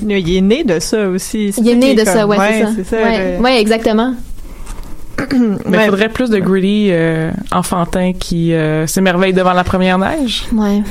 Mais 0.09 0.21
il 0.21 0.37
est 0.37 0.41
né 0.41 0.65
de 0.65 0.81
ça 0.81 1.09
aussi. 1.09 1.53
Il 1.59 1.69
est 1.69 1.75
né 1.75 1.95
de 1.95 2.05
ça, 2.05 2.27
ouais, 2.27 2.65
c'est 2.75 2.85
ça. 2.85 2.97
ouais, 2.97 3.37
le- 3.37 3.43
ouais, 3.43 3.61
exactement. 3.61 4.15
Mais 5.67 5.85
il 5.85 5.91
faudrait 5.91 6.09
plus 6.09 6.31
de 6.31 6.39
greedy 6.39 6.89
euh, 6.91 7.31
enfantin 7.53 8.13
qui 8.19 8.53
euh, 8.53 8.87
s'émerveille 8.87 9.33
devant 9.33 9.53
la 9.53 9.63
première 9.65 9.99
neige. 9.99 10.45
Ouais. 10.53 10.83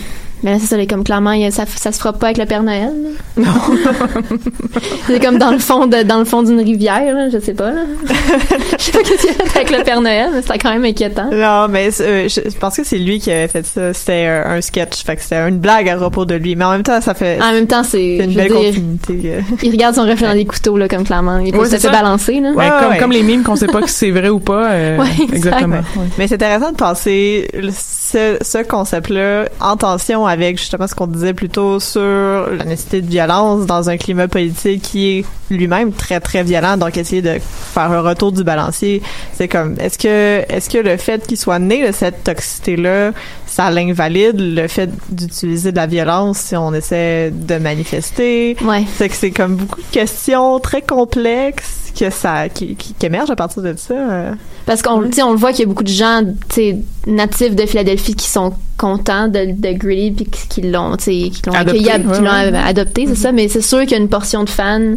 Mais 0.43 0.51
là, 0.51 0.57
c'est 0.59 0.67
ça, 0.67 0.77
là, 0.77 0.85
comme 0.85 1.03
clairement, 1.03 1.31
il 1.31 1.41
y 1.41 1.45
a- 1.45 1.51
ça, 1.51 1.65
ça 1.65 1.91
se 1.91 1.97
fera 1.99 2.13
pas 2.13 2.27
avec 2.27 2.37
le 2.37 2.45
Père 2.45 2.63
Noël. 2.63 2.91
là. 3.37 3.43
c'est 5.07 5.19
comme 5.23 5.37
dans 5.37 5.51
le 5.51 5.59
fond 5.59 5.87
de, 5.87 6.03
dans 6.03 6.19
le 6.19 6.25
fond 6.25 6.43
d'une 6.43 6.59
rivière, 6.59 7.13
là, 7.15 7.29
je 7.29 7.39
sais 7.39 7.53
pas, 7.53 7.71
là. 7.71 7.81
je 8.77 8.83
sais 8.83 8.91
pas 8.91 8.99
qu'est-ce 9.03 9.21
qu'il 9.27 9.29
y 9.37 9.41
a 9.41 9.45
fait 9.45 9.59
avec 9.59 9.71
le 9.77 9.83
Père 9.83 10.01
Noël, 10.01 10.29
mais 10.33 10.41
c'était 10.41 10.57
quand 10.59 10.71
même 10.71 10.85
inquiétant. 10.85 11.29
Non, 11.31 11.67
mais 11.69 11.89
euh, 12.01 12.27
je 12.27 12.57
pense 12.57 12.75
que 12.77 12.83
c'est 12.83 12.97
lui 12.97 13.19
qui 13.19 13.31
avait 13.31 13.47
fait 13.47 13.65
ça. 13.65 13.93
C'était 13.93 14.25
un, 14.25 14.51
un 14.57 14.61
sketch, 14.61 15.03
fait 15.03 15.15
que 15.15 15.21
c'était 15.21 15.47
une 15.47 15.59
blague 15.59 15.89
à 15.89 15.95
propos 15.95 16.25
de 16.25 16.35
lui. 16.35 16.55
Mais 16.55 16.65
en 16.65 16.71
même 16.71 16.83
temps, 16.83 16.99
ça 17.01 17.13
fait 17.13 17.39
En 17.41 17.51
même 17.53 17.67
temps, 17.67 17.83
c'est, 17.83 18.17
une 18.17 18.33
belle 18.33 18.47
dire, 18.51 18.55
continuité. 18.57 19.21
euh. 19.25 19.41
il 19.63 19.71
regarde 19.71 19.95
son 19.95 20.05
reflet 20.05 20.27
dans 20.27 20.33
les 20.33 20.45
couteaux, 20.45 20.77
là, 20.77 20.87
comme 20.87 21.03
clairement. 21.03 21.37
Il 21.39 21.51
peut 21.51 21.59
Ouais, 21.59 21.65
se 21.65 21.71
c'est 21.71 21.77
fait 21.79 21.87
ça. 21.87 21.93
balancer, 21.93 22.39
là. 22.39 22.51
Ouais, 22.51 22.63
Ouais, 22.65 22.69
comme, 22.79 22.89
ouais. 22.91 22.97
comme 22.97 23.11
les 23.11 23.23
mimes 23.23 23.43
qu'on 23.43 23.55
sait 23.55 23.67
pas 23.67 23.81
que 23.81 23.89
c'est 23.89 24.11
vrai 24.11 24.29
ou 24.29 24.39
pas. 24.39 24.71
euh, 24.71 24.97
exactement. 25.33 25.81
Mais 26.17 26.27
c'est 26.27 26.35
intéressant 26.35 26.71
de 26.71 26.77
penser 26.77 27.49
le- 27.53 27.71
ce, 27.71 28.37
ce 28.41 28.63
concept-là 28.63 29.45
en 29.59 29.77
tension 29.77 30.25
avec 30.33 30.57
justement 30.57 30.87
ce 30.87 30.95
qu'on 30.95 31.07
disait 31.07 31.33
plus 31.33 31.49
tôt 31.49 31.79
sur 31.79 32.01
la 32.01 32.65
nécessité 32.65 33.01
de 33.01 33.07
violence 33.07 33.65
dans 33.65 33.89
un 33.89 33.97
climat 33.97 34.27
politique 34.27 34.81
qui 34.81 35.19
est 35.19 35.25
lui-même 35.49 35.93
très 35.93 36.19
très 36.19 36.43
violent. 36.43 36.75
Donc 36.77 36.97
essayer 36.97 37.21
de 37.21 37.37
faire 37.39 37.91
un 37.91 38.01
retour 38.01 38.31
du 38.31 38.43
balancier, 38.43 39.01
c'est 39.33 39.47
comme 39.47 39.75
est-ce 39.79 39.97
que 39.97 40.43
est-ce 40.49 40.69
que 40.69 40.79
le 40.79 40.97
fait 40.97 41.25
qu'il 41.25 41.37
soit 41.37 41.59
né 41.59 41.87
de 41.87 41.91
cette 41.91 42.23
toxicité-là, 42.23 43.11
ça 43.53 43.69
l'invalide 43.69 44.39
le 44.39 44.67
fait 44.67 44.89
d'utiliser 45.09 45.71
de 45.71 45.75
la 45.75 45.85
violence 45.85 46.39
si 46.39 46.55
on 46.55 46.73
essaie 46.73 47.29
de 47.31 47.55
manifester. 47.59 48.57
Ouais. 48.63 48.83
C'est 48.97 49.09
que 49.09 49.15
c'est 49.15 49.29
comme 49.29 49.57
beaucoup 49.57 49.79
de 49.79 49.91
questions 49.91 50.59
très 50.59 50.81
complexes 50.81 51.91
que 51.95 52.09
ça 52.09 52.49
qui, 52.49 52.75
qui, 52.75 52.95
qui 52.95 53.05
émergent 53.05 53.29
à 53.29 53.35
partir 53.35 53.61
de 53.61 53.75
ça. 53.77 54.31
Parce 54.65 54.81
qu'on 54.81 55.03
on 55.03 55.31
le 55.31 55.37
voit 55.37 55.51
qu'il 55.51 55.61
y 55.61 55.63
a 55.63 55.67
beaucoup 55.67 55.83
de 55.83 55.89
gens 55.89 56.21
natifs 57.05 57.55
de 57.55 57.65
Philadelphie 57.67 58.15
qui 58.15 58.27
sont 58.27 58.53
contents 58.75 59.27
de, 59.27 59.51
de 59.51 59.77
Greedy 59.77 60.25
puis 60.25 60.47
qui, 60.49 60.61
l'ont 60.61 60.95
qui 60.95 61.31
l'ont 61.45 61.53
Adopté, 61.53 61.91
accueilli, 61.91 62.11
qui 62.11 62.21
l'ont 62.21 62.31
ouais. 62.31 62.51
Mm-hmm. 62.51 62.65
adopté, 62.65 63.05
c'est 63.07 63.15
ça. 63.15 63.31
Mais 63.31 63.49
c'est 63.49 63.61
sûr 63.61 63.81
qu'il 63.81 63.91
y 63.91 63.95
a 63.95 63.99
une 63.99 64.09
portion 64.09 64.43
de 64.43 64.49
fans 64.49 64.95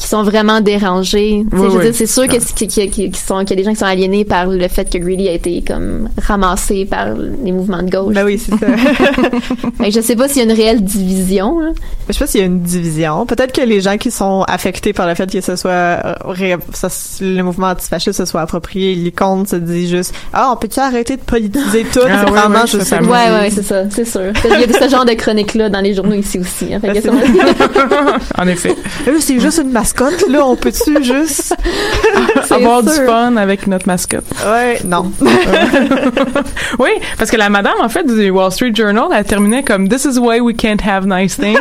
qui 0.00 0.08
sont 0.08 0.22
vraiment 0.22 0.60
dérangés. 0.62 1.44
Sais, 1.50 1.56
Oui, 1.58 1.68
je 1.72 1.78
oui. 1.78 1.90
c'est 1.92 2.06
sûr 2.06 2.26
que 2.26 2.36
qu'il 2.54 2.70
sont- 3.14 3.44
qu'il 3.44 3.50
y 3.50 3.52
a 3.52 3.56
des 3.56 3.64
gens 3.64 3.70
qui 3.72 3.76
sont 3.76 3.84
aliénés 3.84 4.24
par 4.24 4.46
le 4.46 4.66
fait 4.68 4.90
que 4.90 4.96
Greedy 4.98 5.28
a 5.28 5.32
été 5.32 5.62
comme 5.66 6.08
ramassé 6.20 6.86
par 6.86 7.08
les 7.44 7.52
mouvements 7.52 7.82
de 7.82 7.90
gauche. 7.90 8.14
Ben 8.14 8.24
oui, 8.24 8.38
c'est 8.38 8.52
ça. 8.52 8.66
Fait 9.78 9.84
que 9.88 9.90
je 9.90 10.00
sais 10.00 10.16
pas 10.16 10.26
s'il 10.28 10.38
y 10.38 10.40
a 10.40 10.44
une 10.44 10.56
réelle 10.56 10.82
division. 10.82 11.60
là. 11.60 11.70
Je 12.08 12.14
sais 12.14 12.18
pas 12.18 12.26
s'il 12.26 12.40
y 12.40 12.42
a 12.42 12.46
une 12.46 12.60
division. 12.62 13.26
Peut-être 13.26 13.52
que 13.52 13.60
les 13.60 13.80
gens 13.82 13.98
qui 13.98 14.10
sont 14.10 14.42
affectés 14.48 14.92
par 14.94 15.06
le 15.06 15.14
fait 15.14 15.30
que 15.30 15.40
ce 15.40 15.54
soit 15.56 15.70
euh, 15.70 16.14
ré- 16.24 16.56
ça- 16.72 16.88
le 17.20 17.42
mouvement 17.42 17.68
antifasciste 17.68 18.16
se 18.18 18.24
soit 18.24 18.40
approprié, 18.40 18.92
ils 18.92 19.12
comptent, 19.12 19.48
se 19.48 19.56
disent 19.56 19.90
juste 19.90 20.14
ah 20.32 20.50
on 20.52 20.56
peut-tu 20.56 20.80
arrêter 20.80 21.16
de 21.16 21.22
politiser 21.22 21.84
tout? 21.92 22.00
Ah, 22.08 22.24
ouais, 22.24 22.30
vraiment 22.30 22.66
ça. 22.66 22.84
fait 22.84 23.00
Ouais, 23.00 23.08
ouais, 23.10 23.30
ouais, 23.42 23.50
c'est 23.50 23.62
ça, 23.62 23.82
c'est 23.90 24.06
sûr. 24.06 24.32
Il 24.44 24.60
y 24.60 24.64
a 24.76 24.80
ce 24.84 24.88
genre 24.90 25.04
de 25.04 25.12
chronique-là 25.12 25.68
dans 25.68 25.80
les 25.80 25.94
journaux 25.94 26.14
ici 26.14 26.38
aussi. 26.38 26.72
hein. 26.72 26.80
Fait 26.80 26.88
que 27.00 27.06
Ben, 27.06 27.14
en 28.38 28.46
effet. 28.48 28.74
C'est 29.20 29.38
juste 29.40 29.60
une 29.62 29.70
mascotte 29.94 30.28
là, 30.28 30.46
on 30.46 30.56
peut-tu 30.56 31.02
juste 31.04 31.54
Avoir 32.50 32.82
du 32.82 32.90
sûr. 32.92 33.04
fun 33.06 33.36
avec 33.36 33.66
notre 33.66 33.86
mascotte. 33.86 34.24
Ouais, 34.46 34.78
non. 34.84 35.10
Oui, 36.78 36.90
parce 37.18 37.30
que 37.30 37.36
la 37.36 37.48
madame, 37.50 37.74
en 37.80 37.88
fait, 37.88 38.04
du 38.04 38.30
Wall 38.30 38.50
Street 38.52 38.72
Journal, 38.74 39.06
elle 39.14 39.24
terminait 39.24 39.62
comme 39.62 39.88
This 39.88 40.04
is 40.04 40.18
why 40.18 40.40
we 40.40 40.54
can't 40.56 40.80
have 40.86 41.06
nice 41.06 41.36
things. 41.36 41.58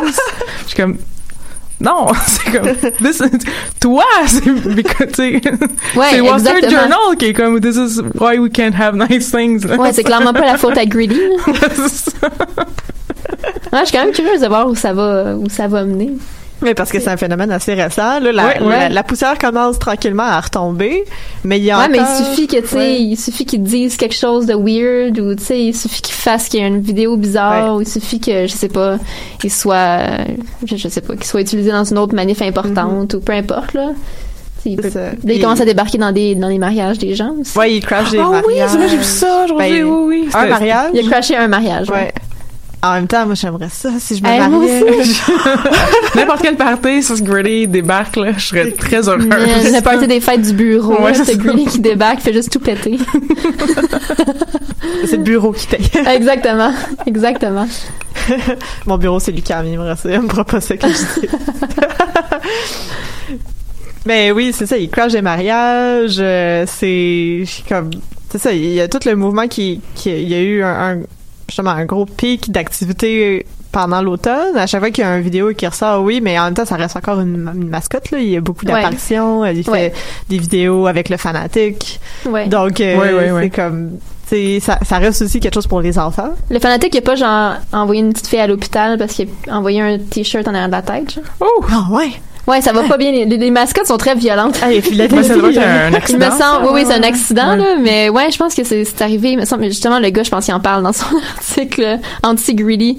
Je 0.64 0.68
suis 0.68 0.78
comme. 0.78 0.98
Non, 1.82 2.08
c'est 2.28 2.52
comme. 2.52 2.76
This 3.02 3.20
is- 3.22 3.46
toi, 3.80 4.04
c'est 4.28 4.46
Ouais, 5.96 6.22
Wall 6.22 6.40
Street. 6.40 6.70
Journal 6.70 7.16
qui 7.18 7.26
est 7.28 7.34
comme 7.34 7.60
This 7.60 7.76
is 7.76 8.02
why 8.20 8.38
we 8.38 8.52
can't 8.52 8.74
have 8.80 8.96
nice 8.96 9.32
things. 9.32 9.66
Ouais, 9.66 9.94
c'est 9.94 10.04
clairement 10.04 10.34
pas 10.34 10.46
la 10.46 10.58
faute 10.58 10.78
à 10.78 10.86
Greedy. 10.86 11.20
Ouais, 13.72 13.82
je 13.82 13.86
suis 13.86 13.98
quand 13.98 14.04
même 14.06 14.14
curieuse 14.14 14.42
de 14.42 14.48
voir 14.48 14.68
où 14.68 14.76
ça 14.76 14.94
va, 14.94 15.36
où 15.36 15.48
ça 15.50 15.68
va 15.68 15.84
mener. 15.86 16.12
Mais 16.62 16.74
parce 16.74 16.92
que 16.92 17.00
c'est 17.00 17.10
un 17.10 17.16
phénomène 17.18 17.52
assez 17.52 17.74
récent. 17.74 18.20
Là, 18.20 18.32
la, 18.34 18.46
Ouais, 18.48 18.62
ouais. 18.62 18.70
La, 18.70 18.90
la 18.90 19.04
poussière 19.04 19.38
commence 19.38 19.80
tranquillement 19.80 20.24
à 20.24 20.40
retomber, 20.42 21.06
mais 21.46 21.58
il 21.58 21.64
y 21.64 21.72
a 21.72 21.78
Ouais, 21.80 21.88
mais 21.90 22.00
encore- 22.02 22.14
il 22.20 22.26
suffit 22.26 22.48
que, 22.48 22.58
tu 22.62 22.68
sais, 22.68 22.76
Ouais. 22.76 23.02
il 23.02 23.16
suffit 23.18 23.46
qu'ils 23.46 23.64
disent 23.64 23.96
quelque 23.96 24.16
chose 24.16 24.46
de 24.46 24.54
weird 24.56 25.18
ou, 25.20 25.36
tu 25.36 25.44
sais, 25.44 25.60
il 25.62 25.74
suffit 25.76 26.02
qu'ils 26.02 26.16
fassent 26.16 26.50
qu'il 26.50 26.60
y 26.60 26.64
ait 26.64 26.68
une 26.68 26.82
vidéo 26.82 27.16
bizarre 27.16 27.76
ou 27.76 27.82
il 27.82 27.88
suffit 27.88 28.20
que, 28.20 28.46
je 28.48 28.52
sais 28.54 28.68
pas, 28.68 28.98
il 29.44 29.50
soit, 29.52 30.00
je, 30.66 30.76
je 30.76 30.88
sais 30.90 31.02
pas, 31.02 31.16
qu'il 31.16 31.26
soit 31.26 31.42
utilisé 31.42 31.72
dans 31.72 31.86
une 31.86 31.98
autre 31.98 32.14
manif 32.14 32.42
importante 32.42 33.14
ou 33.14 33.22
peu 33.22 33.32
importe, 33.34 33.74
là. 33.74 33.92
Il, 34.66 34.76
peut- 34.76 34.90
ça. 34.90 35.00
là, 35.00 35.12
il 35.24 35.32
Et- 35.32 35.40
commence 35.40 35.62
à 35.62 35.66
débarquer 35.66 35.98
dans 35.98 36.12
des, 36.12 36.36
dans 36.36 36.50
les 36.50 36.58
mariages 36.58 36.98
des 36.98 37.16
gens 37.16 37.32
aussi. 37.40 37.58
Ouais, 37.58 37.74
il 37.76 37.82
crash 37.82 38.12
des 38.12 38.18
Ah 38.20 38.28
oui, 38.30 38.56
mariages. 38.56 38.70
c'est 38.72 38.78
vrai, 38.78 38.90
j'ai 38.90 38.98
vu 38.98 39.04
ça, 39.06 39.46
j'ai 39.48 39.54
Ben, 39.56 39.84
oui, 39.86 40.26
oui. 40.26 40.30
Un 40.34 40.48
mariage? 40.48 40.92
Il 40.94 41.08
a 41.08 41.10
crashé 41.10 41.38
un 41.38 41.48
mariage. 41.48 41.90
Ouais. 41.90 42.12
En 42.82 42.94
même 42.94 43.08
temps, 43.08 43.26
moi, 43.26 43.36
j'aimerais 43.36 43.68
ça 43.70 43.90
si 44.00 44.16
je 44.16 44.24
me 44.24 44.28
mariais. 44.30 44.84
N'importe 46.16 46.42
quel 46.42 46.56
party, 46.56 47.04
ça, 47.04 47.18
ce 47.18 47.22
Gritty 47.22 47.68
débarque, 47.68 48.16
là, 48.16 48.32
je 48.38 48.46
serais 48.46 48.72
très 48.72 49.10
heureuse. 49.10 49.26
Mais 49.28 49.72
Le 49.72 49.82
party 49.84 50.08
des 50.08 50.22
fêtes 50.22 50.42
du 50.44 50.54
bureau, 50.54 51.02
Ouais, 51.04 51.14
c'est. 51.14 51.38
Greedy 51.38 51.66
qui 51.66 51.80
débarque, 51.80 52.22
fait 52.22 52.32
juste 52.32 52.52
tout 52.52 52.60
péter. 52.60 52.98
c'est 55.06 55.18
le 55.18 55.24
bureau 55.24 55.52
qui 55.52 55.68
paye. 55.68 55.90
exactement, 56.16 56.72
exactement. 57.06 57.68
Mon 58.86 58.98
bureau, 58.98 59.20
c'est 59.20 59.32
Lucas, 59.34 59.62
il 59.66 59.78
me 59.78 59.84
reste- 59.84 60.08
il 60.10 60.22
me 60.22 60.44
pas 60.44 60.62
ça 60.62 60.78
que 60.78 60.88
je 60.88 61.20
dis. 61.22 61.28
Mais 64.06 64.32
oui, 64.32 64.54
c'est 64.56 64.66
ça, 64.66 64.78
il 64.78 64.90
crash 64.90 65.12
des 65.12 65.22
mariages, 65.22 66.16
euh, 66.20 66.64
c'est 66.68 67.44
comme 67.68 67.90
c'est 68.32 68.38
ça, 68.38 68.54
il 68.54 68.72
y 68.74 68.80
a 68.80 68.88
tout 68.88 69.00
le 69.06 69.16
mouvement 69.16 69.48
qui, 69.48 69.82
qui 69.96 70.10
il 70.12 70.30
y 70.30 70.36
a 70.36 70.40
eu 70.42 70.64
un, 70.64 70.68
un- 70.92 71.00
justement 71.50 71.72
un 71.72 71.86
gros 71.86 72.06
pic 72.06 72.52
d'activité 72.52 73.46
pendant 73.72 74.02
l'automne. 74.02 74.56
À 74.58 74.66
chaque 74.68 74.80
fois 74.82 74.90
qu'il 74.92 75.04
y 75.04 75.08
a 75.08 75.18
une 75.18 75.24
vidéo 75.24 75.54
qui 75.54 75.68
ressort, 75.68 76.02
oui, 76.04 76.22
mais 76.22 76.40
en 76.40 76.46
même 76.46 76.54
temps, 76.54 76.66
ça 76.66 76.76
reste 76.76 76.96
encore 76.96 77.20
une, 77.20 77.52
une 77.54 77.70
mascotte 77.70 78.10
là. 78.12 78.20
Il 78.20 78.30
y 78.30 78.38
a 78.38 78.42
beaucoup 78.42 78.66
Ouais. 78.66 78.72
d'apparitions, 78.74 79.46
il 79.46 79.64
fait 79.64 79.70
Ouais. 79.72 79.94
des 80.30 80.38
vidéos 80.38 80.88
avec 80.88 81.10
le 81.10 81.18
fanatique. 81.18 82.00
Ouais. 82.26 82.48
Donc, 82.48 82.80
euh, 82.82 82.98
Ouais, 82.98 83.14
ouais, 83.14 83.32
ouais. 83.32 83.44
c'est 83.44 83.50
comme, 83.62 83.92
ça, 84.62 84.80
ça 84.84 84.98
reste 84.98 85.22
aussi 85.24 85.40
quelque 85.40 85.54
chose 85.56 85.68
pour 85.68 85.82
les 85.82 85.98
enfants. 86.00 86.30
Le 86.50 86.60
fanatique, 86.60 86.94
il 86.96 87.00
a 87.00 87.02
pas 87.02 87.16
genre 87.16 87.54
envoyé 87.74 88.02
une 88.02 88.14
petite 88.14 88.28
fille 88.28 88.40
à 88.40 88.48
l'hôpital 88.48 88.98
parce 88.98 89.14
qu'il 89.14 89.28
a 89.48 89.58
envoyé 89.58 89.82
un 89.82 89.98
t-shirt 89.98 90.48
en 90.48 90.54
arrière 90.54 90.68
de 90.68 90.72
la 90.74 90.82
tête. 90.82 91.14
genre. 91.14 91.24
Oh! 91.40 91.64
Ah 91.72 91.88
ouais. 91.92 92.10
Ouais, 92.50 92.62
ça 92.62 92.74
va 92.74 92.84
pas 92.84 92.98
bien. 92.98 93.12
Les, 93.12 93.26
les 93.26 93.52
mascottes 93.52 93.86
sont 93.88 93.98
très 93.98 94.16
violentes. 94.16 94.60
Ah, 94.62 94.74
et 94.74 94.78
être 94.80 94.92
un 94.92 95.90
Il 95.90 95.96
accident. 95.96 96.18
me 96.26 96.32
semble, 96.32 96.66
oui, 96.66 96.72
oui, 96.74 96.84
c'est 96.88 96.96
un 96.96 97.04
accident, 97.04 97.52
Ouais. 97.52 97.58
là, 97.58 97.76
mais 97.80 98.10
ouais, 98.10 98.32
je 98.32 98.38
pense 98.38 98.56
que 98.56 98.64
c'est 98.64 99.02
arrivé. 99.02 99.32
Il 99.32 99.38
me 99.38 99.46
semble, 99.46 99.66
justement, 99.66 100.00
le 100.00 100.10
gars, 100.10 100.24
je 100.24 100.32
pense 100.32 100.46
qu'il 100.46 100.54
en 100.54 100.60
parle 100.60 100.84
dans 100.84 100.94
son 100.94 101.06
article 101.38 101.84
euh, 101.84 101.98
anti-greedy, 102.24 102.98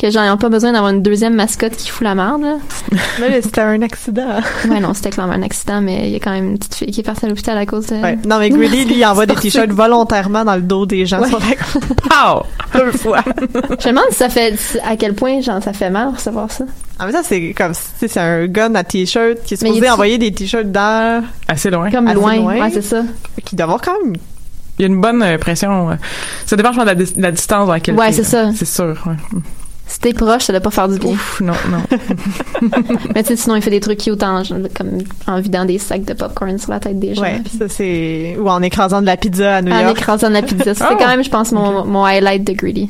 que 0.00 0.10
genre, 0.10 0.24
ils 0.24 0.30
ont 0.30 0.36
pas 0.38 0.48
besoin 0.48 0.72
d'avoir 0.72 0.90
une 0.92 1.02
deuxième 1.02 1.34
mascotte 1.34 1.76
qui 1.76 1.90
fout 1.90 2.02
la 2.04 2.14
merde, 2.14 2.42
là. 2.42 2.56
Mais 3.20 3.42
c'était 3.42 3.60
un 3.60 3.82
accident. 3.82 4.40
Ouais, 4.68 4.80
non, 4.80 4.94
c'était 4.94 5.10
clairement 5.10 5.34
un 5.34 5.42
accident, 5.42 5.80
mais 5.80 6.08
il 6.08 6.12
y 6.12 6.16
a 6.16 6.20
quand 6.20 6.30
même 6.30 6.50
une 6.52 6.58
petite 6.58 6.74
fille 6.74 6.90
qui 6.90 7.00
est 7.00 7.04
partie 7.04 7.26
à 7.26 7.28
l'hôpital 7.28 7.56
à 7.58 7.66
cause 7.66 7.86
de... 7.86 7.96
Ouais. 7.96 8.18
Non, 8.26 8.38
mais 8.38 8.48
Greedy, 8.50 8.84
lui, 8.86 8.94
il 8.96 9.04
envoie 9.04 9.26
des 9.26 9.34
t-shirts 9.34 9.70
volontairement 9.70 10.44
dans 10.44 10.56
le 10.56 10.62
dos 10.62 10.86
des 10.86 11.04
gens 11.06 11.20
Ouais. 11.20 11.28
sur 11.28 11.38
la 11.38 11.46
Pow! 12.08 12.46
Deux 12.74 12.92
fois. 12.92 13.22
Je 13.26 13.88
me 13.88 13.88
demande 13.88 14.04
si 14.10 14.16
ça 14.16 14.28
fait, 14.28 14.54
à 14.86 14.96
quel 14.96 15.14
point, 15.14 15.40
genre, 15.40 15.62
ça 15.62 15.72
fait 15.72 15.90
mal 15.90 16.10
de 16.10 16.16
recevoir 16.16 16.50
ça. 16.50 16.64
En 16.98 17.04
même 17.04 17.12
temps, 17.14 17.20
c'est 17.22 17.52
comme, 17.52 17.72
tu 17.72 17.78
sais, 17.98 18.08
c'est 18.08 18.20
un 18.20 18.46
gun 18.46 18.74
à 18.74 18.84
t-shirt 18.84 19.42
qui 19.44 19.54
est 19.54 19.62
Mais 19.62 19.68
supposé 19.68 19.86
est- 19.86 19.90
envoyer 19.90 20.18
des 20.18 20.32
t-shirts 20.32 20.70
dans, 20.70 21.22
Assez 21.48 21.70
loin. 21.70 21.90
Comme 21.90 22.06
Assez 22.06 22.14
loin. 22.16 22.36
loin. 22.36 22.60
Ouais, 22.60 22.70
c'est 22.72 22.82
ça. 22.82 23.02
qui 23.44 23.56
doit 23.56 23.64
avoir 23.64 23.80
quand 23.80 23.92
même 24.04 24.14
Il 24.78 24.82
y 24.82 24.84
a 24.84 24.88
une 24.88 25.00
bonne 25.00 25.22
euh, 25.22 25.36
pression. 25.38 25.90
euh, 25.90 25.94
ça 26.46 26.56
dépend, 26.56 26.72
je 26.72 26.78
pense, 26.80 26.86
de 26.86 27.20
la, 27.20 27.30
distance 27.32 27.66
dans 27.66 27.72
laquelle 27.72 27.96
Ouais, 27.96 28.12
c'est 28.12 28.24
ça. 28.24 28.50
C'est 28.54 28.64
sûr, 28.66 28.96
ouais. 29.06 29.40
Si 29.92 29.98
t'es 29.98 30.12
proche, 30.12 30.44
ça 30.44 30.52
doit 30.52 30.60
pas 30.60 30.70
faire 30.70 30.88
du 30.88 30.98
bien. 31.00 31.10
Ouf, 31.10 31.40
non, 31.40 31.52
non. 31.68 31.82
Mais 33.14 33.22
tu 33.24 33.30
sais, 33.30 33.36
sinon, 33.36 33.56
il 33.56 33.62
fait 33.62 33.70
des 33.70 33.80
trucs 33.80 33.98
cute 33.98 34.22
en, 34.22 34.42
comme, 34.76 34.98
en 35.26 35.40
vidant 35.40 35.64
des 35.64 35.78
sacs 35.78 36.04
de 36.04 36.12
popcorn 36.14 36.56
sur 36.58 36.70
la 36.70 36.78
tête 36.78 36.98
des 37.00 37.14
gens. 37.16 37.22
Ouais, 37.22 37.40
puis 37.44 37.58
ça 37.58 37.68
c'est 37.68 38.36
ou 38.38 38.48
en 38.48 38.62
écrasant 38.62 39.00
de 39.00 39.06
la 39.06 39.16
pizza 39.16 39.56
à 39.56 39.62
New 39.62 39.72
En 39.72 39.80
York. 39.80 39.98
écrasant 39.98 40.28
de 40.28 40.34
la 40.34 40.42
pizza. 40.42 40.74
C'est 40.74 40.84
Oh. 40.88 40.94
quand 40.96 41.08
même, 41.08 41.24
je 41.24 41.30
pense, 41.30 41.50
mon, 41.50 41.84
mon 41.84 42.04
highlight 42.04 42.44
de 42.46 42.52
Greedy. 42.52 42.88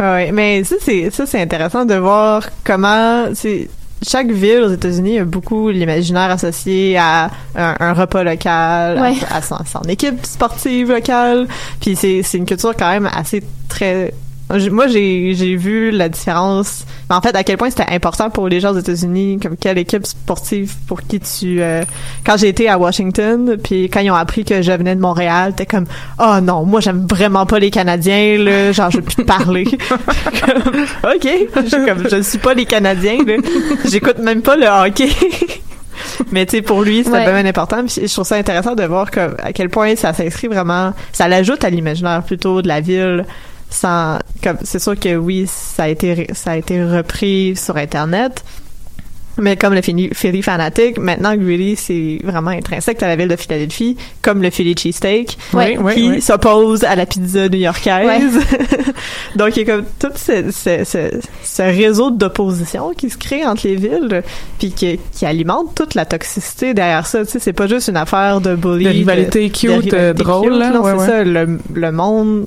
Ouais, 0.00 0.32
mais 0.32 0.64
ça 0.64 0.74
c'est 0.80 1.10
ça 1.10 1.26
c'est 1.26 1.40
intéressant 1.40 1.84
de 1.84 1.94
voir 1.94 2.48
comment 2.64 3.26
c'est 3.34 3.68
chaque 4.04 4.32
ville 4.32 4.62
aux 4.62 4.72
États-Unis 4.72 5.20
a 5.20 5.24
beaucoup 5.24 5.68
l'imaginaire 5.70 6.28
associé 6.30 6.96
à 6.98 7.30
un, 7.54 7.76
un 7.78 7.92
repas 7.92 8.24
local, 8.24 8.98
à- 8.98 9.00
Ouais. 9.02 9.14
à, 9.30 9.42
son, 9.42 9.58
son 9.70 9.82
équipe 9.88 10.26
sportive 10.26 10.90
locale. 10.90 11.46
Puis 11.80 11.94
c'est 11.94 12.22
c'est 12.24 12.38
une 12.38 12.46
culture 12.46 12.74
quand 12.76 12.90
même 12.90 13.08
assez 13.14 13.44
très 13.68 14.12
moi 14.70 14.86
j'ai 14.86 15.32
j'ai 15.34 15.56
vu 15.56 15.90
la 15.90 16.08
différence. 16.10 16.84
En 17.08 17.20
fait 17.22 17.34
à 17.34 17.42
quel 17.42 17.56
point 17.56 17.70
c'était 17.70 17.90
important 17.90 18.28
pour 18.30 18.48
les 18.48 18.60
gens 18.60 18.72
aux 18.72 18.78
États-Unis 18.78 19.38
comme 19.40 19.56
quelle 19.56 19.78
équipe 19.78 20.06
sportive 20.06 20.74
pour 20.86 21.02
qui 21.02 21.20
tu 21.20 21.60
euh, 21.62 21.84
quand 22.24 22.36
j'ai 22.36 22.48
été 22.48 22.68
à 22.68 22.78
Washington 22.78 23.56
puis 23.62 23.84
quand 23.90 24.00
ils 24.00 24.10
ont 24.10 24.14
appris 24.14 24.44
que 24.44 24.60
je 24.62 24.72
venais 24.72 24.94
de 24.94 25.00
Montréal 25.00 25.54
t'es 25.56 25.66
comme 25.66 25.84
oh 26.18 26.36
non 26.42 26.64
moi 26.64 26.80
j'aime 26.80 27.06
vraiment 27.06 27.44
pas 27.46 27.58
les 27.58 27.70
Canadiens 27.70 28.38
là 28.38 28.72
genre 28.72 28.90
je 28.90 28.98
veux 28.98 29.02
plus 29.02 29.16
te 29.16 29.22
parler 29.22 29.64
Comme, 30.46 31.12
ok. 31.14 31.28
Je 31.56 31.68
suis 31.68 31.86
comme 31.86 32.08
je 32.10 32.22
suis 32.22 32.38
pas 32.38 32.54
les 32.54 32.64
Canadiens 32.66 33.18
là. 33.26 33.34
J'écoute 33.84 34.18
même 34.18 34.42
pas 34.42 34.56
le 34.56 34.66
hockey. 34.66 35.08
Mais 36.32 36.46
tu 36.46 36.56
sais 36.56 36.62
pour 36.62 36.82
lui 36.82 36.98
c'était 37.04 37.10
Ouais. 37.18 37.24
vraiment 37.24 37.48
important 37.48 37.84
puis 37.86 38.06
je 38.06 38.12
trouve 38.12 38.26
ça 38.26 38.36
intéressant 38.36 38.74
de 38.74 38.82
voir 38.84 39.08
à 39.42 39.52
quel 39.52 39.68
point 39.68 39.94
ça 39.96 40.12
s'inscrit 40.12 40.48
vraiment 40.48 40.92
ça 41.12 41.28
l'ajoute 41.28 41.62
à 41.64 41.70
l'imaginaire 41.70 42.22
plutôt 42.22 42.60
de 42.62 42.68
la 42.68 42.80
ville 42.80 43.24
sans 43.72 44.18
comme 44.42 44.58
c'est 44.62 44.78
sûr 44.78 44.98
que 44.98 45.16
oui 45.16 45.46
ça 45.48 45.84
a 45.84 45.88
été 45.88 46.26
ça 46.34 46.52
a 46.52 46.56
été 46.56 46.84
repris 46.84 47.56
sur 47.56 47.76
internet 47.76 48.44
mais 49.38 49.56
comme 49.56 49.72
le 49.72 49.80
Philly, 49.80 50.42
Fanatic, 50.42 50.98
maintenant 50.98 51.34
Greedy, 51.34 51.74
c'est 51.74 52.18
vraiment 52.22 52.50
intrinsèque 52.50 53.02
à 53.02 53.08
la 53.08 53.16
ville 53.16 53.28
de 53.28 53.36
Philadelphie, 53.36 53.96
comme 54.20 54.42
le 54.42 54.50
Philly 54.50 54.74
Cheesesteak. 54.76 55.38
Oui, 55.54 55.76
oui, 55.80 55.94
qui 55.94 56.10
oui. 56.10 56.20
s'oppose 56.20 56.84
à 56.84 56.94
la 56.96 57.06
pizza 57.06 57.48
new-yorkaise. 57.48 58.38
Donc, 59.36 59.56
il 59.56 59.66
y 59.66 59.70
a 59.70 59.74
comme 59.74 59.86
tout 59.98 60.10
ce, 60.16 60.50
ce, 60.50 60.84
ce, 60.84 61.18
ce 61.42 61.62
réseau 61.62 62.10
d'opposition 62.10 62.92
qui 62.94 63.08
se 63.08 63.16
crée 63.16 63.46
entre 63.46 63.66
les 63.66 63.76
villes, 63.76 64.22
puis 64.58 64.70
qui, 64.70 65.00
qui 65.14 65.24
alimente 65.24 65.74
toute 65.74 65.94
la 65.94 66.04
toxicité 66.04 66.74
derrière 66.74 67.06
ça. 67.06 67.24
Tu 67.24 67.30
sais, 67.32 67.38
c'est 67.38 67.54
pas 67.54 67.66
juste 67.66 67.88
une 67.88 67.96
affaire 67.96 68.42
de 68.42 68.54
bully. 68.54 68.84
De 68.84 68.90
rivalité 68.90 69.48
cute, 69.48 69.94
euh, 69.94 70.12
drôle, 70.12 70.52
là. 70.52 70.70
Non, 70.72 70.82
Ouais, 70.82 70.92
c'est 70.92 71.00
ouais. 71.00 71.06
ça. 71.06 71.24
Le, 71.24 71.58
le 71.72 71.90
monde 71.92 72.46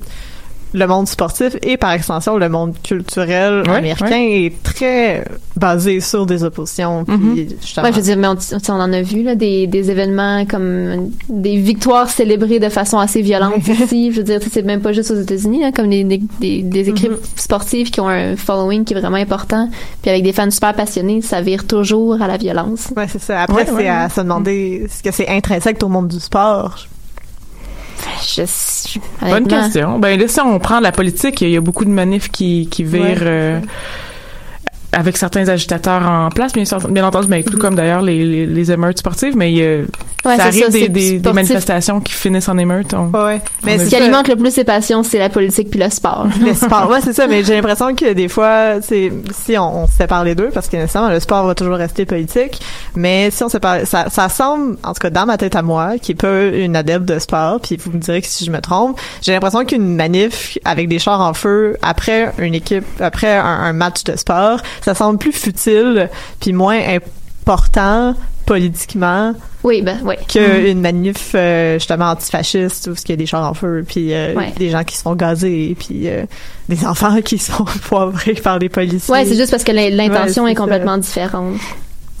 le 0.72 0.86
monde 0.86 1.08
sportif 1.08 1.56
et 1.62 1.76
par 1.76 1.92
extension 1.92 2.36
le 2.36 2.48
monde 2.48 2.74
culturel 2.82 3.62
Ouais, 3.66 3.76
américain 3.76 4.18
est 4.18 4.52
très 4.62 5.24
basé 5.56 6.00
sur 6.00 6.26
des 6.26 6.44
oppositions 6.44 7.04
puis 7.04 7.16
Mhm. 7.16 7.48
justement 7.60 7.86
Ouais, 7.86 7.92
je 7.92 7.96
veux 7.98 8.02
dire, 8.02 8.16
mais 8.16 8.28
on, 8.28 8.72
en 8.72 8.92
a 8.92 9.02
vu, 9.02 9.22
là, 9.22 9.34
des, 9.34 9.66
des 9.66 9.90
événements 9.90 10.44
comme 10.44 11.10
des 11.28 11.56
victoires 11.56 12.10
célébrées 12.10 12.58
de 12.58 12.68
façon 12.68 12.98
assez 12.98 13.22
violente 13.22 13.66
ici. 13.68 14.10
Je 14.12 14.18
veux 14.18 14.22
dire, 14.24 14.40
c'est 14.50 14.62
même 14.62 14.80
pas 14.80 14.92
juste 14.92 15.10
aux 15.10 15.20
États-Unis, 15.20 15.62
comme 15.72 15.88
des, 15.88 16.04
des, 16.04 16.20
des, 16.40 16.62
des 16.62 16.88
équipes 16.88 17.12
sportives 17.36 17.90
qui 17.90 18.00
ont 18.00 18.08
un 18.08 18.36
following 18.36 18.84
qui 18.84 18.94
est 18.94 19.00
vraiment 19.00 19.16
important. 19.16 19.70
Puis 20.02 20.10
avec 20.10 20.22
des 20.24 20.32
fans 20.32 20.50
super 20.50 20.74
passionnés, 20.74 21.22
ça 21.22 21.40
vire 21.40 21.66
toujours 21.66 22.20
à 22.20 22.26
la 22.28 22.36
violence. 22.36 22.88
Ouais, 22.96 23.06
c'est 23.08 23.20
ça. 23.22 23.42
Après, 23.42 23.64
Ouais, 23.64 23.70
ouais, 23.70 23.82
c'est 23.82 23.88
à 23.88 24.04
ouais. 24.04 24.10
se 24.10 24.20
demander 24.20 24.82
est-ce 24.84 25.02
que 25.02 25.10
c'est 25.12 25.28
intrinsèque 25.28 25.82
au 25.82 25.88
monde 25.88 26.08
du 26.08 26.20
sport. 26.20 26.86
Je, 28.22 28.98
Bonne 29.20 29.46
question. 29.46 29.98
Ben 29.98 30.18
là, 30.18 30.28
si 30.28 30.40
on 30.40 30.58
prend 30.58 30.80
la 30.80 30.92
politique, 30.92 31.40
il 31.40 31.50
y 31.50 31.56
a 31.56 31.60
beaucoup 31.60 31.84
de 31.84 31.90
manifs 31.90 32.30
qui, 32.30 32.68
qui 32.70 32.84
virent 32.84 33.02
Ouais. 33.02 33.16
euh, 33.22 33.60
avec 34.96 35.16
certains 35.18 35.46
agitateurs 35.48 36.02
en 36.08 36.30
place, 36.30 36.52
bien, 36.54 36.64
entendu, 37.04 37.26
mais 37.28 37.42
tout 37.42 37.58
comme 37.58 37.74
d'ailleurs 37.74 38.00
les, 38.02 38.24
les, 38.24 38.46
les 38.46 38.72
émeutes 38.72 38.98
sportives, 38.98 39.36
mais 39.36 39.52
euh, 39.58 39.84
Ouais, 40.24 40.36
ça 40.38 40.44
arrive 40.46 40.64
ça, 40.64 40.70
des, 40.70 41.20
manifestations 41.32 42.00
qui 42.00 42.12
finissent 42.12 42.48
en 42.48 42.58
émeute. 42.58 42.92
on- 42.94 43.10
Ouais. 43.16 43.40
On 43.64 43.78
Ce 43.78 43.84
qui 43.84 43.90
ça. 43.90 43.98
alimente 43.98 44.26
le 44.26 44.34
plus 44.34 44.50
ses 44.52 44.64
passions, 44.64 45.04
c'est 45.04 45.18
la 45.20 45.28
politique 45.28 45.70
puis 45.70 45.78
le 45.78 45.88
sport. 45.88 46.26
le 46.44 46.52
sport. 46.52 46.88
Ouais, 46.90 46.98
c'est 47.00 47.12
ça, 47.12 47.28
mais 47.28 47.44
j'ai 47.44 47.54
l'impression 47.54 47.94
que 47.94 48.12
des 48.12 48.26
fois, 48.28 48.80
c'est 48.82 49.12
si 49.44 49.56
on, 49.56 49.82
on 49.82 49.86
se 49.86 49.92
sépare 49.92 50.24
les 50.24 50.34
deux, 50.34 50.48
parce 50.48 50.68
que 50.68 50.76
nécessairement 50.76 51.10
le 51.10 51.20
sport 51.20 51.46
va 51.46 51.54
toujours 51.54 51.76
rester 51.76 52.06
politique, 52.06 52.60
mais 52.96 53.30
si 53.30 53.44
on 53.44 53.48
sépare, 53.48 53.80
ça, 53.86 54.06
ça 54.10 54.28
semble, 54.28 54.76
en 54.82 54.94
tout 54.94 55.00
cas 55.00 55.10
dans 55.10 55.26
ma 55.26 55.36
tête 55.36 55.54
à 55.54 55.62
moi, 55.62 55.92
qui 56.02 56.12
est 56.12 56.16
pas 56.16 56.42
une 56.46 56.74
adepte 56.74 57.04
de 57.04 57.20
sport, 57.20 57.60
puis 57.60 57.76
vous 57.76 57.92
me 57.92 57.98
direz 57.98 58.20
que 58.20 58.26
si 58.26 58.44
je 58.44 58.50
me 58.50 58.60
trompe, 58.60 58.98
j'ai 59.22 59.30
l'impression 59.32 59.64
qu'une 59.64 59.94
manif 59.94 60.58
avec 60.64 60.88
des 60.88 60.98
chars 60.98 61.20
en 61.20 61.34
feu 61.34 61.76
après 61.82 62.32
une 62.38 62.54
équipe, 62.54 62.84
après 62.98 63.36
un, 63.36 63.44
un 63.44 63.72
match 63.72 64.02
de 64.02 64.16
sport, 64.16 64.60
ça 64.86 64.94
semble 64.94 65.18
plus 65.18 65.32
futile, 65.32 66.08
puis 66.40 66.52
moins 66.52 66.80
important 66.94 68.14
politiquement 68.46 69.34
Oui, 69.64 69.82
ben, 69.82 70.00
ouais. 70.04 70.16
qu'une 70.28 70.80
manif 70.80 71.32
euh, 71.34 71.74
justement 71.74 72.10
antifasciste 72.12 72.86
où 72.88 72.94
il 72.94 73.10
y 73.10 73.12
a 73.12 73.16
des 73.16 73.26
chars 73.26 73.42
en 73.50 73.54
feu 73.54 73.84
puis 73.86 74.14
euh, 74.14 74.34
Ouais. 74.34 74.52
des 74.56 74.70
gens 74.70 74.84
qui 74.84 74.96
se 74.96 75.02
font 75.02 75.16
gazer 75.16 75.74
puis 75.76 76.08
euh, 76.08 76.24
des 76.68 76.86
enfants 76.86 77.20
qui 77.22 77.38
sont 77.38 77.64
poivrés 77.88 78.34
par 78.34 78.60
les 78.60 78.68
policiers. 78.68 79.12
Ouais, 79.12 79.24
c'est 79.24 79.34
juste 79.36 79.50
parce 79.50 79.64
que 79.64 79.72
l'in- 79.72 79.90
l'intention 79.90 80.44
Ouais, 80.44 80.52
est 80.52 80.54
complètement 80.54 80.96
différente. 80.98 81.56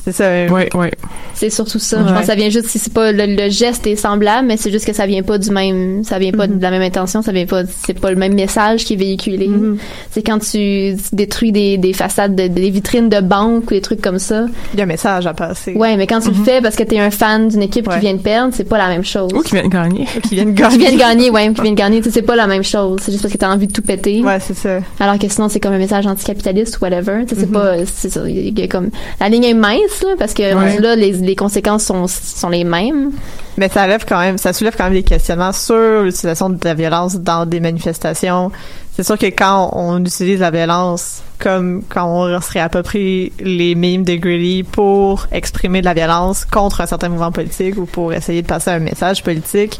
C'est 0.06 0.12
ça. 0.12 0.46
Ouais, 0.52 0.68
ouais. 0.74 0.90
C'est 1.34 1.50
surtout 1.50 1.78
ça. 1.78 1.98
Je 1.98 2.10
pense 2.12 2.20
que 2.20 2.26
ça 2.26 2.34
vient 2.34 2.48
juste 2.48 2.68
si 2.68 2.78
c'est 2.78 2.92
pas 2.92 3.12
le, 3.12 3.26
le 3.26 3.50
geste 3.50 3.86
est 3.86 3.96
semblable, 3.96 4.46
mais 4.48 4.56
c'est 4.56 4.70
juste 4.70 4.86
que 4.86 4.92
ça 4.94 5.06
vient 5.06 5.22
pas 5.22 5.36
du 5.36 5.50
même, 5.50 6.02
ça 6.04 6.18
vient 6.18 6.32
pas 6.32 6.46
Mhm. 6.46 6.58
de 6.58 6.62
la 6.62 6.70
même 6.70 6.80
intention, 6.82 7.20
ça 7.22 7.32
vient 7.32 7.44
pas, 7.44 7.62
c'est 7.84 7.98
pas 7.98 8.10
le 8.10 8.16
même 8.16 8.34
message 8.34 8.84
qui 8.84 8.94
est 8.94 8.96
véhiculé. 8.96 9.48
Mhm. 9.48 9.76
C'est 10.12 10.22
quand 10.22 10.38
tu, 10.38 10.94
tu 10.96 10.96
détruis 11.12 11.52
des, 11.52 11.76
des 11.76 11.92
façades, 11.92 12.34
de, 12.34 12.46
des 12.46 12.70
vitrines 12.70 13.08
de 13.10 13.20
banques 13.20 13.64
ou 13.70 13.74
des 13.74 13.80
trucs 13.82 14.00
comme 14.00 14.18
ça. 14.18 14.46
Il 14.72 14.78
y 14.78 14.80
a 14.80 14.84
un 14.84 14.86
message 14.86 15.26
à 15.26 15.34
passer. 15.34 15.74
Ouais, 15.74 15.96
mais 15.96 16.06
quand 16.06 16.20
tu 16.20 16.28
le 16.28 16.44
fais 16.44 16.60
parce 16.62 16.76
que 16.76 16.84
t'es 16.84 16.98
un 16.98 17.10
fan 17.10 17.48
d'une 17.48 17.62
équipe 17.62 17.86
Ouais. 17.88 17.94
qui 17.96 18.00
vient 18.00 18.14
de 18.14 18.20
perdre, 18.22 18.54
c'est 18.56 18.64
pas 18.68 18.78
la 18.78 18.88
même 18.88 19.04
chose. 19.04 19.30
Ou 19.34 19.42
qui 19.42 19.52
viennent 19.56 19.68
gagner. 19.68 20.06
Qui 20.28 20.34
viennent 20.36 20.54
Qui 20.54 20.62
gagner. 20.62 20.78
vient 20.78 20.92
de 20.92 20.98
gagner, 20.98 21.30
ouais, 21.30 21.52
qui 21.52 21.60
vient 21.62 21.72
de 21.72 21.76
gagner, 21.76 21.98
tu 21.98 22.04
sais, 22.04 22.10
c'est 22.10 22.22
pas 22.22 22.36
la 22.36 22.46
même 22.46 22.62
chose. 22.64 22.98
C'est 23.02 23.10
juste 23.12 23.22
parce 23.22 23.32
que 23.32 23.38
t'as 23.38 23.52
envie 23.52 23.66
de 23.66 23.72
tout 23.72 23.82
péter. 23.82 24.22
Ouais, 24.22 24.38
c'est 24.40 24.56
ça. 24.56 24.78
Alors 25.00 25.18
que 25.18 25.28
sinon, 25.28 25.48
c'est 25.48 25.60
comme 25.60 25.72
un 25.74 25.78
message 25.78 26.06
anticapitaliste 26.06 26.78
ou 26.78 26.84
whatever. 26.84 27.24
Tu 27.28 27.34
sais, 27.34 27.40
c'est 27.42 27.52
pas, 27.52 27.74
c'est 27.84 28.10
ça. 28.10 28.22
Il 28.28 28.58
y 28.58 28.62
a 28.62 28.68
comme, 28.68 28.90
la 29.20 29.28
ligne 29.28 29.44
est 29.44 29.54
mince, 29.54 29.95
là, 30.02 30.14
parce 30.18 30.34
que 30.34 30.54
Ouais. 30.54 30.78
là, 30.80 30.96
les, 30.96 31.12
les 31.12 31.36
conséquences 31.36 31.84
sont, 31.84 32.06
sont 32.06 32.48
les 32.48 32.64
mêmes. 32.64 33.10
Mais 33.56 33.68
ça 33.68 33.86
lève 33.86 34.04
quand 34.06 34.18
même, 34.18 34.36
ça 34.38 34.52
soulève 34.52 34.74
quand 34.76 34.84
même 34.84 34.92
des 34.92 35.02
questionnements 35.02 35.52
sur 35.52 36.02
l'utilisation 36.02 36.50
de 36.50 36.58
la 36.62 36.74
violence 36.74 37.16
dans 37.16 37.46
des 37.46 37.60
manifestations. 37.60 38.50
C'est 38.94 39.02
sûr 39.04 39.18
que 39.18 39.26
quand 39.26 39.70
on 39.74 40.02
utilise 40.04 40.40
la 40.40 40.50
violence 40.50 41.22
comme 41.38 41.82
quand 41.88 42.06
on 42.06 42.40
se 42.40 42.50
réapproprie 42.52 43.30
les 43.40 43.74
mimes 43.74 44.04
de 44.04 44.14
Greedy 44.14 44.62
pour 44.62 45.26
exprimer 45.32 45.80
de 45.80 45.84
la 45.86 45.92
violence 45.92 46.46
contre 46.46 46.80
un 46.80 46.86
certain 46.86 47.10
mouvement 47.10 47.30
politique 47.32 47.76
ou 47.76 47.84
pour 47.84 48.12
essayer 48.14 48.40
de 48.40 48.46
passer 48.46 48.70
un 48.70 48.78
message 48.78 49.22
politique, 49.22 49.78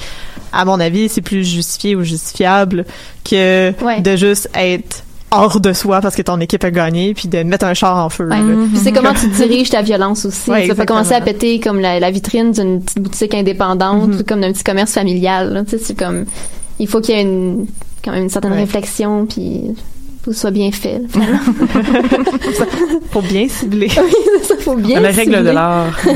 à 0.53 0.65
mon 0.67 0.79
avis, 0.81 1.09
c'est 1.09 1.23
plus 1.23 1.45
justifié 1.45 1.97
ou 1.97 2.03
justifiable 2.03 2.85
que 3.25 3.73
Ouais. 3.83 4.01
de 4.03 4.17
juste 4.17 4.51
être 4.55 5.03
hors 5.31 5.61
de 5.61 5.73
soi 5.73 6.01
parce 6.01 6.15
que 6.17 6.23
ton 6.23 6.41
équipe 6.41 6.63
a 6.65 6.71
gagné 6.71 7.13
puis 7.15 7.29
de 7.29 7.43
mettre 7.43 7.65
un 7.67 7.75
char 7.75 7.97
en 8.05 8.09
feu. 8.09 8.29
Ouais. 8.29 8.37
c'est 8.83 8.93
comment 8.93 9.13
tu 9.21 9.29
diriges 9.29 9.71
ta 9.71 9.83
violence 9.83 10.25
aussi. 10.25 10.49
Ouais, 10.51 10.57
pas 10.59 10.63
exactement. 10.63 10.87
commencer 10.99 11.15
à 11.15 11.21
péter 11.21 11.61
comme 11.61 11.81
la, 11.81 11.99
la 12.01 12.11
vitrine 12.11 12.53
d'une 12.53 12.83
petite 12.83 13.01
boutique 13.01 13.35
indépendante 13.35 14.11
ou 14.21 14.25
comme 14.25 14.41
d'un 14.41 14.53
petit 14.53 14.65
commerce 14.65 14.93
familial. 14.93 15.65
Tu 15.69 15.79
sais, 15.79 15.85
c'est 15.85 15.99
comme, 15.99 16.25
il 16.79 16.87
faut 16.89 17.01
qu'il 17.01 17.17
y 17.17 17.19
ait 17.19 17.23
une, 17.23 17.67
quand 18.05 18.13
même 18.13 18.25
une 18.25 18.31
certaine 18.31 18.53
Ouais. 18.53 18.61
réflexion 18.61 19.27
puis 19.27 19.75
soit 20.33 20.51
bien 20.51 20.71
fait. 20.73 21.01
Faut 23.11 23.23
bien 23.23 23.49
cibler. 23.49 23.89
oui, 24.05 24.43
ça 24.43 24.55
faut 24.59 24.75
bien. 24.77 25.01
La 25.01 25.11
règle 25.11 25.33
de 25.33 25.37
cibler. 25.39 25.53
l'art. 25.53 25.99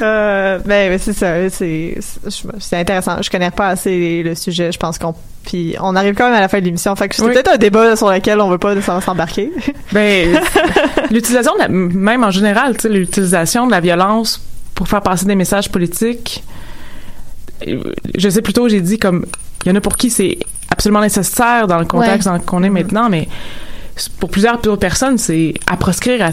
Euh, 0.00 0.58
ben, 0.64 0.90
ben, 0.90 0.98
c'est 1.00 1.12
ça, 1.12 1.34
c'est 1.50 2.76
intéressant. 2.76 3.20
Je 3.20 3.30
connais 3.30 3.50
pas 3.50 3.68
assez 3.68 4.22
le 4.22 4.34
sujet. 4.36 4.70
Je 4.70 4.78
pense 4.78 4.96
qu'on 4.98 5.12
puis 5.44 5.74
on 5.80 5.96
arrive 5.96 6.14
quand 6.14 6.26
même 6.26 6.34
à 6.34 6.40
la 6.40 6.46
fin 6.48 6.60
de 6.60 6.64
l'émission. 6.66 6.94
Fait 6.94 7.08
que 7.08 7.16
c'est 7.16 7.22
Oui. 7.22 7.32
peut-être 7.32 7.50
un 7.52 7.56
débat 7.56 7.96
sur 7.96 8.08
lequel 8.10 8.40
on 8.40 8.48
veut 8.48 8.58
pas 8.58 8.80
s'embarquer. 9.00 9.50
Ben, 9.92 10.38
l'utilisation, 11.10 11.52
de 11.54 11.58
la- 11.60 11.68
même 11.68 12.22
en 12.22 12.30
général, 12.30 12.76
tu 12.76 12.82
sais, 12.82 12.88
l'utilisation 12.90 13.66
de 13.66 13.72
la 13.72 13.80
violence 13.80 14.40
pour 14.74 14.86
faire 14.86 15.00
passer 15.02 15.24
des 15.26 15.34
messages 15.34 15.68
politiques, 15.70 16.44
euh, 17.66 17.82
je 18.16 18.28
sais 18.28 18.42
plutôt, 18.42 18.68
j'ai 18.68 18.80
dit 18.82 18.98
comme, 18.98 19.24
il 19.64 19.70
y 19.70 19.72
en 19.72 19.76
a 19.76 19.80
pour 19.80 19.96
qui 19.96 20.10
c'est 20.10 20.38
absolument 20.70 21.00
nécessaire 21.00 21.66
dans 21.66 21.78
le 21.78 21.84
contexte 21.84 22.28
dans 22.28 22.38
qu'on 22.38 22.62
est 22.62 22.70
maintenant, 22.70 23.08
mais 23.08 23.28
pour 24.20 24.30
plusieurs 24.30 24.56
autres 24.56 24.76
personnes, 24.76 25.18
c'est 25.18 25.54
à 25.66 25.76
proscrire 25.76 26.24
à 26.24 26.30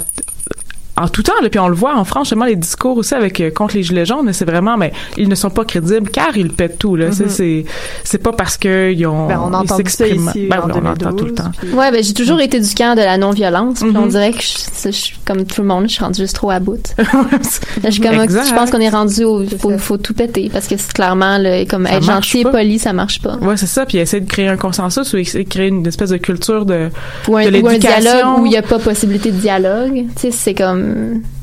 en 0.98 1.08
tout 1.08 1.24
temps, 1.24 1.34
là, 1.42 1.50
puis 1.50 1.60
on 1.60 1.68
le 1.68 1.76
voit 1.76 1.96
en 1.96 2.06
France, 2.06 2.28
justement, 2.28 2.46
les 2.46 2.56
discours 2.56 2.98
aussi 2.98 3.14
avec 3.14 3.42
euh, 3.42 3.52
contre 3.52 3.76
les 3.76 3.84
gilets 3.84 4.06
jaunes, 4.06 4.32
c'est 4.34 4.46
vraiment, 4.46 4.78
mais 4.78 4.94
ils 5.18 5.28
ne 5.28 5.36
sont 5.36 5.50
pas 5.50 5.66
crédibles 5.66 6.10
car 6.10 6.36
ils 6.38 6.50
pètent 6.52 6.78
tout. 6.80 6.96
Là, 6.96 7.12
C'est- 7.12 7.30
c'est 7.30 7.66
c'est 8.04 8.18
pas 8.18 8.32
parce 8.32 8.58
que 8.58 8.92
ils 8.92 9.06
ont 9.06 9.28
Ben, 9.28 9.40
on 9.44 9.50
ils 9.52 9.56
entend 9.56 9.68
ça 9.68 9.76
s'expriment- 9.78 10.30
ici 10.30 10.48
Ben 10.50 10.62
en 10.62 10.68
oui, 10.68 10.72
on 10.76 10.86
entend 10.86 11.10
tout 11.12 11.26
le 11.26 11.32
2012, 11.32 11.36
temps. 11.36 11.52
puis- 11.58 11.74
Ouais, 11.74 11.92
ben 11.92 12.04
j'ai 12.04 12.14
toujours 12.14 12.40
été 12.40 12.60
du 12.60 12.74
camp 12.74 12.96
de 12.96 13.02
la 13.02 13.18
non-violence. 13.18 13.80
Puis 13.82 13.90
Mhm. 13.92 13.98
on 13.98 14.06
dirait 14.08 14.32
que 14.32 14.42
je, 14.42 14.90
je- 14.90 14.92
je- 14.92 15.12
comme 15.26 15.44
tout 15.46 15.62
le 15.62 15.68
monde, 15.68 15.84
je 15.88 15.94
suis 15.94 16.04
rendue 16.04 16.22
juste 16.22 16.36
trop 16.36 16.50
à 16.52 16.60
bout. 16.60 16.82
je, 17.84 17.90
suis 17.92 18.02
comme, 18.02 18.20
Exact. 18.22 18.48
je 18.48 18.54
pense 18.54 18.72
qu'on 18.72 18.80
est 18.80 18.90
rendu 18.90 19.24
au 19.24 19.44
faut, 19.60 19.78
faut 19.78 19.98
tout 19.98 20.14
péter 20.14 20.50
parce 20.52 20.68
que 20.68 20.76
c'est 20.78 20.94
clairement 20.94 21.38
là, 21.38 21.66
comme 21.66 21.86
Ça 21.88 21.96
être 21.96 22.04
gentil 22.04 22.40
et 22.40 22.44
poli, 22.44 22.80
ça 22.80 22.94
marche 22.94 23.22
pas. 23.22 23.36
Ouais, 23.38 23.58
c'est 23.58 23.66
ça. 23.68 23.86
Puis 23.86 23.98
essayer 23.98 24.22
de 24.22 24.30
créer 24.30 24.48
un 24.48 24.58
consensus 24.58 25.12
ou 25.14 25.18
essayer 25.18 25.44
de 25.44 25.50
créer 25.50 25.68
une 25.68 25.86
espèce 25.88 26.10
de 26.12 26.18
culture 26.18 26.66
de, 26.66 26.90
Ou 27.28 27.38
un, 27.38 27.50
de 27.52 27.60
ou 27.62 27.68
un 27.68 27.78
dialogue 27.78 28.40
où 28.40 28.46
il 28.46 28.50
n'y 28.50 28.58
a 28.58 28.62
pas 28.62 28.80
possibilité 28.80 29.32
de 29.32 29.38
dialogue. 29.38 30.06
Tu 30.16 30.22
sais, 30.22 30.32
c'est 30.32 30.54
comme 30.54 30.85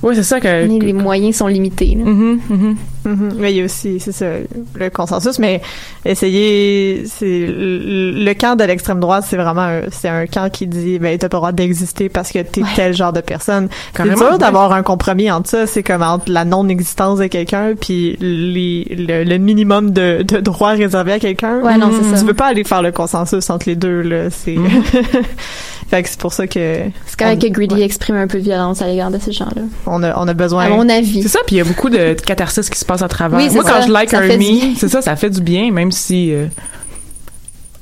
Ouais, 0.02 0.14
c'est 0.14 0.22
ça 0.22 0.40
que. 0.40 0.66
les 0.66 0.92
moyens 0.92 1.36
sont 1.36 1.46
limités. 1.46 1.94
là. 1.98 2.04
Mhm, 2.04 2.76
Mhm. 3.04 3.32
Mais 3.38 3.52
il 3.52 3.56
y 3.58 3.60
a 3.60 3.64
aussi, 3.64 3.98
c'est 4.00 4.12
ça, 4.12 4.26
le 4.74 4.90
consensus, 4.90 5.38
mais 5.38 5.60
essayer, 6.04 7.04
c'est 7.06 7.46
le 7.48 8.12
le 8.12 8.34
camp 8.34 8.56
de 8.56 8.64
l'extrême 8.64 9.00
droite, 9.00 9.24
c'est 9.28 9.36
vraiment, 9.36 9.62
un- 9.62 9.80
c'est 9.90 10.08
un 10.08 10.26
camp 10.26 10.50
qui 10.50 10.66
dit, 10.66 10.98
ben 10.98 11.16
t'as 11.18 11.28
pas 11.28 11.36
le 11.36 11.40
droit 11.40 11.52
d'exister 11.52 12.08
parce 12.08 12.30
que 12.30 12.38
t'es 12.40 12.62
Ouais. 12.62 12.68
tel 12.76 12.94
genre 12.94 13.12
de 13.12 13.20
personne. 13.20 13.68
C'est 13.96 14.04
dur 14.14 14.38
d'avoir 14.38 14.72
un 14.72 14.82
compromis 14.82 15.30
entre 15.30 15.48
ça, 15.50 15.66
c'est 15.66 15.82
comme 15.82 16.02
entre 16.02 16.30
la 16.30 16.44
non-existence 16.44 17.18
de 17.18 17.26
quelqu'un 17.26 17.72
puis 17.80 18.16
les, 18.20 18.84
le, 18.96 19.24
le 19.24 19.38
minimum 19.38 19.90
de, 19.90 20.22
de 20.22 20.38
droits 20.40 20.70
réservés 20.72 21.12
à 21.12 21.18
quelqu'un. 21.18 21.60
Ouais, 21.60 21.76
non, 21.78 21.90
c'est 21.92 22.10
Tu 22.12 22.16
ça. 22.18 22.24
veux 22.24 22.34
pas 22.34 22.46
aller 22.46 22.64
faire 22.64 22.82
le 22.82 22.92
consensus 22.92 23.48
entre 23.50 23.68
les 23.68 23.76
deux, 23.76 24.00
là, 24.02 24.30
c'est... 24.30 24.56
fait 25.88 26.02
que 26.02 26.08
c'est 26.08 26.20
pour 26.20 26.32
ça 26.32 26.46
que 26.46 26.78
C'est 27.06 27.18
correct 27.18 27.42
on- 27.44 27.48
que 27.48 27.52
Greedy 27.52 27.74
ouais. 27.76 27.82
exprime 27.82 28.16
un 28.16 28.26
peu 28.26 28.38
de 28.38 28.44
violence 28.44 28.80
à 28.82 28.86
l'égard 28.86 29.10
de 29.10 29.18
ces 29.18 29.32
gens-là. 29.32 29.62
on 29.86 30.02
a, 30.02 30.18
on 30.18 30.26
a 30.28 30.34
besoin... 30.34 30.64
À 30.64 30.68
mon 30.70 30.88
avis. 30.88 31.22
C'est 31.22 31.28
ça, 31.28 31.40
puis 31.46 31.56
il 31.56 31.58
y 31.58 31.60
a 31.60 31.64
beaucoup 31.64 31.90
de 31.90 32.14
catharsis 32.14 32.68
qui 32.70 32.78
se 32.78 32.84
passe 32.92 33.02
à 33.02 33.08
travers. 33.08 33.38
Oui, 33.38 33.48
Moi, 33.52 33.62
quand 33.64 33.80
ça. 33.80 33.86
je 33.86 33.92
like 33.92 34.14
un 34.14 34.20
me, 34.20 34.76
c'est 34.76 34.88
ça, 34.88 35.02
ça 35.02 35.16
fait 35.16 35.30
du 35.30 35.40
bien, 35.40 35.70
même 35.72 35.92
si 35.92 36.32
euh, 36.32 36.46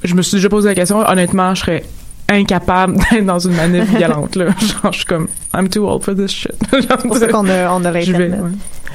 je 0.04 0.14
me 0.14 0.22
suis 0.22 0.36
déjà 0.36 0.48
posé 0.48 0.68
la 0.68 0.74
question. 0.74 0.98
Honnêtement, 0.98 1.54
je 1.54 1.60
serais 1.60 1.84
incapable 2.28 2.96
d'être 3.10 3.26
dans 3.26 3.38
une 3.40 3.54
manif 3.54 3.84
violente. 3.96 4.36
Là. 4.36 4.46
Genre, 4.46 4.92
je 4.92 4.98
suis 4.98 5.06
comme, 5.06 5.26
I'm 5.54 5.68
too 5.68 5.86
old 5.88 6.02
for 6.04 6.14
this 6.14 6.30
shit. 6.30 6.52
C'est 6.70 6.86
pour 7.08 7.16
ça 7.16 7.26
qu'on 7.28 7.48
a, 7.48 7.72
on 7.72 7.84
a 7.84 8.00
je 8.00 8.12
vais. 8.12 8.28
l'Internet. 8.28 8.40
ouais. 8.42 8.50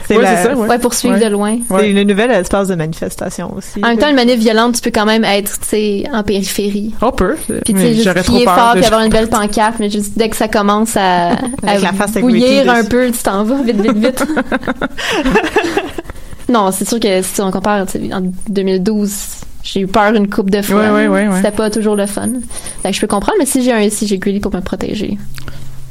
C'est 0.08 0.18
Ouais, 0.18 0.22
la- 0.24 0.44
ça, 0.44 0.54
ouais. 0.56 0.68
Ouais, 0.68 0.78
poursuivre 0.78 1.16
Ouais. 1.16 1.20
de 1.26 1.30
loin. 1.32 1.58
C'est 1.68 1.74
Ouais. 1.74 1.92
le 1.92 2.04
nouvel 2.04 2.30
espace 2.30 2.68
de 2.68 2.76
manifestation 2.76 3.52
aussi. 3.58 3.84
En 3.84 3.88
même 3.88 3.98
temps, 3.98 4.08
une 4.08 4.16
manif 4.16 4.38
violente, 4.40 4.76
tu 4.76 4.82
peux 4.82 4.92
quand 4.92 5.08
même 5.08 5.24
être, 5.24 5.60
tu 5.62 5.66
sais, 5.68 6.04
en 6.14 6.22
périphérie. 6.22 6.94
On 7.02 7.12
peut. 7.12 7.36
Puis 7.66 7.74
tu 7.74 7.80
sais, 7.82 7.94
juste 7.96 8.14
crier 8.22 8.46
fort 8.46 8.74
puis 8.76 8.86
avoir 8.86 9.02
une 9.02 9.10
belle 9.12 9.30
pancarte, 9.30 9.78
mais 9.80 9.90
juste 9.90 10.14
dès 10.16 10.30
que 10.30 10.36
ça 10.38 10.48
commence 10.48 10.96
à, 10.96 11.32
à 11.32 12.20
bouillir 12.22 12.70
un 12.70 12.84
peu, 12.84 13.08
tu 13.10 13.18
t'en 13.24 13.44
vas 13.46 13.64
vite, 13.64 13.82
vite, 13.82 13.98
vite. 13.98 14.24
Non, 16.50 16.72
c'est 16.72 16.88
sûr 16.88 17.00
que 17.00 17.22
si 17.22 17.42
on 17.42 17.52
compare, 17.52 17.86
en 18.12 18.22
2012, 18.50 19.12
j'ai 19.64 19.82
eu 19.82 19.88
peur 19.88 20.14
une 20.14 20.30
coupe 20.30 20.50
de 20.50 20.62
fois. 20.62 20.76
Ouais, 20.76 20.90
ouais, 20.90 21.08
ouais, 21.08 21.28
ouais. 21.28 21.38
C'était 21.38 21.52
pas 21.52 21.70
toujours 21.70 21.96
le 21.96 22.06
fun. 22.06 22.30
Fait 22.84 22.90
que 22.90 22.96
je 22.96 23.02
peux 23.02 23.08
comprendre, 23.08 23.38
mais 23.40 23.46
si 23.46 23.64
j'ai 23.64 23.74
un, 23.74 23.90
si 23.90 24.08
j'ai 24.08 24.18
Greedy 24.18 24.40
pour 24.40 24.54
me 24.54 24.62
protéger, 24.62 25.18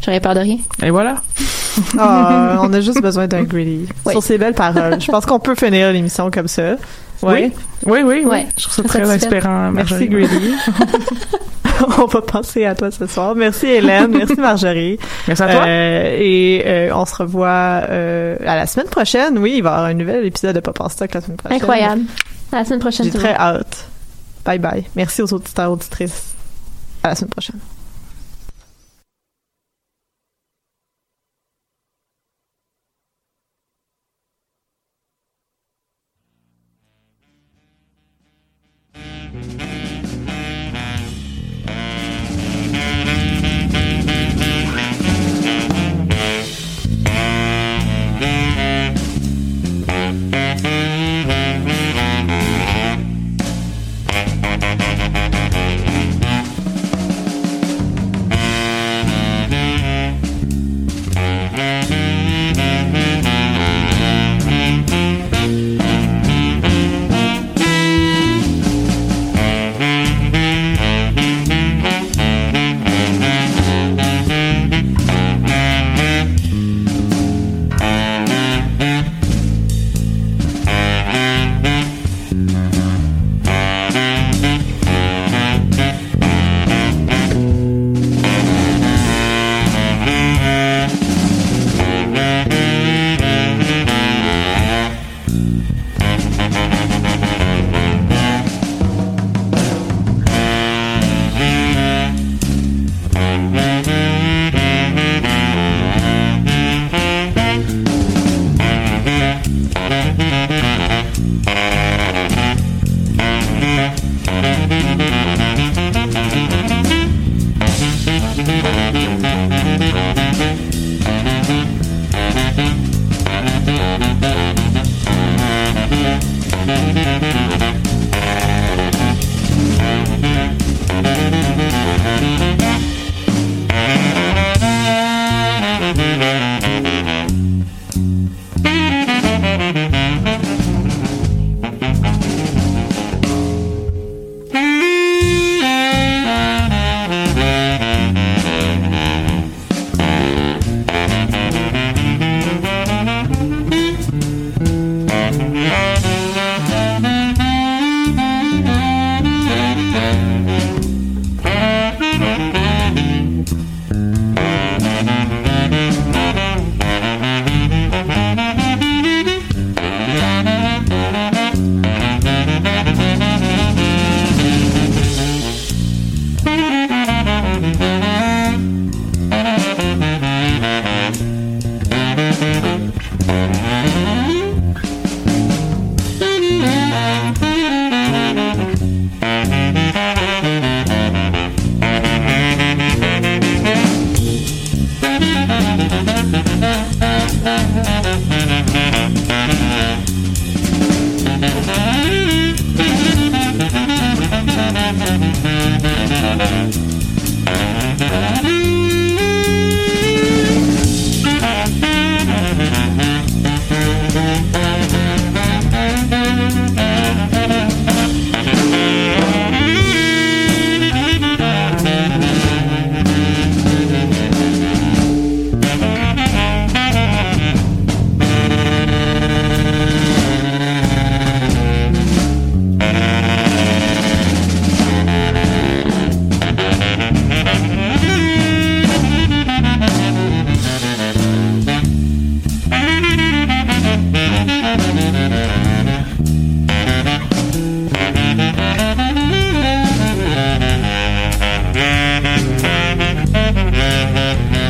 j'aurais 0.05 0.21
peur 0.21 0.35
de 0.35 0.41
rien. 0.41 0.59
Et 0.83 0.91
voilà. 0.91 1.17
Ah, 1.99 2.61
on 2.63 2.73
a 2.73 2.81
juste 2.81 3.03
besoin 3.03 3.27
d'un 3.27 3.43
greedy. 3.43 3.89
Oui. 4.07 4.13
Sur 4.13 4.23
ces 4.23 4.39
belles 4.39 4.55
paroles. 4.55 5.01
Je 5.01 5.11
pense 5.11 5.27
qu'on 5.27 5.41
peut 5.41 5.57
finir 5.57 5.93
l'émission 5.93 6.31
comme 6.31 6.47
ça. 6.47 6.77
Ouais. 7.25 7.53
Oui, 7.87 8.01
oui, 8.03 8.03
oui. 8.05 8.25
Ouais. 8.25 8.47
Je 8.57 8.63
trouve 8.63 8.75
ça 8.75 8.83
très 8.85 9.11
inspirant. 9.11 9.71
Merci. 9.73 10.09
Greedy. 10.09 10.55
on 11.99 12.07
va 12.07 12.23
penser 12.23 12.65
à 12.65 12.75
toi 12.75 12.91
ce 12.91 13.07
soir. 13.07 13.35
Merci 13.35 13.67
Hélène. 13.67 14.11
Merci 14.17 14.37
Marjorie. 14.37 14.99
Merci 15.27 15.43
à 15.43 15.49
toi. 15.49 15.67
Euh, 15.67 16.17
et 16.19 16.63
euh, 16.67 16.95
on 16.95 17.05
se 17.05 17.17
revoit 17.17 17.83
euh, 17.89 18.37
à 18.47 18.57
la 18.57 18.67
semaine 18.67 18.89
prochaine. 18.89 19.39
Oui, 19.39 19.55
il 19.57 19.63
va 19.63 19.71
y 19.71 19.73
avoir 19.73 19.87
un 19.87 19.95
nouvel 19.95 20.25
épisode 20.25 20.55
de 20.55 20.61
Pop 20.61 20.81
en 20.81 20.89
stock 20.89 21.13
la 21.13 21.21
semaine 21.21 21.37
prochaine. 21.37 21.61
Incroyable. 21.61 22.03
À 22.53 22.57
la 22.57 22.65
semaine 22.65 22.81
prochaine. 22.81 23.07
J'ai 23.07 23.13
très 23.13 23.35
hâte. 23.35 23.89
Bye 24.45 24.59
bye. 24.59 24.85
Merci 24.95 25.23
aux 25.23 25.33
auditeurs 25.33 25.73
auditrices. 25.73 26.35
À 27.03 27.09
la 27.09 27.15
semaine 27.15 27.31
prochaine. 27.31 27.59